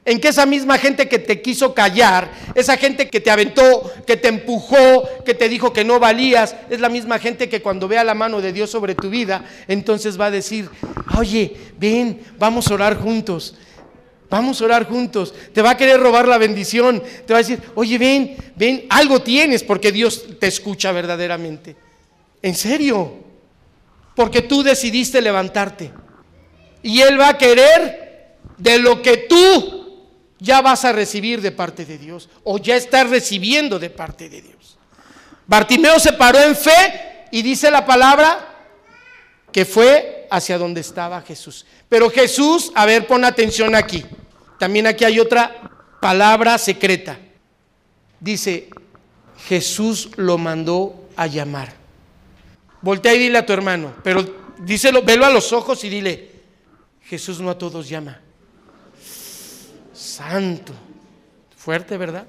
en 0.05 0.19
que 0.19 0.27
esa 0.27 0.45
misma 0.45 0.77
gente 0.77 1.09
que 1.09 1.17
te 1.17 1.41
quiso 1.41 1.73
callar, 1.73 2.31
esa 2.53 2.77
gente 2.77 3.09
que 3.09 3.19
te 3.19 3.31
aventó, 3.31 3.91
que 4.05 4.15
te 4.15 4.27
empujó, 4.27 5.03
que 5.25 5.33
te 5.33 5.49
dijo 5.49 5.73
que 5.73 5.83
no 5.83 5.99
valías, 5.99 6.55
es 6.69 6.79
la 6.79 6.89
misma 6.89 7.17
gente 7.17 7.49
que 7.49 7.63
cuando 7.63 7.87
vea 7.87 8.03
la 8.03 8.13
mano 8.13 8.39
de 8.39 8.53
Dios 8.53 8.69
sobre 8.69 8.93
tu 8.93 9.09
vida, 9.09 9.43
entonces 9.67 10.19
va 10.19 10.27
a 10.27 10.31
decir, 10.31 10.69
oye, 11.17 11.57
ven, 11.79 12.21
vamos 12.37 12.69
a 12.69 12.75
orar 12.75 12.97
juntos. 12.97 13.55
Vamos 14.29 14.61
a 14.61 14.65
orar 14.65 14.87
juntos. 14.87 15.33
Te 15.53 15.61
va 15.61 15.71
a 15.71 15.77
querer 15.77 15.99
robar 15.99 16.27
la 16.27 16.37
bendición. 16.37 17.01
Te 17.25 17.33
va 17.33 17.39
a 17.39 17.41
decir, 17.43 17.61
oye, 17.73 17.97
ven, 17.97 18.35
ven, 18.55 18.85
algo 18.89 19.21
tienes 19.21 19.63
porque 19.63 19.91
Dios 19.91 20.39
te 20.39 20.47
escucha 20.47 20.91
verdaderamente. 20.91 21.75
En 22.41 22.53
serio. 22.53 23.23
Porque 24.15 24.41
tú 24.41 24.63
decidiste 24.63 25.21
levantarte. 25.21 25.91
Y 26.83 27.01
Él 27.01 27.19
va 27.19 27.29
a 27.29 27.37
querer 27.37 28.35
de 28.57 28.77
lo 28.79 29.01
que 29.01 29.17
tú 29.29 29.74
ya 30.39 30.61
vas 30.61 30.85
a 30.85 30.91
recibir 30.91 31.41
de 31.41 31.51
parte 31.51 31.85
de 31.85 31.97
Dios 31.97 32.29
o 32.43 32.57
ya 32.57 32.75
estás 32.75 33.09
recibiendo 33.09 33.79
de 33.79 33.89
parte 33.89 34.29
de 34.29 34.41
Dios. 34.41 34.77
Bartimeo 35.47 35.99
se 35.99 36.13
paró 36.13 36.39
en 36.39 36.55
fe 36.55 37.27
y 37.31 37.41
dice 37.41 37.69
la 37.71 37.85
palabra 37.85 38.55
que 39.51 39.65
fue 39.65 40.27
hacia 40.29 40.57
donde 40.57 40.81
estaba 40.81 41.21
Jesús. 41.21 41.65
Pero 41.87 42.09
Jesús, 42.09 42.71
a 42.75 42.85
ver, 42.85 43.07
pon 43.07 43.23
atención 43.23 43.75
aquí. 43.75 44.03
También 44.59 44.87
aquí 44.87 45.05
hay 45.05 45.19
otra 45.19 45.71
palabra 46.01 46.57
secreta. 46.57 47.17
Dice, 48.19 48.69
Jesús 49.47 50.09
lo 50.15 50.37
mandó 50.37 51.07
a 51.15 51.27
llamar. 51.27 51.73
Voltea 52.81 53.13
y 53.13 53.19
dile 53.19 53.37
a 53.37 53.45
tu 53.45 53.53
hermano, 53.53 53.93
pero 54.03 54.25
díselo, 54.59 55.03
velo 55.03 55.25
a 55.25 55.29
los 55.29 55.53
ojos 55.53 55.83
y 55.83 55.89
dile, 55.89 56.31
Jesús 57.01 57.39
no 57.39 57.49
a 57.49 57.57
todos 57.57 57.87
llama. 57.89 58.21
Santo. 60.05 60.73
Fuerte, 61.57 61.97
¿verdad? 61.97 62.27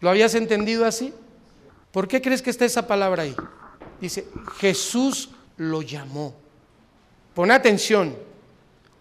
¿Lo 0.00 0.10
habías 0.10 0.34
entendido 0.34 0.84
así? 0.84 1.12
¿Por 1.92 2.08
qué 2.08 2.20
crees 2.20 2.42
que 2.42 2.50
está 2.50 2.64
esa 2.64 2.86
palabra 2.86 3.22
ahí? 3.22 3.34
Dice, 4.00 4.26
Jesús 4.58 5.30
lo 5.56 5.82
llamó. 5.82 6.34
Pon 7.34 7.50
atención. 7.50 8.16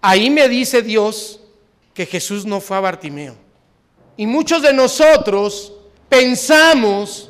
Ahí 0.02 0.30
me 0.30 0.48
dice 0.48 0.82
Dios 0.82 1.40
que 1.94 2.06
Jesús 2.06 2.46
no 2.46 2.62
fue 2.62 2.78
a 2.78 2.82
Bartimeo. 2.82 3.36
Y 4.18 4.28
muchos 4.28 4.62
de 4.62 4.74
nosotros 4.74 5.74
pensamos 6.10 7.30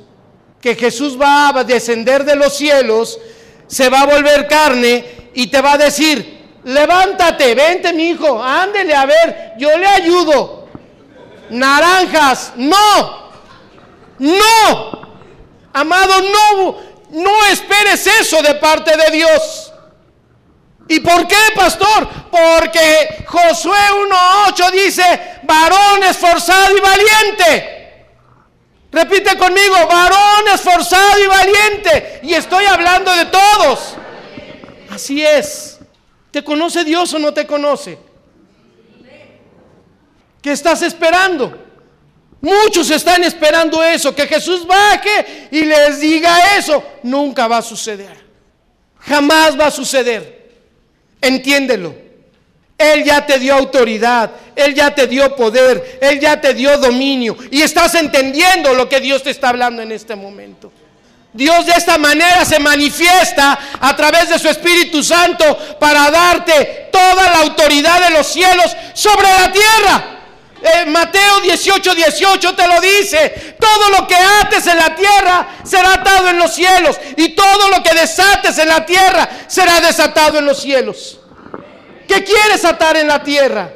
que 0.62 0.76
Jesús 0.76 1.20
va 1.20 1.50
a 1.50 1.64
descender 1.64 2.26
de 2.26 2.36
los 2.36 2.58
cielos, 2.58 3.20
se 3.68 3.90
va 3.90 4.02
a 4.02 4.06
volver 4.08 4.48
carne 4.48 5.30
y 5.34 5.48
te 5.48 5.62
va 5.62 5.74
a 5.74 5.78
decir, 5.78 6.35
levántate, 6.66 7.56
vente 7.56 7.94
mi 7.94 8.10
hijo, 8.10 8.44
ándele 8.44 8.94
a 8.94 9.06
ver, 9.06 9.54
yo 9.58 9.78
le 9.78 9.88
ayudo 9.88 10.66
naranjas. 11.50 12.54
No, 12.56 13.32
no, 14.20 15.02
amado, 15.74 16.22
no, 16.22 16.78
no 17.12 17.46
esperes 17.46 18.06
eso 18.08 18.42
de 18.42 18.56
parte 18.56 18.96
de 18.98 19.12
Dios. 19.12 19.72
¿Y 20.88 21.00
por 21.00 21.28
qué, 21.28 21.36
pastor? 21.56 22.08
Porque 22.30 23.26
Josué 23.28 23.80
1.8 24.08 24.72
dice, 24.72 25.40
varón 25.44 26.04
esforzado 26.04 26.78
y 26.78 26.80
valiente. 26.80 27.72
Repite 28.92 29.36
conmigo, 29.38 29.76
varón 29.88 30.48
esforzado 30.54 31.20
y 31.20 31.28
valiente. 31.28 32.20
Y 32.24 32.34
estoy 32.34 32.66
hablando 32.66 33.12
de 33.14 33.26
todos. 33.26 33.96
Así 34.92 35.26
es. 35.26 35.75
¿Te 36.36 36.44
conoce 36.44 36.84
Dios 36.84 37.14
o 37.14 37.20
no 37.20 37.34
te 37.34 37.48
conoce? 37.48 37.98
¿Qué 40.42 40.52
estás 40.52 40.82
esperando? 40.82 41.58
Muchos 42.42 42.92
están 42.92 43.24
esperando 43.24 43.82
eso, 43.82 44.14
que 44.14 44.28
Jesús 44.28 44.68
baje 44.68 45.48
y 45.50 45.62
les 45.62 46.02
diga 46.02 46.58
eso. 46.58 46.84
Nunca 47.04 47.48
va 47.48 47.60
a 47.60 47.62
suceder. 47.62 48.18
Jamás 49.00 49.58
va 49.58 49.68
a 49.68 49.72
suceder. 49.72 50.52
Entiéndelo. 51.22 51.96
Él 52.78 53.06
ya 53.06 53.26
te 53.26 53.40
dio 53.40 53.56
autoridad, 53.56 54.30
Él 54.58 54.76
ya 54.76 54.94
te 54.94 55.08
dio 55.08 55.34
poder, 55.38 56.00
Él 56.02 56.20
ya 56.20 56.42
te 56.42 56.54
dio 56.54 56.78
dominio. 56.78 57.38
Y 57.50 57.62
estás 57.62 57.96
entendiendo 57.96 58.74
lo 58.74 58.90
que 58.90 59.00
Dios 59.00 59.24
te 59.24 59.30
está 59.30 59.48
hablando 59.48 59.82
en 59.82 59.94
este 59.94 60.18
momento. 60.18 60.70
Dios 61.36 61.66
de 61.66 61.74
esta 61.74 61.98
manera 61.98 62.46
se 62.46 62.60
manifiesta 62.60 63.60
a 63.82 63.94
través 63.94 64.30
de 64.30 64.40
su 64.40 64.48
Espíritu 64.48 65.04
Santo 65.04 65.78
para 65.78 66.10
darte 66.10 66.88
toda 66.90 67.30
la 67.30 67.40
autoridad 67.42 68.08
de 68.08 68.12
los 68.12 68.26
cielos 68.26 68.74
sobre 68.94 69.28
la 69.28 69.52
tierra. 69.52 70.04
Eh, 70.62 70.86
Mateo 70.86 71.42
18, 71.42 71.94
18 71.94 72.56
te 72.56 72.68
lo 72.68 72.80
dice. 72.80 73.58
Todo 73.60 73.90
lo 73.90 74.08
que 74.08 74.16
ates 74.16 74.66
en 74.68 74.78
la 74.78 74.96
tierra 74.96 75.48
será 75.66 75.96
atado 75.96 76.30
en 76.30 76.40
los 76.40 76.56
cielos. 76.56 76.98
Y 77.18 77.36
todo 77.36 77.70
lo 77.70 77.84
que 77.84 77.94
desates 77.94 78.58
en 78.58 78.70
la 78.70 78.86
tierra 78.86 79.28
será 79.48 79.82
desatado 79.82 80.40
en 80.40 80.46
los 80.46 80.62
cielos. 80.62 81.20
¿Qué 82.08 82.24
quieres 82.24 82.64
atar 82.64 82.96
en 82.96 83.08
la 83.08 83.22
tierra? 83.22 83.75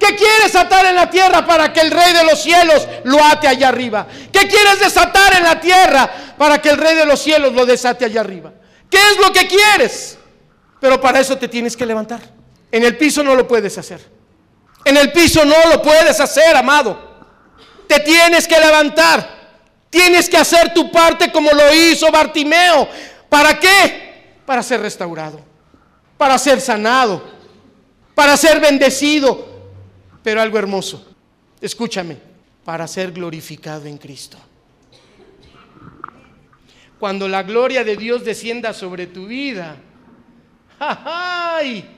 ¿Qué 0.00 0.16
quieres 0.16 0.56
atar 0.56 0.86
en 0.86 0.96
la 0.96 1.10
tierra 1.10 1.44
para 1.44 1.70
que 1.74 1.80
el 1.80 1.90
rey 1.90 2.14
de 2.14 2.24
los 2.24 2.42
cielos 2.42 2.88
lo 3.04 3.22
ate 3.22 3.46
allá 3.46 3.68
arriba? 3.68 4.06
¿Qué 4.32 4.48
quieres 4.48 4.80
desatar 4.80 5.36
en 5.36 5.44
la 5.44 5.60
tierra 5.60 6.10
para 6.38 6.60
que 6.60 6.70
el 6.70 6.78
rey 6.78 6.96
de 6.96 7.04
los 7.04 7.20
cielos 7.20 7.52
lo 7.52 7.66
desate 7.66 8.06
allá 8.06 8.22
arriba? 8.22 8.50
¿Qué 8.88 8.96
es 8.96 9.18
lo 9.18 9.30
que 9.30 9.46
quieres? 9.46 10.16
Pero 10.80 10.98
para 10.98 11.20
eso 11.20 11.36
te 11.36 11.48
tienes 11.48 11.76
que 11.76 11.84
levantar. 11.84 12.20
En 12.72 12.82
el 12.82 12.96
piso 12.96 13.22
no 13.22 13.34
lo 13.34 13.46
puedes 13.46 13.76
hacer. 13.76 14.00
En 14.86 14.96
el 14.96 15.12
piso 15.12 15.44
no 15.44 15.68
lo 15.68 15.82
puedes 15.82 16.18
hacer, 16.18 16.56
amado. 16.56 16.98
Te 17.86 18.00
tienes 18.00 18.48
que 18.48 18.58
levantar. 18.58 19.38
Tienes 19.90 20.30
que 20.30 20.38
hacer 20.38 20.72
tu 20.72 20.90
parte 20.90 21.30
como 21.30 21.50
lo 21.50 21.74
hizo 21.74 22.10
Bartimeo. 22.10 22.88
¿Para 23.28 23.60
qué? 23.60 24.38
Para 24.46 24.62
ser 24.62 24.80
restaurado. 24.80 25.42
Para 26.16 26.38
ser 26.38 26.58
sanado. 26.58 27.22
Para 28.14 28.38
ser 28.38 28.60
bendecido. 28.60 29.49
Pero 30.22 30.40
algo 30.40 30.58
hermoso. 30.58 31.14
Escúchame. 31.60 32.16
Para 32.64 32.86
ser 32.86 33.12
glorificado 33.12 33.86
en 33.86 33.96
Cristo. 33.98 34.36
Cuando 36.98 37.26
la 37.26 37.42
gloria 37.42 37.82
de 37.82 37.96
Dios 37.96 38.24
descienda 38.24 38.74
sobre 38.74 39.06
tu 39.06 39.26
vida. 39.26 39.76
¡Ay! 40.78 41.88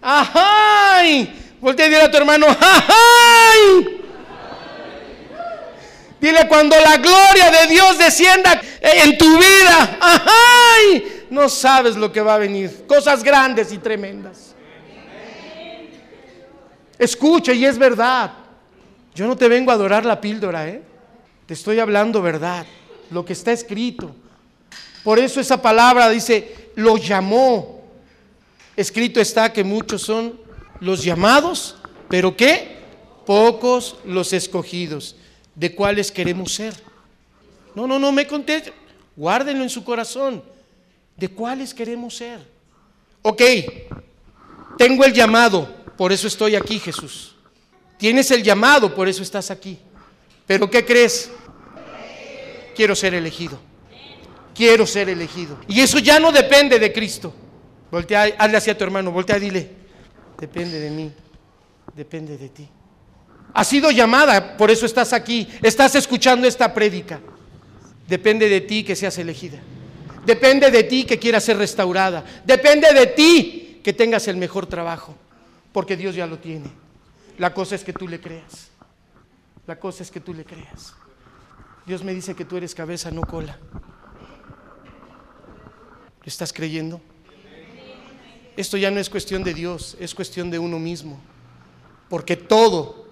¡Ay! 0.00 1.56
Voltea 1.60 1.86
y 1.86 1.90
dile 1.90 2.02
a 2.02 2.10
tu 2.10 2.16
hermano, 2.16 2.46
¡ay! 2.48 4.00
Dile 6.20 6.48
cuando 6.48 6.76
la 6.78 6.96
gloria 6.96 7.50
de 7.50 7.66
Dios 7.68 7.98
descienda 7.98 8.60
en 8.80 9.18
tu 9.18 9.38
vida, 9.38 9.98
¡ay! 10.00 11.26
No 11.30 11.48
sabes 11.48 11.96
lo 11.96 12.12
que 12.12 12.20
va 12.20 12.34
a 12.34 12.38
venir. 12.38 12.84
Cosas 12.86 13.22
grandes 13.24 13.72
y 13.72 13.78
tremendas. 13.78 14.51
Escucha 17.02 17.52
y 17.52 17.64
es 17.64 17.78
verdad. 17.78 18.32
Yo 19.12 19.26
no 19.26 19.36
te 19.36 19.48
vengo 19.48 19.72
a 19.72 19.74
adorar 19.74 20.04
la 20.04 20.20
píldora, 20.20 20.68
¿eh? 20.68 20.84
Te 21.46 21.54
estoy 21.54 21.80
hablando 21.80 22.22
verdad, 22.22 22.64
lo 23.10 23.24
que 23.24 23.32
está 23.32 23.50
escrito. 23.50 24.14
Por 25.02 25.18
eso 25.18 25.40
esa 25.40 25.60
palabra 25.60 26.08
dice, 26.10 26.70
lo 26.76 26.96
llamó. 26.96 27.82
Escrito 28.76 29.20
está 29.20 29.52
que 29.52 29.64
muchos 29.64 30.02
son 30.02 30.38
los 30.78 31.02
llamados, 31.02 31.74
pero 32.08 32.36
¿qué? 32.36 32.76
Pocos 33.26 33.96
los 34.04 34.32
escogidos. 34.32 35.16
¿De 35.56 35.74
cuáles 35.74 36.12
queremos 36.12 36.54
ser? 36.54 36.72
No, 37.74 37.88
no, 37.88 37.98
no 37.98 38.12
me 38.12 38.28
conteste. 38.28 38.72
Guárdenlo 39.16 39.64
en 39.64 39.70
su 39.70 39.82
corazón. 39.82 40.40
¿De 41.16 41.28
cuáles 41.28 41.74
queremos 41.74 42.14
ser? 42.14 42.38
Ok, 43.22 43.42
tengo 44.78 45.04
el 45.04 45.12
llamado, 45.12 45.81
por 46.02 46.10
eso 46.10 46.26
estoy 46.26 46.56
aquí, 46.56 46.80
Jesús. 46.80 47.36
Tienes 47.96 48.32
el 48.32 48.42
llamado, 48.42 48.92
por 48.92 49.08
eso 49.08 49.22
estás 49.22 49.52
aquí. 49.52 49.78
Pero 50.48 50.68
¿qué 50.68 50.84
crees? 50.84 51.30
Quiero 52.74 52.96
ser 52.96 53.14
elegido. 53.14 53.56
Quiero 54.52 54.84
ser 54.84 55.08
elegido. 55.08 55.60
Y 55.68 55.80
eso 55.80 56.00
ya 56.00 56.18
no 56.18 56.32
depende 56.32 56.80
de 56.80 56.92
Cristo. 56.92 57.32
Voltea, 57.88 58.34
hazle 58.36 58.56
hacia 58.56 58.76
tu 58.76 58.82
hermano, 58.82 59.12
voltea, 59.12 59.38
dile, 59.38 59.70
depende 60.40 60.80
de 60.80 60.90
mí, 60.90 61.12
depende 61.94 62.36
de 62.36 62.48
ti. 62.48 62.68
Has 63.54 63.68
sido 63.68 63.92
llamada, 63.92 64.56
por 64.56 64.72
eso 64.72 64.86
estás 64.86 65.12
aquí, 65.12 65.46
estás 65.62 65.94
escuchando 65.94 66.48
esta 66.48 66.74
prédica. 66.74 67.20
Depende 68.08 68.48
de 68.48 68.60
ti 68.62 68.82
que 68.82 68.96
seas 68.96 69.16
elegida. 69.18 69.60
Depende 70.26 70.68
de 70.72 70.82
ti 70.82 71.04
que 71.04 71.20
quieras 71.20 71.44
ser 71.44 71.58
restaurada. 71.58 72.24
Depende 72.44 72.92
de 72.92 73.06
ti 73.06 73.80
que 73.84 73.92
tengas 73.92 74.26
el 74.26 74.36
mejor 74.36 74.66
trabajo. 74.66 75.16
Porque 75.72 75.96
Dios 75.96 76.14
ya 76.14 76.26
lo 76.26 76.38
tiene. 76.38 76.70
La 77.38 77.54
cosa 77.54 77.74
es 77.74 77.84
que 77.84 77.92
tú 77.92 78.06
le 78.06 78.20
creas. 78.20 78.70
La 79.66 79.78
cosa 79.78 80.02
es 80.02 80.10
que 80.10 80.20
tú 80.20 80.34
le 80.34 80.44
creas. 80.44 80.94
Dios 81.86 82.04
me 82.04 82.14
dice 82.14 82.34
que 82.34 82.44
tú 82.44 82.56
eres 82.56 82.74
cabeza, 82.74 83.10
no 83.10 83.22
cola. 83.22 83.58
¿Lo 86.20 86.26
estás 86.26 86.52
creyendo? 86.52 87.00
Esto 88.56 88.76
ya 88.76 88.90
no 88.90 89.00
es 89.00 89.08
cuestión 89.08 89.42
de 89.42 89.54
Dios, 89.54 89.96
es 89.98 90.14
cuestión 90.14 90.50
de 90.50 90.58
uno 90.58 90.78
mismo. 90.78 91.18
Porque 92.08 92.36
todo 92.36 93.08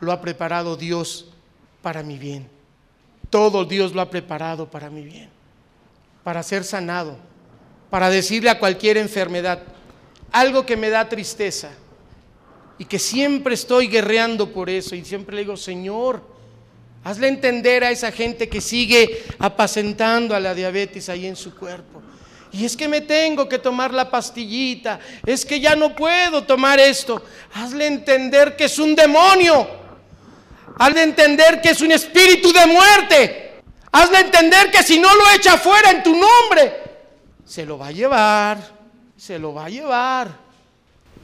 lo 0.00 0.12
ha 0.12 0.20
preparado 0.20 0.76
Dios 0.76 1.32
para 1.82 2.02
mi 2.02 2.18
bien. 2.18 2.48
Todo 3.28 3.64
Dios 3.64 3.92
lo 3.92 4.00
ha 4.00 4.08
preparado 4.08 4.70
para 4.70 4.88
mi 4.88 5.02
bien. 5.02 5.28
Para 6.22 6.42
ser 6.42 6.64
sanado. 6.64 7.18
Para 7.90 8.08
decirle 8.08 8.50
a 8.50 8.58
cualquier 8.58 8.96
enfermedad. 8.96 9.62
Algo 10.30 10.64
que 10.64 10.76
me 10.76 10.88
da 10.88 11.08
tristeza. 11.08 11.72
Y 12.78 12.84
que 12.86 12.98
siempre 12.98 13.54
estoy 13.54 13.88
guerreando 13.88 14.52
por 14.52 14.68
eso. 14.68 14.94
Y 14.94 15.04
siempre 15.04 15.36
le 15.36 15.42
digo, 15.42 15.56
Señor, 15.56 16.22
hazle 17.04 17.28
entender 17.28 17.84
a 17.84 17.90
esa 17.90 18.10
gente 18.10 18.48
que 18.48 18.60
sigue 18.60 19.24
apacentando 19.38 20.34
a 20.34 20.40
la 20.40 20.54
diabetes 20.54 21.08
ahí 21.08 21.26
en 21.26 21.36
su 21.36 21.54
cuerpo. 21.54 22.02
Y 22.54 22.64
es 22.64 22.76
que 22.76 22.86
me 22.86 23.00
tengo 23.00 23.48
que 23.48 23.58
tomar 23.58 23.92
la 23.92 24.08
pastillita. 24.10 25.00
Es 25.26 25.44
que 25.44 25.58
ya 25.58 25.74
no 25.74 25.94
puedo 25.94 26.44
tomar 26.44 26.78
esto. 26.78 27.22
Hazle 27.52 27.86
entender 27.86 28.56
que 28.56 28.64
es 28.64 28.78
un 28.78 28.94
demonio. 28.94 29.66
Hazle 30.78 31.02
entender 31.02 31.60
que 31.60 31.70
es 31.70 31.80
un 31.80 31.90
espíritu 31.90 32.52
de 32.52 32.66
muerte. 32.66 33.62
Hazle 33.90 34.20
entender 34.20 34.70
que 34.70 34.82
si 34.82 34.98
no 34.98 35.14
lo 35.14 35.30
echa 35.30 35.56
fuera 35.56 35.90
en 35.90 36.02
tu 36.02 36.10
nombre, 36.10 36.82
se 37.44 37.64
lo 37.64 37.78
va 37.78 37.88
a 37.88 37.92
llevar. 37.92 38.58
Se 39.16 39.38
lo 39.38 39.54
va 39.54 39.66
a 39.66 39.68
llevar. 39.68 40.43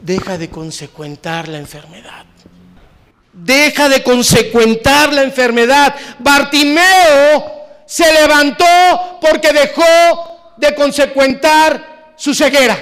Deja 0.01 0.39
de 0.39 0.49
consecuentar 0.49 1.49
la 1.49 1.59
enfermedad. 1.59 2.25
Deja 3.33 3.89
de 3.89 4.03
consecuentar 4.03 5.13
la 5.13 5.23
enfermedad. 5.23 5.95
Bartimeo 6.19 7.61
se 7.87 8.13
levantó 8.13 9.19
porque 9.21 9.53
dejó 9.53 10.55
de 10.57 10.75
consecuentar 10.75 12.15
su 12.17 12.35
ceguera. 12.35 12.79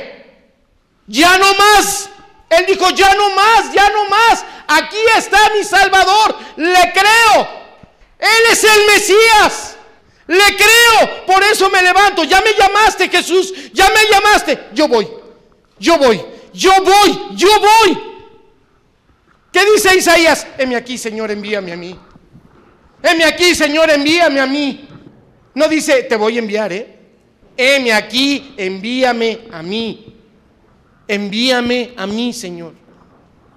Ya 1.07 1.39
no 1.39 1.55
más. 1.55 2.11
Él 2.51 2.65
dijo, 2.67 2.91
ya 2.91 3.15
no 3.15 3.31
más, 3.31 3.73
ya 3.73 3.89
no 3.91 4.09
más. 4.09 4.45
Aquí 4.67 4.97
está 5.17 5.39
mi 5.57 5.65
Salvador. 5.65 6.37
Le 6.57 6.93
creo. 6.93 7.49
Él 8.19 8.53
es 8.53 8.65
el 8.65 8.87
Mesías. 8.87 9.77
Le 10.27 10.57
creo. 10.57 11.27
Por 11.27 11.43
eso 11.43 11.69
me 11.71 11.83
levanto. 11.83 12.25
Ya 12.25 12.41
me 12.41 12.55
llamaste, 12.55 13.09
Jesús. 13.09 13.53
Ya 13.73 13.89
me 13.91 14.11
llamaste. 14.11 14.69
Yo 14.73 14.89
voy. 14.89 15.09
Yo 15.79 15.99
voy. 15.99 16.38
Yo 16.59 16.73
voy. 16.83 17.37
Yo 17.37 17.49
voy. 17.61 17.99
¿Qué 19.53 19.61
dice 19.73 19.97
Isaías? 19.97 20.45
Heme 20.59 20.75
aquí, 20.75 20.99
Señor, 20.99 21.31
envíame 21.31 21.73
a 21.73 21.77
mí. 21.77 21.97
Heme 23.01 23.25
aquí, 23.25 23.55
Señor, 23.55 23.89
envíame 23.91 24.41
a 24.41 24.47
mí. 24.47 24.89
No 25.55 25.69
dice, 25.69 26.03
te 26.03 26.17
voy 26.17 26.37
a 26.37 26.41
enviar, 26.41 26.73
¿eh? 26.73 26.99
heme 27.57 27.93
aquí, 27.93 28.55
envíame 28.57 29.49
a 29.53 29.63
mí. 29.63 30.15
Envíame 31.07 31.95
a 31.97 32.07
mí, 32.07 32.33
Señor. 32.33 32.75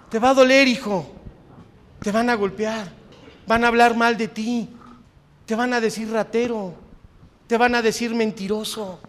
Te 0.09 0.19
va 0.19 0.29
a 0.29 0.33
doler, 0.33 0.67
hijo. 0.67 1.11
Te 1.99 2.11
van 2.11 2.29
a 2.29 2.35
golpear. 2.35 2.91
Van 3.47 3.63
a 3.63 3.67
hablar 3.67 3.95
mal 3.95 4.15
de 4.15 4.27
ti. 4.27 4.69
Te 5.45 5.55
van 5.55 5.73
a 5.73 5.81
decir 5.81 6.09
ratero. 6.09 6.75
Te 7.47 7.57
van 7.57 7.73
a 7.75 7.81
decir 7.81 8.13
mentiroso. 8.13 8.99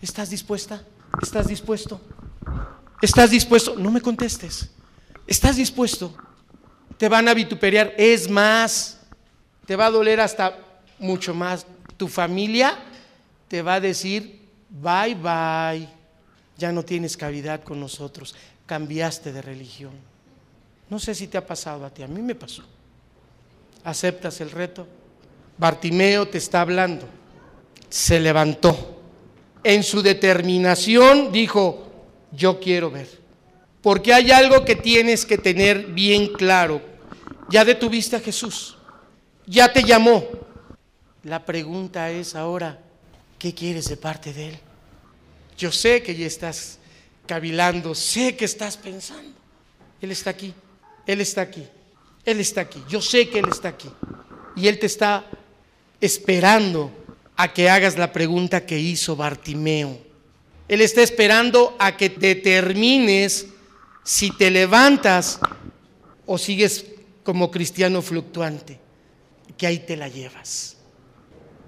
¿Estás 0.00 0.30
dispuesta? 0.30 0.82
¿Estás 1.22 1.46
dispuesto? 1.46 2.00
¿Estás 3.02 3.30
dispuesto? 3.30 3.76
No 3.76 3.90
me 3.90 4.00
contestes. 4.00 4.70
¿Estás 5.26 5.56
dispuesto? 5.56 6.14
Te 6.96 7.08
van 7.08 7.28
a 7.28 7.34
vituperar. 7.34 7.92
Es 7.96 8.30
más, 8.30 9.00
te 9.66 9.76
va 9.76 9.86
a 9.86 9.90
doler 9.90 10.20
hasta 10.20 10.58
mucho 10.98 11.34
más. 11.34 11.66
Tu 11.96 12.08
familia 12.08 12.78
te 13.48 13.62
va 13.62 13.74
a 13.74 13.80
decir, 13.80 14.40
bye 14.68 15.14
bye, 15.14 15.88
ya 16.56 16.72
no 16.72 16.84
tienes 16.84 17.16
cavidad 17.16 17.62
con 17.62 17.80
nosotros, 17.80 18.34
cambiaste 18.66 19.32
de 19.32 19.42
religión. 19.42 19.92
No 20.88 20.98
sé 20.98 21.14
si 21.14 21.26
te 21.26 21.38
ha 21.38 21.46
pasado 21.46 21.84
a 21.84 21.90
ti, 21.90 22.02
a 22.02 22.08
mí 22.08 22.22
me 22.22 22.34
pasó. 22.34 22.62
¿Aceptas 23.84 24.40
el 24.40 24.50
reto? 24.50 24.86
Bartimeo 25.58 26.28
te 26.28 26.38
está 26.38 26.60
hablando. 26.60 27.08
Se 27.88 28.20
levantó. 28.20 29.00
En 29.62 29.82
su 29.82 30.02
determinación 30.02 31.32
dijo, 31.32 31.85
yo 32.36 32.60
quiero 32.60 32.90
ver. 32.90 33.08
Porque 33.82 34.12
hay 34.12 34.30
algo 34.30 34.64
que 34.64 34.76
tienes 34.76 35.24
que 35.24 35.38
tener 35.38 35.86
bien 35.86 36.32
claro. 36.32 36.80
Ya 37.48 37.64
detuviste 37.64 38.16
a 38.16 38.20
Jesús. 38.20 38.76
Ya 39.46 39.72
te 39.72 39.82
llamó. 39.82 40.24
La 41.22 41.44
pregunta 41.44 42.10
es 42.10 42.34
ahora, 42.34 42.80
¿Qué 43.38 43.54
quieres 43.54 43.88
de 43.88 43.96
parte 43.96 44.32
de 44.32 44.48
Él? 44.48 44.58
Yo 45.58 45.70
sé 45.72 46.02
que 46.02 46.14
ya 46.14 46.26
estás 46.26 46.78
cavilando, 47.26 47.94
sé 47.94 48.36
que 48.36 48.44
estás 48.44 48.76
pensando. 48.76 49.36
Él 50.00 50.10
está 50.10 50.30
aquí, 50.30 50.54
Él 51.06 51.20
está 51.20 51.42
aquí, 51.42 51.66
Él 52.24 52.40
está 52.40 52.62
aquí. 52.62 52.82
Yo 52.88 53.00
sé 53.00 53.28
que 53.28 53.38
Él 53.38 53.48
está 53.50 53.68
aquí. 53.68 53.90
Y 54.54 54.68
Él 54.68 54.78
te 54.78 54.86
está 54.86 55.26
esperando 56.00 56.90
a 57.36 57.52
que 57.52 57.68
hagas 57.68 57.98
la 57.98 58.12
pregunta 58.12 58.64
que 58.64 58.78
hizo 58.78 59.16
Bartimeo. 59.16 59.98
Él 60.68 60.80
está 60.80 61.02
esperando 61.02 61.76
a 61.78 61.96
que 61.96 62.08
determines 62.08 63.46
si 64.04 64.30
te 64.30 64.50
levantas 64.50 65.40
o 66.26 66.38
sigues 66.38 66.86
como 67.22 67.50
cristiano 67.50 68.02
fluctuante, 68.02 68.78
que 69.56 69.66
ahí 69.66 69.78
te 69.78 69.96
la 69.96 70.08
llevas 70.08 70.76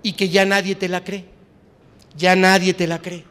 y 0.02 0.12
que 0.12 0.28
ya 0.28 0.44
nadie 0.44 0.74
te 0.74 0.88
la 0.88 1.04
cree 1.04 1.38
ya 2.18 2.36
nadie 2.36 2.74
te 2.74 2.86
la 2.86 3.00
cree. 3.00 3.24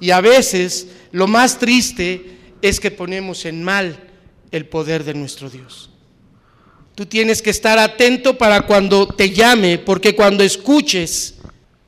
Y 0.00 0.10
a 0.10 0.20
veces 0.20 0.88
lo 1.12 1.26
más 1.26 1.58
triste 1.58 2.38
es 2.60 2.80
que 2.80 2.90
ponemos 2.90 3.44
en 3.44 3.62
mal 3.62 3.98
el 4.50 4.66
poder 4.66 5.04
de 5.04 5.14
nuestro 5.14 5.48
Dios. 5.48 5.90
Tú 6.94 7.06
tienes 7.06 7.40
que 7.40 7.50
estar 7.50 7.78
atento 7.78 8.36
para 8.36 8.62
cuando 8.62 9.06
te 9.06 9.30
llame, 9.30 9.78
porque 9.78 10.14
cuando 10.14 10.42
escuches 10.42 11.36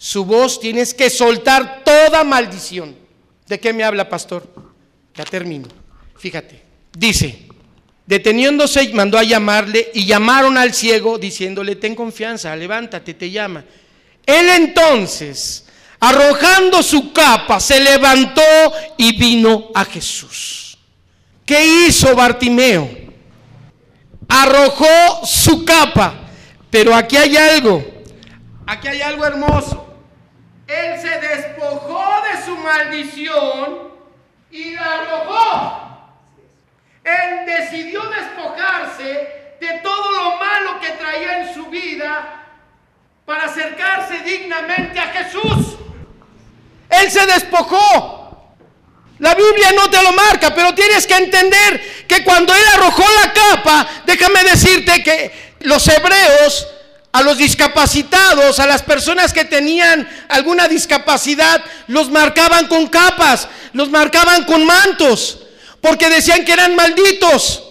su 0.02 0.24
voz 0.24 0.58
tienes 0.58 0.94
que 0.94 1.08
soltar 1.10 1.84
toda 1.84 2.24
maldición. 2.24 2.96
¿De 3.46 3.60
qué 3.60 3.72
me 3.72 3.84
habla, 3.84 4.08
pastor? 4.08 4.52
Ya 5.14 5.24
termino. 5.24 5.68
Fíjate. 6.18 6.60
Dice, 6.92 7.46
deteniéndose, 8.04 8.92
mandó 8.94 9.16
a 9.16 9.22
llamarle 9.22 9.92
y 9.94 10.04
llamaron 10.04 10.58
al 10.58 10.74
ciego 10.74 11.18
diciéndole, 11.18 11.76
ten 11.76 11.94
confianza, 11.94 12.56
levántate, 12.56 13.14
te 13.14 13.30
llama. 13.30 13.64
Él 14.26 14.48
entonces, 14.48 15.66
arrojando 16.00 16.82
su 16.82 17.12
capa, 17.12 17.60
se 17.60 17.78
levantó 17.78 18.42
y 18.98 19.16
vino 19.16 19.68
a 19.72 19.84
Jesús. 19.84 20.78
¿Qué 21.46 21.86
hizo 21.86 22.16
Bartimeo? 22.16 22.90
Arrojó 24.26 25.24
su 25.24 25.64
capa. 25.64 26.28
Pero 26.70 26.92
aquí 26.92 27.16
hay 27.16 27.36
algo, 27.36 27.84
aquí 28.66 28.88
hay 28.88 29.00
algo 29.00 29.24
hermoso. 29.24 29.81
Él 30.66 31.00
se 31.00 31.18
despojó 31.20 32.22
de 32.22 32.44
su 32.44 32.56
maldición 32.56 33.92
y 34.50 34.74
la 34.74 34.84
arrojó. 34.84 35.82
Él 37.04 37.46
decidió 37.46 38.02
despojarse 38.04 39.56
de 39.60 39.78
todo 39.82 40.12
lo 40.12 40.36
malo 40.36 40.80
que 40.80 40.90
traía 40.90 41.42
en 41.42 41.54
su 41.54 41.66
vida 41.66 42.42
para 43.24 43.44
acercarse 43.44 44.18
dignamente 44.20 44.98
a 44.98 45.08
Jesús. 45.08 45.76
Él 46.88 47.10
se 47.10 47.26
despojó. 47.26 48.22
La 49.18 49.34
Biblia 49.34 49.72
no 49.76 49.88
te 49.88 50.02
lo 50.02 50.12
marca, 50.12 50.52
pero 50.54 50.74
tienes 50.74 51.06
que 51.06 51.14
entender 51.14 52.06
que 52.08 52.24
cuando 52.24 52.52
Él 52.54 52.62
arrojó 52.74 53.04
la 53.22 53.32
capa, 53.32 53.88
déjame 54.04 54.42
decirte 54.42 55.02
que 55.02 55.54
los 55.60 55.86
hebreos, 55.86 56.68
a 57.12 57.22
los 57.22 57.36
discapacitados, 57.36 58.58
a 58.58 58.66
las 58.66 58.82
personas 58.82 59.32
que 59.32 59.44
tenían 59.44 60.08
alguna 60.28 60.66
discapacidad, 60.66 61.62
los 61.86 62.10
marcaban 62.10 62.66
con 62.68 62.86
capas, 62.86 63.48
los 63.74 63.90
marcaban 63.90 64.44
con 64.44 64.64
mantos, 64.64 65.40
porque 65.80 66.08
decían 66.08 66.44
que 66.44 66.52
eran 66.52 66.74
malditos. 66.74 67.62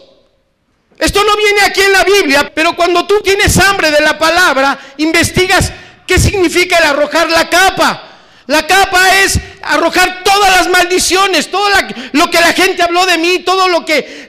Esto 0.99 1.23
no 1.23 1.35
viene 1.35 1.61
aquí 1.61 1.81
en 1.81 1.91
la 1.91 2.03
Biblia, 2.03 2.51
pero 2.53 2.75
cuando 2.75 3.07
tú 3.07 3.19
tienes 3.21 3.57
hambre 3.57 3.89
de 3.89 4.01
la 4.01 4.19
palabra, 4.19 4.79
investigas 4.97 5.71
qué 6.05 6.19
significa 6.19 6.77
el 6.77 6.83
arrojar 6.83 7.29
la 7.31 7.49
capa. 7.49 8.09
La 8.45 8.67
capa 8.67 9.17
es 9.21 9.39
arrojar 9.63 10.23
todas 10.23 10.55
las 10.55 10.69
maldiciones, 10.69 11.49
todo 11.49 11.67
lo 12.11 12.29
que 12.29 12.39
la 12.39 12.53
gente 12.53 12.83
habló 12.83 13.05
de 13.07 13.17
mí, 13.17 13.39
todo 13.39 13.67
lo 13.69 13.83
que 13.83 14.27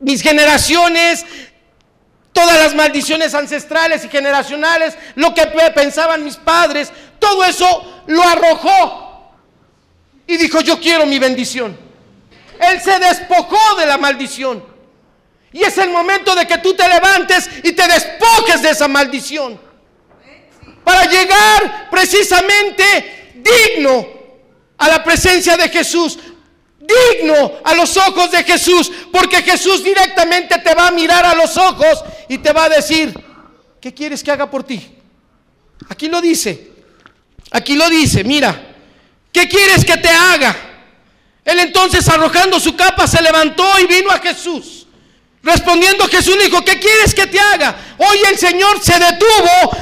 mis 0.00 0.22
generaciones, 0.22 1.26
todas 2.34 2.58
las 2.58 2.74
maldiciones 2.74 3.32
ancestrales 3.32 4.04
y 4.04 4.08
generacionales, 4.08 4.98
lo 5.14 5.32
que 5.32 5.46
pensaban 5.74 6.24
mis 6.24 6.36
padres, 6.36 6.92
todo 7.18 7.44
eso 7.44 8.02
lo 8.08 8.22
arrojó 8.22 9.32
y 10.26 10.36
dijo, 10.36 10.60
yo 10.60 10.78
quiero 10.78 11.06
mi 11.06 11.18
bendición. 11.18 11.78
Él 12.60 12.80
se 12.82 12.98
despojó 12.98 13.76
de 13.76 13.86
la 13.86 13.96
maldición. 13.96 14.62
Y 15.52 15.62
es 15.62 15.78
el 15.78 15.90
momento 15.90 16.34
de 16.34 16.46
que 16.46 16.58
tú 16.58 16.74
te 16.74 16.88
levantes 16.88 17.48
y 17.62 17.72
te 17.72 17.86
despojes 17.86 18.60
de 18.62 18.70
esa 18.70 18.88
maldición. 18.88 19.60
Para 20.82 21.04
llegar 21.04 21.88
precisamente 21.90 23.32
digno 23.36 24.06
a 24.76 24.88
la 24.88 25.04
presencia 25.04 25.56
de 25.56 25.68
Jesús. 25.68 26.18
Digno 26.86 27.52
a 27.64 27.74
los 27.74 27.96
ojos 27.96 28.30
de 28.30 28.44
Jesús. 28.44 28.90
Porque 29.12 29.42
Jesús 29.42 29.82
directamente 29.82 30.58
te 30.58 30.74
va 30.74 30.88
a 30.88 30.90
mirar 30.90 31.24
a 31.24 31.34
los 31.34 31.56
ojos 31.56 32.04
y 32.28 32.38
te 32.38 32.52
va 32.52 32.64
a 32.64 32.68
decir, 32.68 33.14
¿qué 33.80 33.92
quieres 33.94 34.22
que 34.22 34.30
haga 34.30 34.50
por 34.50 34.64
ti? 34.64 34.96
Aquí 35.88 36.08
lo 36.08 36.20
dice. 36.20 36.72
Aquí 37.50 37.74
lo 37.74 37.88
dice, 37.88 38.24
mira. 38.24 38.70
¿Qué 39.32 39.48
quieres 39.48 39.84
que 39.84 39.96
te 39.96 40.08
haga? 40.08 40.54
Él 41.44 41.58
entonces 41.58 42.08
arrojando 42.08 42.60
su 42.60 42.76
capa 42.76 43.06
se 43.06 43.20
levantó 43.20 43.66
y 43.80 43.86
vino 43.86 44.10
a 44.10 44.18
Jesús. 44.18 44.86
Respondiendo 45.42 46.06
Jesús 46.08 46.36
dijo, 46.42 46.64
¿qué 46.64 46.78
quieres 46.78 47.14
que 47.14 47.26
te 47.26 47.38
haga? 47.38 47.76
Hoy 47.98 48.18
el 48.30 48.38
Señor 48.38 48.82
se 48.82 48.98
detuvo, 48.98 49.76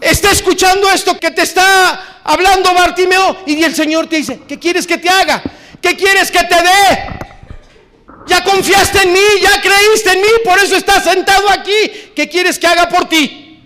está 0.00 0.32
escuchando 0.32 0.90
esto 0.90 1.20
que 1.20 1.30
te 1.30 1.42
está 1.42 2.20
hablando 2.24 2.74
Bartimeo 2.74 3.44
y 3.46 3.62
el 3.62 3.74
Señor 3.76 4.08
te 4.08 4.16
dice, 4.16 4.40
¿qué 4.48 4.58
quieres 4.58 4.86
que 4.86 4.98
te 4.98 5.08
haga? 5.08 5.42
¿Qué 5.80 5.96
quieres 5.96 6.30
que 6.30 6.44
te 6.44 6.54
dé? 6.54 7.18
Ya 8.26 8.44
confiaste 8.44 9.02
en 9.02 9.12
mí, 9.12 9.20
ya 9.40 9.60
creíste 9.60 10.12
en 10.12 10.20
mí, 10.20 10.28
por 10.44 10.58
eso 10.58 10.76
estás 10.76 11.04
sentado 11.04 11.48
aquí. 11.50 12.12
¿Qué 12.14 12.28
quieres 12.28 12.58
que 12.58 12.66
haga 12.66 12.88
por 12.88 13.08
ti? 13.08 13.62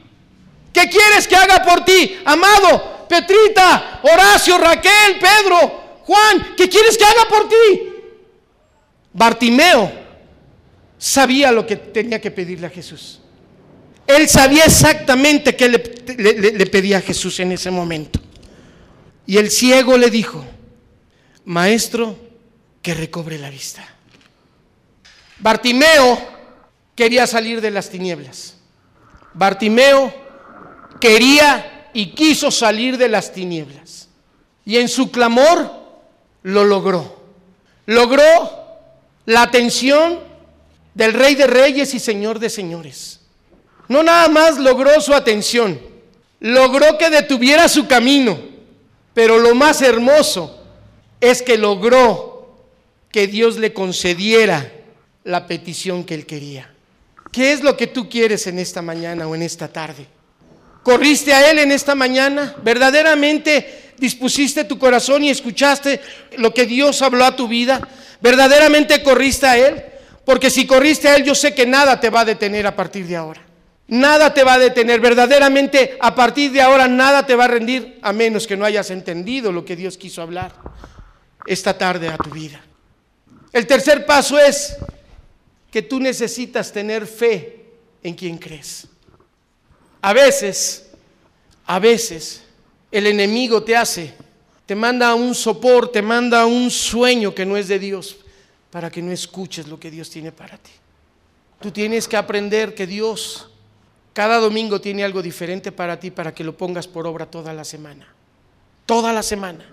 ¿Qué 0.73 0.89
quieres 0.89 1.27
que 1.27 1.37
haga 1.37 1.63
por 1.63 1.85
ti? 1.85 2.19
Amado, 2.25 3.07
Petrita, 3.09 4.01
Horacio, 4.03 4.57
Raquel, 4.59 5.19
Pedro, 5.21 6.01
Juan, 6.05 6.55
¿qué 6.57 6.69
quieres 6.69 6.97
que 6.97 7.05
haga 7.05 7.29
por 7.29 7.49
ti? 7.49 7.93
Bartimeo 9.13 9.93
sabía 10.97 11.51
lo 11.51 11.67
que 11.67 11.77
tenía 11.77 12.21
que 12.21 12.31
pedirle 12.31 12.69
a 12.69 12.71
Jesús. 12.71 13.21
Él 14.07 14.29
sabía 14.29 14.65
exactamente 14.65 15.57
qué 15.57 15.69
le, 15.69 16.67
pedía 16.67 16.99
a 16.99 17.01
Jesús 17.01 17.41
en 17.41 17.53
ese 17.53 17.71
momento. 17.71 18.21
Y 19.27 19.37
el 19.37 19.51
ciego 19.51 19.97
le 19.97 20.11
dijo, 20.11 20.45
maestro, 21.45 22.17
que 22.83 22.95
recobre 22.95 23.39
la 23.39 23.51
vista. 23.51 23.87
Bartimeo 25.39 26.19
quería 26.95 27.27
salir 27.27 27.61
de 27.61 27.71
las 27.71 27.91
tinieblas. 27.91 28.57
Bartimeo 29.35 30.13
quería 31.01 31.91
y 31.95 32.13
quiso 32.13 32.51
salir 32.51 32.99
de 32.99 33.09
las 33.09 33.33
tinieblas. 33.33 34.09
Y 34.65 34.79
en 34.79 34.89
su 34.89 35.11
clamor 35.11 35.71
lo 36.43 36.65
logró. 36.65 37.23
Logró 37.87 38.23
la 39.27 39.43
atención 39.43 40.21
del 40.95 41.13
Rey 41.13 41.35
de 41.35 41.47
Reyes 41.47 41.95
y 41.95 42.01
Señor 42.01 42.39
de 42.39 42.51
Señores. 42.51 43.21
No 43.89 44.03
nada 44.03 44.29
más 44.29 44.59
logró 44.59 45.01
su 45.01 45.13
atención, 45.13 45.81
logró 46.41 46.97
que 46.99 47.11
detuviera 47.11 47.69
su 47.69 47.87
camino, 47.87 48.39
pero 49.13 49.39
lo 49.39 49.55
más 49.55 49.83
hermoso 49.83 50.62
es 51.23 51.41
que 51.41 51.57
logró 51.57 52.59
que 53.13 53.29
Dios 53.29 53.57
le 53.57 53.73
concediera 53.73 54.73
la 55.23 55.47
petición 55.47 56.03
que 56.03 56.15
él 56.15 56.27
quería. 56.27 56.69
¿Qué 57.31 57.53
es 57.53 57.63
lo 57.63 57.77
que 57.77 57.87
tú 57.87 58.11
quieres 58.11 58.49
en 58.49 58.59
esta 58.59 58.83
mañana 58.83 59.29
o 59.29 59.35
en 59.37 59.43
esta 59.43 59.69
tarde? 59.69 60.07
¿Corriste 60.83 61.33
a 61.33 61.49
Él 61.49 61.61
en 61.61 61.71
esta 61.71 61.95
mañana? 61.95 62.57
¿Verdaderamente 62.65 63.93
dispusiste 63.99 64.65
tu 64.65 64.79
corazón 64.81 65.23
y 65.23 65.31
escuchaste 65.31 66.01
lo 66.39 66.53
que 66.53 66.67
Dios 66.67 67.01
habló 67.03 67.25
a 67.25 67.37
tu 67.37 67.47
vida? 67.47 67.89
¿Verdaderamente 68.21 69.01
corriste 69.05 69.47
a 69.47 69.57
Él? 69.57 69.83
Porque 70.25 70.51
si 70.51 70.67
corriste 70.67 71.09
a 71.09 71.15
Él, 71.15 71.23
yo 71.23 71.37
sé 71.37 71.55
que 71.55 71.67
nada 71.67 72.01
te 72.01 72.11
va 72.11 72.21
a 72.21 72.25
detener 72.25 72.67
a 72.67 72.75
partir 72.75 73.07
de 73.07 73.15
ahora. 73.15 73.43
Nada 73.87 74.35
te 74.35 74.43
va 74.43 74.55
a 74.55 74.59
detener. 74.59 75.01
Verdaderamente, 75.01 75.97
a 76.01 76.17
partir 76.17 76.51
de 76.51 76.63
ahora, 76.63 76.89
nada 76.89 77.25
te 77.25 77.37
va 77.37 77.45
a 77.45 77.49
rendir 77.49 78.01
a 78.03 78.13
menos 78.13 78.49
que 78.49 78.57
no 78.57 78.65
hayas 78.65 78.91
entendido 78.91 79.53
lo 79.53 79.65
que 79.65 79.77
Dios 79.77 79.97
quiso 79.97 80.21
hablar 80.21 80.53
esta 81.47 81.77
tarde 81.77 82.09
a 82.09 82.17
tu 82.17 82.31
vida. 82.31 82.61
El 83.53 83.67
tercer 83.67 84.07
paso 84.07 84.39
es 84.39 84.77
que 85.71 85.83
tú 85.83 86.01
necesitas 86.01 86.73
tener 86.73 87.07
fe 87.07 87.67
en 88.03 88.15
quien 88.15 88.39
crees. 88.39 88.87
A 90.01 90.13
veces, 90.13 90.91
a 91.67 91.79
veces, 91.79 92.43
el 92.91 93.07
enemigo 93.07 93.63
te 93.63 93.77
hace, 93.77 94.15
te 94.67 94.75
manda 94.75 95.15
un 95.15 95.35
sopor, 95.35 95.91
te 95.91 96.03
manda 96.03 96.47
un 96.47 96.71
sueño 96.71 97.35
que 97.35 97.47
no 97.47 97.57
es 97.57 97.69
de 97.69 97.79
Dios 97.79 98.17
para 98.71 98.91
que 98.91 99.03
no 99.03 99.13
escuches 99.13 99.69
lo 99.69 99.79
que 99.79 99.91
Dios 99.91 100.11
tiene 100.11 100.33
para 100.33 100.57
ti. 100.59 100.73
Tú 101.61 101.71
tienes 101.71 102.09
que 102.09 102.17
aprender 102.17 102.75
que 102.75 102.87
Dios 102.87 103.49
cada 104.13 104.39
domingo 104.39 104.81
tiene 104.81 105.05
algo 105.05 105.23
diferente 105.23 105.73
para 105.73 105.99
ti 105.99 106.11
para 106.11 106.35
que 106.35 106.45
lo 106.45 106.57
pongas 106.57 106.87
por 106.87 107.07
obra 107.07 107.27
toda 107.27 107.55
la 107.55 107.65
semana. 107.65 108.07
Toda 108.85 109.13
la 109.13 109.23
semana. 109.23 109.72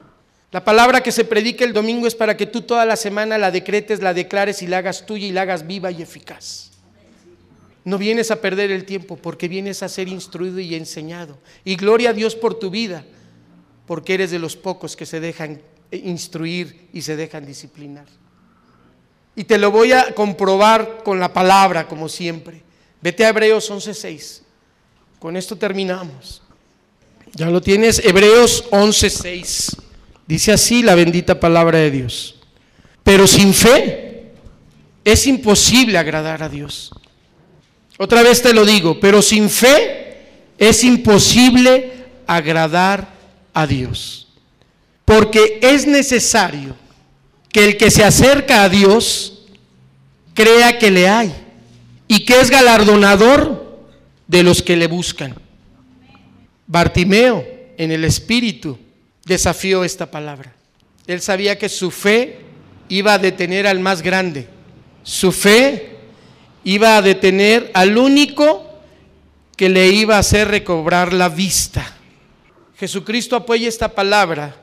La 0.52 0.64
palabra 0.64 1.02
que 1.02 1.12
se 1.12 1.26
predica 1.26 1.64
el 1.64 1.74
domingo 1.74 2.08
es 2.08 2.16
para 2.16 2.36
que 2.36 2.48
tú 2.48 2.62
toda 2.62 2.86
la 2.86 2.96
semana 2.96 3.38
la 3.38 3.52
decretes, 3.52 4.02
la 4.02 4.16
declares 4.16 4.64
y 4.64 4.68
la 4.68 4.80
hagas 4.80 5.06
tuya 5.06 5.28
y 5.28 5.32
la 5.32 5.44
hagas 5.44 5.68
viva 5.68 5.92
y 5.92 6.02
eficaz. 6.02 6.72
No 7.86 7.98
vienes 7.98 8.32
a 8.32 8.42
perder 8.42 8.72
el 8.72 8.86
tiempo 8.86 9.16
porque 9.16 9.48
vienes 9.48 9.84
a 9.84 9.90
ser 9.90 10.08
instruido 10.08 10.60
y 10.60 10.76
enseñado. 10.76 11.38
Y 11.64 11.76
gloria 11.76 12.10
a 12.10 12.14
Dios 12.14 12.36
por 12.36 12.58
tu 12.58 12.72
vida, 12.72 13.06
porque 13.86 14.16
eres 14.16 14.32
de 14.32 14.40
los 14.40 14.56
pocos 14.56 14.96
que 14.96 15.06
se 15.06 15.20
dejan 15.20 15.62
instruir 15.92 16.88
y 16.94 17.02
se 17.02 17.16
dejan 17.16 17.46
disciplinar. 17.46 18.06
Y 19.36 19.44
te 19.44 19.58
lo 19.58 19.72
voy 19.72 19.92
a 19.92 20.14
comprobar 20.14 21.04
con 21.04 21.20
la 21.20 21.32
palabra, 21.32 21.88
como 21.88 22.10
siempre. 22.10 22.62
Vete 23.02 23.24
a 23.24 23.30
Hebreos 23.30 23.70
11.6. 23.72 24.42
Con 25.20 25.38
esto 25.38 25.56
terminamos. 25.56 26.42
Ya 27.34 27.50
lo 27.50 27.62
tienes, 27.62 28.04
Hebreos 28.04 28.66
11.6. 28.72 29.89
Dice 30.30 30.52
así 30.52 30.84
la 30.84 30.94
bendita 30.94 31.40
palabra 31.40 31.80
de 31.80 31.90
Dios. 31.90 32.36
Pero 33.04 33.26
sin 33.26 33.52
fe 33.52 34.26
es 35.04 35.26
imposible 35.26 35.98
agradar 35.98 36.44
a 36.44 36.50
Dios. 36.50 36.92
Otra 37.98 38.22
vez 38.22 38.40
te 38.40 38.54
lo 38.54 38.64
digo, 38.64 39.00
pero 39.00 39.24
sin 39.24 39.50
fe 39.50 40.18
es 40.60 40.84
imposible 40.84 42.06
agradar 42.28 43.12
a 43.56 43.66
Dios. 43.66 44.28
Porque 45.04 45.58
es 45.64 45.88
necesario 45.88 46.76
que 47.52 47.66
el 47.66 47.78
que 47.78 47.90
se 47.90 48.04
acerca 48.04 48.62
a 48.62 48.70
Dios 48.70 49.48
crea 50.36 50.78
que 50.78 50.92
le 50.92 51.10
hay 51.10 51.34
y 52.08 52.24
que 52.24 52.40
es 52.40 52.52
galardonador 52.52 53.80
de 54.28 54.44
los 54.44 54.62
que 54.62 54.78
le 54.78 54.86
buscan. 54.86 55.34
Bartimeo 56.68 57.44
en 57.80 57.92
el 57.92 58.04
espíritu 58.04 58.78
desafió 59.30 59.84
esta 59.84 60.10
palabra. 60.10 60.52
Él 61.06 61.22
sabía 61.22 61.58
que 61.58 61.70
su 61.70 61.92
fe 61.92 62.40
iba 62.90 63.14
a 63.14 63.20
detener 63.20 63.68
al 63.68 63.80
más 63.80 64.02
grande. 64.02 64.50
Su 65.04 65.32
fe 65.32 65.98
iba 66.64 66.98
a 66.98 67.02
detener 67.04 67.70
al 67.76 67.96
único 67.96 68.66
que 69.56 69.70
le 69.70 69.88
iba 69.90 70.16
a 70.16 70.20
hacer 70.20 70.48
recobrar 70.48 71.14
la 71.14 71.30
vista. 71.30 71.96
Jesucristo 72.76 73.36
apoya 73.36 73.70
esta 73.70 73.94
palabra 73.94 74.56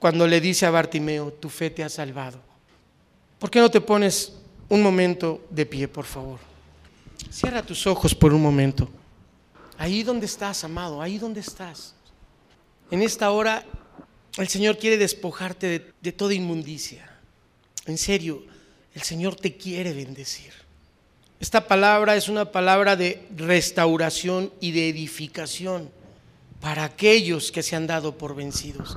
cuando 0.00 0.26
le 0.26 0.40
dice 0.40 0.66
a 0.66 0.70
Bartimeo, 0.70 1.32
tu 1.32 1.48
fe 1.48 1.70
te 1.70 1.84
ha 1.84 1.88
salvado. 1.88 2.40
¿Por 3.38 3.50
qué 3.50 3.60
no 3.60 3.70
te 3.70 3.80
pones 3.80 4.32
un 4.68 4.82
momento 4.82 5.46
de 5.48 5.64
pie, 5.64 5.86
por 5.86 6.04
favor? 6.04 6.40
Cierra 7.30 7.62
tus 7.62 7.86
ojos 7.86 8.16
por 8.16 8.32
un 8.32 8.42
momento. 8.42 8.88
Ahí 9.76 10.02
donde 10.02 10.26
estás, 10.26 10.64
amado, 10.64 11.00
ahí 11.00 11.18
donde 11.18 11.38
estás. 11.38 11.94
En 12.90 13.02
esta 13.02 13.30
hora 13.30 13.64
el 14.36 14.48
Señor 14.48 14.78
quiere 14.78 14.98
despojarte 14.98 15.66
de, 15.66 15.92
de 16.00 16.12
toda 16.12 16.34
inmundicia. 16.34 17.08
En 17.86 17.98
serio, 17.98 18.44
el 18.94 19.02
Señor 19.02 19.34
te 19.34 19.56
quiere 19.56 19.92
bendecir. 19.92 20.52
Esta 21.40 21.66
palabra 21.68 22.16
es 22.16 22.28
una 22.28 22.50
palabra 22.50 22.96
de 22.96 23.26
restauración 23.36 24.52
y 24.60 24.72
de 24.72 24.88
edificación 24.88 25.90
para 26.60 26.84
aquellos 26.84 27.52
que 27.52 27.62
se 27.62 27.76
han 27.76 27.86
dado 27.86 28.18
por 28.18 28.34
vencidos, 28.34 28.96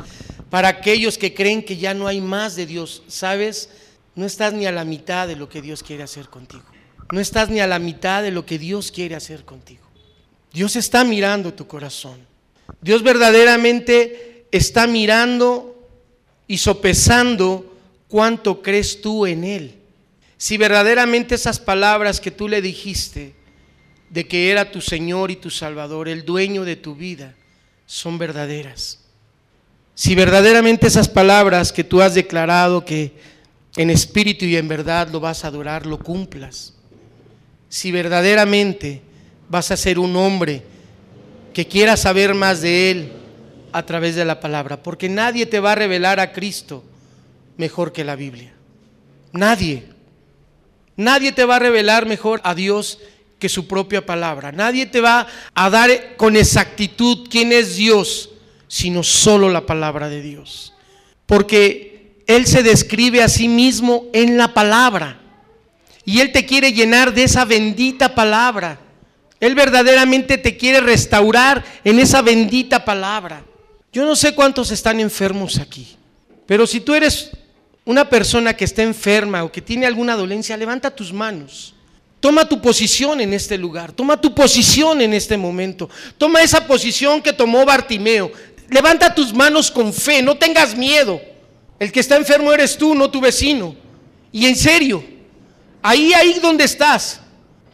para 0.49 0.67
aquellos 0.67 1.17
que 1.17 1.33
creen 1.33 1.63
que 1.63 1.77
ya 1.77 1.93
no 1.93 2.07
hay 2.07 2.19
más 2.19 2.55
de 2.55 2.65
Dios. 2.65 3.03
¿Sabes? 3.07 3.69
No 4.15 4.25
estás 4.25 4.53
ni 4.53 4.65
a 4.65 4.71
la 4.71 4.83
mitad 4.83 5.27
de 5.27 5.35
lo 5.35 5.47
que 5.47 5.61
Dios 5.61 5.83
quiere 5.83 6.03
hacer 6.03 6.29
contigo. 6.29 6.63
No 7.11 7.19
estás 7.19 7.49
ni 7.49 7.59
a 7.59 7.67
la 7.67 7.79
mitad 7.79 8.23
de 8.23 8.31
lo 8.31 8.45
que 8.45 8.57
Dios 8.57 8.91
quiere 8.91 9.15
hacer 9.15 9.45
contigo. 9.45 9.83
Dios 10.51 10.75
está 10.75 11.03
mirando 11.03 11.53
tu 11.53 11.67
corazón. 11.67 12.19
Dios 12.81 13.03
verdaderamente 13.03 14.30
está 14.51 14.87
mirando 14.87 15.87
y 16.47 16.57
sopesando 16.57 17.77
cuánto 18.07 18.61
crees 18.61 19.01
tú 19.01 19.25
en 19.25 19.43
Él. 19.43 19.75
Si 20.37 20.57
verdaderamente 20.57 21.35
esas 21.35 21.59
palabras 21.59 22.19
que 22.19 22.31
tú 22.31 22.47
le 22.47 22.61
dijiste 22.61 23.33
de 24.09 24.27
que 24.27 24.51
era 24.51 24.71
tu 24.71 24.81
Señor 24.81 25.31
y 25.31 25.37
tu 25.37 25.49
Salvador, 25.49 26.09
el 26.09 26.25
dueño 26.25 26.65
de 26.65 26.75
tu 26.75 26.95
vida, 26.95 27.35
son 27.85 28.17
verdaderas. 28.17 28.99
si 29.93 30.15
verdaderamente 30.15 30.87
esas 30.87 31.07
palabras 31.09 31.71
que 31.71 31.83
tú 31.83 32.01
has 32.01 32.15
declarado 32.15 32.85
que 32.85 33.13
en 33.75 33.89
espíritu 33.89 34.45
y 34.45 34.55
en 34.57 34.67
verdad 34.67 35.09
lo 35.09 35.19
vas 35.19 35.43
a 35.43 35.49
adorar, 35.49 35.85
lo 35.85 35.99
cumplas. 35.99 36.73
Si 37.69 37.91
verdaderamente 37.91 39.01
vas 39.49 39.71
a 39.71 39.77
ser 39.77 39.99
un 39.99 40.15
hombre 40.15 40.63
que 41.53 41.67
quiera 41.67 41.95
saber 41.97 42.33
más 42.33 42.61
de 42.61 42.91
Él 42.91 43.11
a 43.73 43.85
través 43.85 44.15
de 44.15 44.25
la 44.25 44.39
palabra, 44.39 44.81
porque 44.81 45.09
nadie 45.09 45.45
te 45.45 45.59
va 45.59 45.73
a 45.73 45.75
revelar 45.75 46.19
a 46.19 46.31
Cristo 46.31 46.83
mejor 47.57 47.93
que 47.93 48.03
la 48.03 48.15
Biblia. 48.15 48.53
Nadie. 49.33 49.83
Nadie 50.95 51.31
te 51.31 51.45
va 51.45 51.55
a 51.55 51.59
revelar 51.59 52.05
mejor 52.05 52.41
a 52.43 52.53
Dios 52.53 52.99
que 53.39 53.49
su 53.49 53.67
propia 53.67 54.05
palabra. 54.05 54.51
Nadie 54.51 54.85
te 54.85 55.01
va 55.01 55.27
a 55.53 55.69
dar 55.69 56.15
con 56.15 56.35
exactitud 56.35 57.27
quién 57.29 57.51
es 57.51 57.75
Dios, 57.75 58.29
sino 58.67 59.03
solo 59.03 59.49
la 59.49 59.65
palabra 59.65 60.09
de 60.09 60.21
Dios. 60.21 60.73
Porque 61.25 62.23
Él 62.27 62.45
se 62.45 62.63
describe 62.63 63.23
a 63.23 63.29
sí 63.29 63.47
mismo 63.47 64.05
en 64.13 64.37
la 64.37 64.53
palabra. 64.53 65.19
Y 66.05 66.19
Él 66.19 66.31
te 66.31 66.45
quiere 66.45 66.73
llenar 66.73 67.13
de 67.13 67.23
esa 67.23 67.45
bendita 67.45 68.15
palabra. 68.15 68.79
Él 69.39 69.55
verdaderamente 69.55 70.37
te 70.37 70.55
quiere 70.55 70.81
restaurar 70.81 71.65
en 71.83 71.99
esa 71.99 72.21
bendita 72.21 72.85
palabra. 72.85 73.43
Yo 73.93 74.05
no 74.05 74.15
sé 74.15 74.33
cuántos 74.33 74.71
están 74.71 74.99
enfermos 74.99 75.59
aquí, 75.59 75.95
pero 76.45 76.65
si 76.65 76.79
tú 76.79 76.95
eres 76.95 77.31
una 77.83 78.09
persona 78.09 78.55
que 78.55 78.63
está 78.63 78.83
enferma 78.83 79.43
o 79.43 79.51
que 79.51 79.61
tiene 79.61 79.85
alguna 79.85 80.15
dolencia, 80.15 80.55
levanta 80.55 80.95
tus 80.95 81.11
manos. 81.11 81.73
Toma 82.21 82.47
tu 82.47 82.61
posición 82.61 83.19
en 83.19 83.33
este 83.33 83.57
lugar, 83.57 83.91
toma 83.91 84.21
tu 84.21 84.33
posición 84.33 85.01
en 85.01 85.13
este 85.13 85.35
momento, 85.37 85.89
toma 86.17 86.41
esa 86.41 86.65
posición 86.67 87.21
que 87.21 87.33
tomó 87.33 87.65
Bartimeo. 87.65 88.31
Levanta 88.69 89.13
tus 89.13 89.33
manos 89.33 89.69
con 89.69 89.91
fe, 89.91 90.21
no 90.21 90.37
tengas 90.37 90.75
miedo. 90.77 91.19
El 91.77 91.91
que 91.91 91.99
está 91.99 92.15
enfermo 92.15 92.53
eres 92.53 92.77
tú, 92.77 92.95
no 92.95 93.11
tu 93.11 93.19
vecino. 93.19 93.75
Y 94.31 94.45
en 94.45 94.55
serio, 94.55 95.03
ahí, 95.81 96.13
ahí 96.13 96.39
donde 96.39 96.63
estás, 96.63 97.19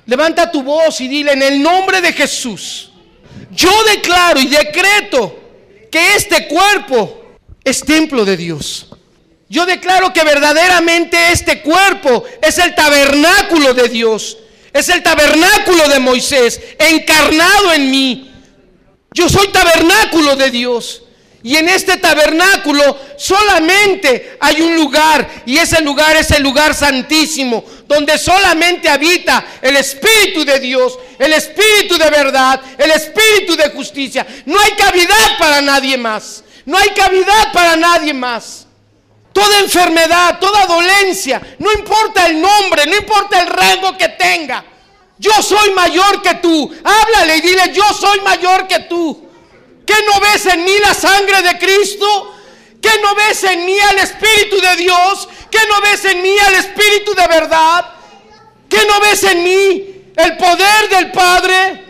levanta 0.08 0.50
tu 0.50 0.64
voz 0.64 1.00
y 1.02 1.08
dile 1.08 1.34
en 1.34 1.44
el 1.44 1.62
nombre 1.62 2.02
de 2.02 2.14
Jesús, 2.14 2.92
yo 3.52 3.70
declaro 3.84 4.40
y 4.40 4.48
decreto 4.48 5.47
que 5.98 6.16
este 6.16 6.48
cuerpo 6.48 7.24
es 7.64 7.82
templo 7.82 8.24
de 8.24 8.38
Dios. 8.38 8.88
Yo 9.50 9.66
declaro 9.66 10.14
que 10.14 10.24
verdaderamente 10.24 11.32
este 11.32 11.62
cuerpo 11.62 12.24
es 12.40 12.60
el 12.60 12.76
tabernáculo 12.76 13.74
de 13.74 13.90
Dios. 13.90 14.38
Es 14.72 14.90
el 14.90 15.02
tabernáculo 15.02 15.90
de 15.90 16.00
Moisés, 16.00 16.62
encarnado 16.78 17.74
en 17.74 17.90
mí. 17.90 18.32
Yo 19.12 19.28
soy 19.28 19.48
tabernáculo 19.48 20.36
de 20.36 20.52
Dios. 20.52 21.02
Y 21.42 21.56
en 21.56 21.68
este 21.68 21.98
tabernáculo 21.98 23.00
solamente 23.18 24.38
hay 24.40 24.62
un 24.62 24.76
lugar, 24.76 25.28
y 25.48 25.58
ese 25.58 25.82
lugar 25.82 26.16
es 26.16 26.30
el 26.32 26.44
lugar 26.44 26.76
santísimo, 26.76 27.64
donde 27.88 28.18
solamente 28.18 28.90
habita 28.90 29.46
el 29.62 29.78
Espíritu 29.78 30.44
de 30.44 30.60
Dios, 30.60 30.98
el 31.18 31.34
Espíritu 31.34 31.98
de 31.98 32.10
verdad, 32.10 32.60
el 32.78 32.92
Espíritu 32.92 33.56
de 33.56 33.70
justicia. 33.70 34.26
No 34.46 34.60
hay 34.60 34.72
cavidad 34.72 35.38
para 35.40 35.62
nadie 35.62 35.98
más. 35.98 36.44
No 36.66 36.78
hay 36.78 36.90
cavidad 36.90 37.54
para 37.54 37.78
nadie 37.78 38.14
más. 38.14 38.68
Toda 39.32 39.60
enfermedad, 39.60 40.40
toda 40.40 40.66
dolencia, 40.66 41.42
no 41.60 41.72
importa 41.72 42.26
el 42.26 42.42
nombre, 42.42 42.88
no 42.88 42.96
importa 42.96 43.40
el 43.40 43.48
rango 43.48 43.96
que 43.98 44.10
tenga. 44.10 44.66
Yo 45.20 45.32
soy 45.42 45.72
mayor 45.72 46.22
que 46.22 46.36
tú. 46.36 46.76
Háblale 46.84 47.38
y 47.38 47.42
dile, 47.42 47.72
yo 47.74 47.84
soy 47.94 48.20
mayor 48.22 48.68
que 48.68 48.80
tú. 48.80 49.30
¿Qué 49.86 49.96
no 50.06 50.20
ves 50.20 50.46
en 50.48 50.64
mí 50.66 50.74
la 50.82 50.94
sangre 50.94 51.42
de 51.42 51.58
Cristo? 51.58 52.37
¿Qué 52.82 52.92
no 53.02 53.16
ves 53.16 53.44
en 53.44 53.66
mí 53.66 53.80
al 53.80 54.00
Espíritu 54.00 54.60
de 54.62 54.76
Dios? 54.78 55.28
¿Qué 55.50 55.60
no 55.68 55.82
ves 55.82 56.06
en 56.06 56.22
mí 56.22 56.38
al 56.40 56.56
Espíritu 56.56 57.14
de 57.14 57.28
verdad? 57.28 57.86
¿Qué 58.70 58.86
no 58.88 59.00
ves 59.00 59.24
en 59.24 59.44
mí 59.44 60.14
el 60.16 60.38
poder 60.38 60.90
del 60.90 61.12
Padre? 61.12 61.86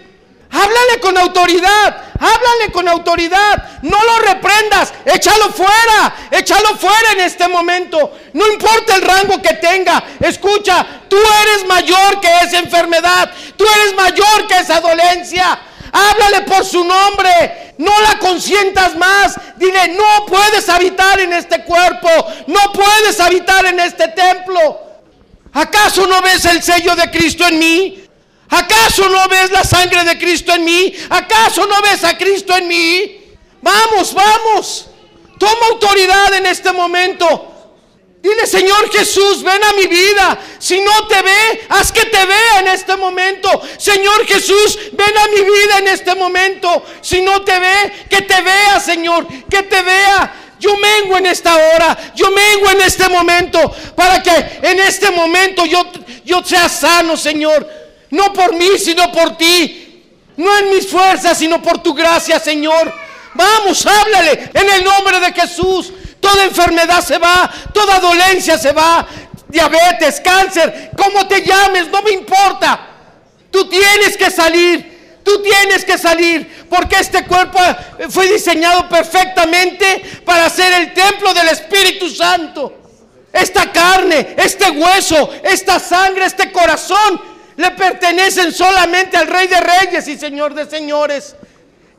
Háblale 0.49 0.99
con 1.01 1.17
autoridad, 1.17 1.97
háblale 2.19 2.71
con 2.71 2.87
autoridad. 2.87 3.81
No 3.81 3.97
lo 4.03 4.19
reprendas, 4.19 4.93
échalo 5.05 5.51
fuera, 5.51 6.15
échalo 6.31 6.77
fuera 6.77 7.11
en 7.11 7.21
este 7.21 7.47
momento. 7.47 8.17
No 8.33 8.47
importa 8.47 8.95
el 8.95 9.01
rango 9.01 9.41
que 9.41 9.55
tenga. 9.55 10.03
Escucha, 10.21 10.85
tú 11.09 11.17
eres 11.43 11.65
mayor 11.65 12.21
que 12.21 12.29
esa 12.43 12.59
enfermedad, 12.59 13.31
tú 13.57 13.65
eres 13.65 13.93
mayor 13.95 14.47
que 14.47 14.57
esa 14.57 14.79
dolencia. 14.79 15.59
Háblale 15.91 16.41
por 16.41 16.63
su 16.63 16.83
nombre. 16.83 17.66
No 17.77 17.91
la 18.01 18.17
consientas 18.19 18.95
más. 18.95 19.39
Dile, 19.57 19.89
no 19.89 20.25
puedes 20.25 20.67
habitar 20.69 21.19
en 21.19 21.33
este 21.33 21.63
cuerpo. 21.63 22.09
No 22.47 22.71
puedes 22.73 23.19
habitar 23.19 23.65
en 23.65 23.79
este 23.79 24.07
templo. 24.09 24.79
¿Acaso 25.53 26.05
no 26.07 26.21
ves 26.21 26.45
el 26.45 26.61
sello 26.61 26.95
de 26.95 27.09
Cristo 27.09 27.45
en 27.47 27.59
mí? 27.59 28.03
¿Acaso 28.49 29.09
no 29.09 29.27
ves 29.27 29.51
la 29.51 29.63
sangre 29.63 30.03
de 30.03 30.17
Cristo 30.17 30.53
en 30.53 30.63
mí? 30.63 30.93
¿Acaso 31.09 31.65
no 31.65 31.81
ves 31.81 32.03
a 32.03 32.17
Cristo 32.17 32.55
en 32.55 32.67
mí? 32.67 33.17
Vamos, 33.61 34.13
vamos. 34.13 34.87
Toma 35.37 35.67
autoridad 35.71 36.33
en 36.33 36.45
este 36.45 36.71
momento. 36.71 37.56
Dile, 38.27 38.45
Señor 38.45 38.91
Jesús, 38.91 39.41
ven 39.41 39.63
a 39.63 39.71
mi 39.71 39.87
vida. 39.87 40.37
Si 40.59 40.81
no 40.81 41.07
te 41.07 41.21
ve, 41.21 41.65
haz 41.69 41.93
que 41.93 42.03
te 42.05 42.25
vea 42.25 42.59
en 42.59 42.67
este 42.67 42.97
momento. 42.97 43.49
Señor 43.77 44.25
Jesús, 44.25 44.77
ven 44.91 45.17
a 45.17 45.27
mi 45.27 45.43
vida 45.43 45.77
en 45.77 45.87
este 45.87 46.13
momento. 46.13 46.83
Si 46.99 47.21
no 47.21 47.41
te 47.43 47.57
ve, 47.57 48.05
que 48.09 48.23
te 48.23 48.41
vea, 48.41 48.81
Señor, 48.81 49.25
que 49.49 49.63
te 49.63 49.81
vea. 49.81 50.33
Yo 50.59 50.75
mengo 50.75 51.17
en 51.17 51.27
esta 51.27 51.55
hora, 51.55 51.97
yo 52.15 52.29
mengo 52.31 52.69
en 52.71 52.81
este 52.81 53.07
momento, 53.07 53.73
para 53.95 54.21
que 54.21 54.59
en 54.61 54.79
este 54.79 55.09
momento 55.11 55.65
yo, 55.65 55.89
yo 56.25 56.43
sea 56.43 56.67
sano, 56.67 57.15
Señor. 57.15 57.65
No 58.09 58.33
por 58.33 58.53
mí, 58.55 58.77
sino 58.77 59.09
por 59.09 59.37
ti. 59.37 60.03
No 60.35 60.57
en 60.57 60.71
mis 60.71 60.89
fuerzas, 60.89 61.37
sino 61.37 61.61
por 61.61 61.81
tu 61.81 61.93
gracia, 61.93 62.41
Señor. 62.41 62.93
Vamos, 63.35 63.85
háblale 63.85 64.49
en 64.53 64.69
el 64.69 64.83
nombre 64.83 65.17
de 65.21 65.31
Jesús. 65.31 65.93
Toda 66.19 66.45
enfermedad 66.45 67.01
se 67.01 67.17
va, 67.17 67.51
toda 67.73 67.99
dolencia 67.99 68.57
se 68.57 68.71
va. 68.71 69.07
Diabetes, 69.47 70.19
cáncer, 70.19 70.91
como 70.97 71.27
te 71.27 71.41
llames, 71.41 71.87
no 71.89 72.01
me 72.01 72.11
importa. 72.11 72.79
Tú 73.51 73.69
tienes 73.69 74.17
que 74.17 74.29
salir. 74.29 74.97
Tú 75.23 75.41
tienes 75.41 75.83
que 75.83 75.97
salir 75.97 76.65
porque 76.69 76.95
este 76.95 77.25
cuerpo 77.25 77.59
fue 78.09 78.31
diseñado 78.31 78.87
perfectamente 78.87 80.21
para 80.23 80.49
ser 80.49 80.71
el 80.71 80.93
templo 80.93 81.33
del 81.33 81.49
Espíritu 81.49 82.09
Santo. 82.09 82.73
Esta 83.33 83.69
carne, 83.73 84.35
este 84.37 84.69
hueso, 84.71 85.29
esta 85.43 85.79
sangre, 85.79 86.25
este 86.25 86.49
corazón 86.49 87.21
le 87.57 87.71
pertenecen 87.71 88.53
solamente 88.53 89.17
al 89.17 89.27
Rey 89.27 89.47
de 89.47 89.59
Reyes 89.59 90.07
y 90.07 90.17
Señor 90.17 90.53
de 90.53 90.65
Señores. 90.65 91.35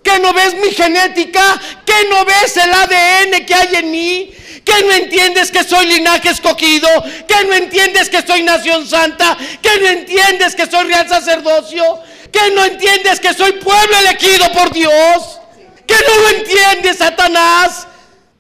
¿Que 0.09 0.21
no 0.21 0.33
ves 0.33 0.55
mi 0.55 0.71
genética? 0.71 1.61
¿Que 1.85 2.09
no 2.09 2.25
ves 2.25 2.57
el 2.57 2.73
ADN 2.73 3.45
que 3.45 3.55
hay 3.55 3.75
en 3.75 3.91
mí? 3.91 4.31
¿Que 4.65 4.83
no 4.83 4.93
entiendes 4.93 5.51
que 5.51 5.63
soy 5.63 5.85
linaje 5.85 6.31
escogido? 6.31 6.89
¿Que 7.27 7.45
no 7.45 7.53
entiendes 7.53 8.09
que 8.09 8.23
soy 8.23 8.43
nación 8.43 8.89
santa? 8.89 9.37
¿Que 9.61 9.79
no 9.79 9.87
entiendes 9.87 10.55
que 10.55 10.65
soy 10.65 10.87
real 10.87 11.07
sacerdocio? 11.07 12.01
¿Que 12.33 12.51
no 12.55 12.65
entiendes 12.65 13.21
que 13.21 13.35
soy 13.35 13.53
pueblo 13.53 13.99
elegido 13.99 14.51
por 14.53 14.73
Dios? 14.73 15.41
¿Que 15.87 15.97
no 15.97 16.23
lo 16.23 16.29
entiendes, 16.39 16.97
Satanás? 16.97 17.87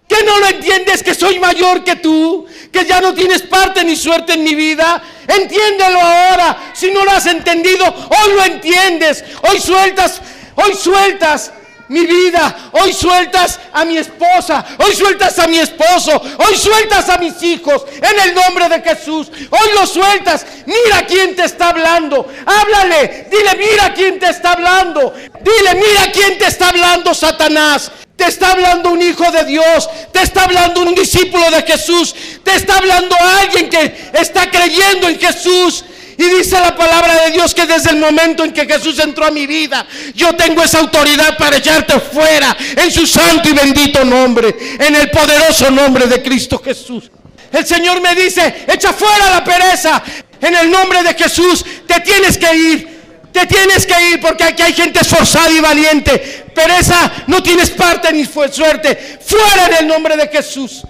¿Que 0.08 0.24
no 0.24 0.38
lo 0.38 0.46
entiendes 0.46 1.02
que 1.02 1.14
soy 1.14 1.38
mayor 1.38 1.84
que 1.84 1.96
tú? 1.96 2.46
¿Que 2.72 2.86
ya 2.86 3.02
no 3.02 3.12
tienes 3.12 3.42
parte 3.42 3.84
ni 3.84 3.94
suerte 3.94 4.32
en 4.32 4.44
mi 4.44 4.54
vida? 4.54 5.02
Entiéndelo 5.26 6.00
ahora. 6.00 6.72
Si 6.72 6.90
no 6.90 7.04
lo 7.04 7.10
has 7.10 7.26
entendido, 7.26 7.84
hoy 7.84 8.32
lo 8.34 8.44
entiendes. 8.44 9.22
Hoy 9.42 9.60
sueltas, 9.60 10.22
hoy 10.62 10.74
sueltas 10.74 11.52
mi 11.88 12.06
vida. 12.06 12.70
Hoy 12.72 12.92
sueltas 12.92 13.58
a 13.72 13.84
mi 13.84 13.98
esposa. 13.98 14.64
Hoy 14.78 14.94
sueltas 14.94 15.38
a 15.38 15.46
mi 15.46 15.58
esposo. 15.58 16.20
Hoy 16.38 16.56
sueltas 16.56 17.08
a 17.08 17.18
mis 17.18 17.42
hijos. 17.42 17.84
En 17.96 18.20
el 18.28 18.34
nombre 18.34 18.68
de 18.68 18.80
Jesús. 18.82 19.28
Hoy 19.50 19.68
lo 19.74 19.86
sueltas. 19.86 20.46
Mira 20.66 21.06
quién 21.06 21.34
te 21.34 21.44
está 21.44 21.70
hablando. 21.70 22.26
Háblale. 22.46 23.28
Dile, 23.30 23.56
mira 23.56 23.92
quién 23.94 24.18
te 24.18 24.28
está 24.28 24.52
hablando. 24.52 25.12
Dile, 25.40 25.74
mira 25.74 26.12
quién 26.12 26.38
te 26.38 26.46
está 26.46 26.68
hablando, 26.68 27.14
Satanás. 27.14 27.90
Te 28.16 28.26
está 28.26 28.50
hablando 28.50 28.90
un 28.90 29.00
hijo 29.00 29.30
de 29.30 29.44
Dios. 29.44 29.88
Te 30.12 30.22
está 30.22 30.44
hablando 30.44 30.82
un 30.82 30.94
discípulo 30.94 31.50
de 31.50 31.62
Jesús. 31.62 32.14
Te 32.42 32.54
está 32.54 32.78
hablando 32.78 33.16
alguien 33.40 33.70
que 33.70 34.10
está 34.12 34.50
creyendo 34.50 35.08
en 35.08 35.18
Jesús. 35.18 35.84
Y 36.18 36.24
dice 36.24 36.58
la 36.58 36.74
palabra 36.74 37.22
de 37.22 37.30
Dios 37.30 37.54
que 37.54 37.64
desde 37.64 37.90
el 37.90 37.98
momento 37.98 38.42
en 38.42 38.52
que 38.52 38.66
Jesús 38.66 38.98
entró 38.98 39.24
a 39.24 39.30
mi 39.30 39.46
vida, 39.46 39.86
yo 40.16 40.34
tengo 40.34 40.64
esa 40.64 40.80
autoridad 40.80 41.38
para 41.38 41.58
echarte 41.58 42.00
fuera 42.00 42.56
en 42.76 42.90
su 42.90 43.06
santo 43.06 43.48
y 43.48 43.52
bendito 43.52 44.04
nombre, 44.04 44.52
en 44.80 44.96
el 44.96 45.10
poderoso 45.10 45.70
nombre 45.70 46.08
de 46.08 46.20
Cristo 46.20 46.60
Jesús. 46.62 47.08
El 47.52 47.64
Señor 47.64 48.00
me 48.00 48.16
dice, 48.16 48.64
echa 48.66 48.92
fuera 48.92 49.30
la 49.30 49.44
pereza. 49.44 50.02
En 50.40 50.56
el 50.56 50.68
nombre 50.68 51.04
de 51.04 51.14
Jesús 51.14 51.64
te 51.86 52.00
tienes 52.00 52.36
que 52.36 52.52
ir. 52.52 52.98
Te 53.32 53.46
tienes 53.46 53.86
que 53.86 54.10
ir 54.10 54.20
porque 54.20 54.42
aquí 54.42 54.62
hay 54.62 54.72
gente 54.72 55.00
esforzada 55.00 55.50
y 55.50 55.60
valiente. 55.60 56.46
Pero 56.52 56.74
esa 56.74 57.12
no 57.28 57.40
tienes 57.44 57.70
parte 57.70 58.12
ni 58.12 58.24
suerte. 58.24 59.18
Fuera 59.24 59.66
en 59.66 59.74
el 59.74 59.86
nombre 59.86 60.16
de 60.16 60.26
Jesús. 60.26 60.82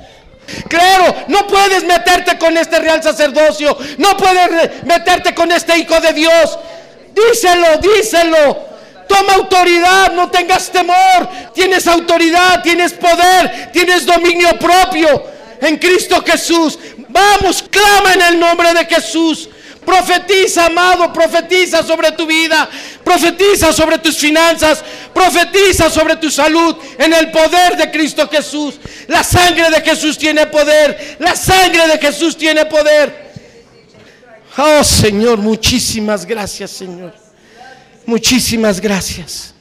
Claro, 0.69 1.15
no 1.29 1.47
puedes 1.47 1.85
meterte 1.85 2.39
con 2.39 2.57
este 2.57 2.79
real 2.79 3.03
sacerdocio. 3.03 3.77
No 3.99 4.17
puedes 4.17 4.85
meterte 4.85 5.35
con 5.35 5.51
este 5.53 5.79
hijo 5.79 6.01
de 6.01 6.13
Dios. 6.13 6.59
Díselo, 7.13 7.79
díselo. 7.79 8.69
Toma 9.09 9.35
autoridad, 9.35 10.13
no 10.13 10.31
tengas 10.31 10.71
temor. 10.71 11.29
Tienes 11.55 11.87
autoridad, 11.87 12.63
tienes 12.63 12.93
poder, 12.93 13.71
tienes 13.73 14.05
dominio 14.05 14.59
propio 14.59 15.25
en 15.61 15.79
Cristo 15.79 16.23
Jesús. 16.25 16.79
Vamos, 17.09 17.65
clama 17.71 18.13
en 18.13 18.23
el 18.23 18.41
nombre 18.41 18.73
de 18.75 18.85
Jesús. 18.85 19.49
Profetiza, 19.89 20.67
amado, 20.67 21.11
profetiza 21.15 21.83
sobre 21.83 22.13
tu 22.13 22.27
vida, 22.27 22.69
profetiza 23.03 23.73
sobre 23.73 23.97
tus 23.97 24.19
finanzas, 24.19 24.85
profetiza 25.15 25.89
sobre 25.89 26.17
tu 26.17 26.31
salud 26.31 26.77
en 26.99 27.15
el 27.15 27.31
poder 27.31 27.75
de 27.75 27.91
Cristo 27.91 28.29
Jesús. 28.29 28.79
La 29.07 29.25
sangre 29.25 29.71
de 29.71 29.81
Jesús 29.81 30.19
tiene 30.19 30.45
poder, 30.47 31.17
la 31.21 31.35
sangre 31.35 31.89
de 31.89 31.97
Jesús 31.97 32.37
tiene 32.37 32.67
poder. 32.67 33.33
Oh 34.59 34.85
Señor, 34.85 35.39
muchísimas 35.39 36.27
gracias 36.27 36.71
Señor. 36.71 37.15
Muchísimas 38.05 38.83
gracias. 38.83 39.55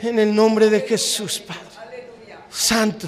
En 0.00 0.18
el 0.18 0.34
nombre 0.34 0.70
de 0.70 0.80
Jesús, 0.80 1.38
Padre. 1.38 1.62
Santo. 2.50 3.06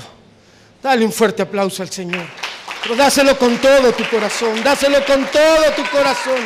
Dale 0.81 1.05
un 1.05 1.13
fuerte 1.13 1.43
aplauso 1.43 1.83
al 1.83 1.91
Señor. 1.91 2.44
Pero 2.85 2.97
dáselo 2.97 3.39
con 3.39 3.57
todo 3.59 3.93
tu 3.93 4.03
corazón, 4.11 4.63
dáselo 4.63 4.99
con 5.07 5.25
todo 5.25 5.73
tu 5.75 5.83
corazón. 5.91 6.39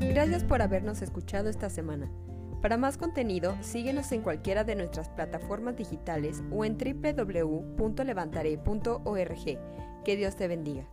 Gracias 0.00 0.44
por 0.44 0.60
habernos 0.60 1.00
escuchado 1.00 1.48
esta 1.48 1.70
semana. 1.70 2.10
Para 2.60 2.76
más 2.76 2.98
contenido, 2.98 3.56
síguenos 3.62 4.12
en 4.12 4.20
cualquiera 4.20 4.64
de 4.64 4.74
nuestras 4.74 5.08
plataformas 5.08 5.76
digitales 5.76 6.42
o 6.50 6.66
en 6.66 6.76
www.levantaré.org. 6.76 9.44
Que 10.04 10.16
Dios 10.16 10.36
te 10.36 10.46
bendiga. 10.46 10.86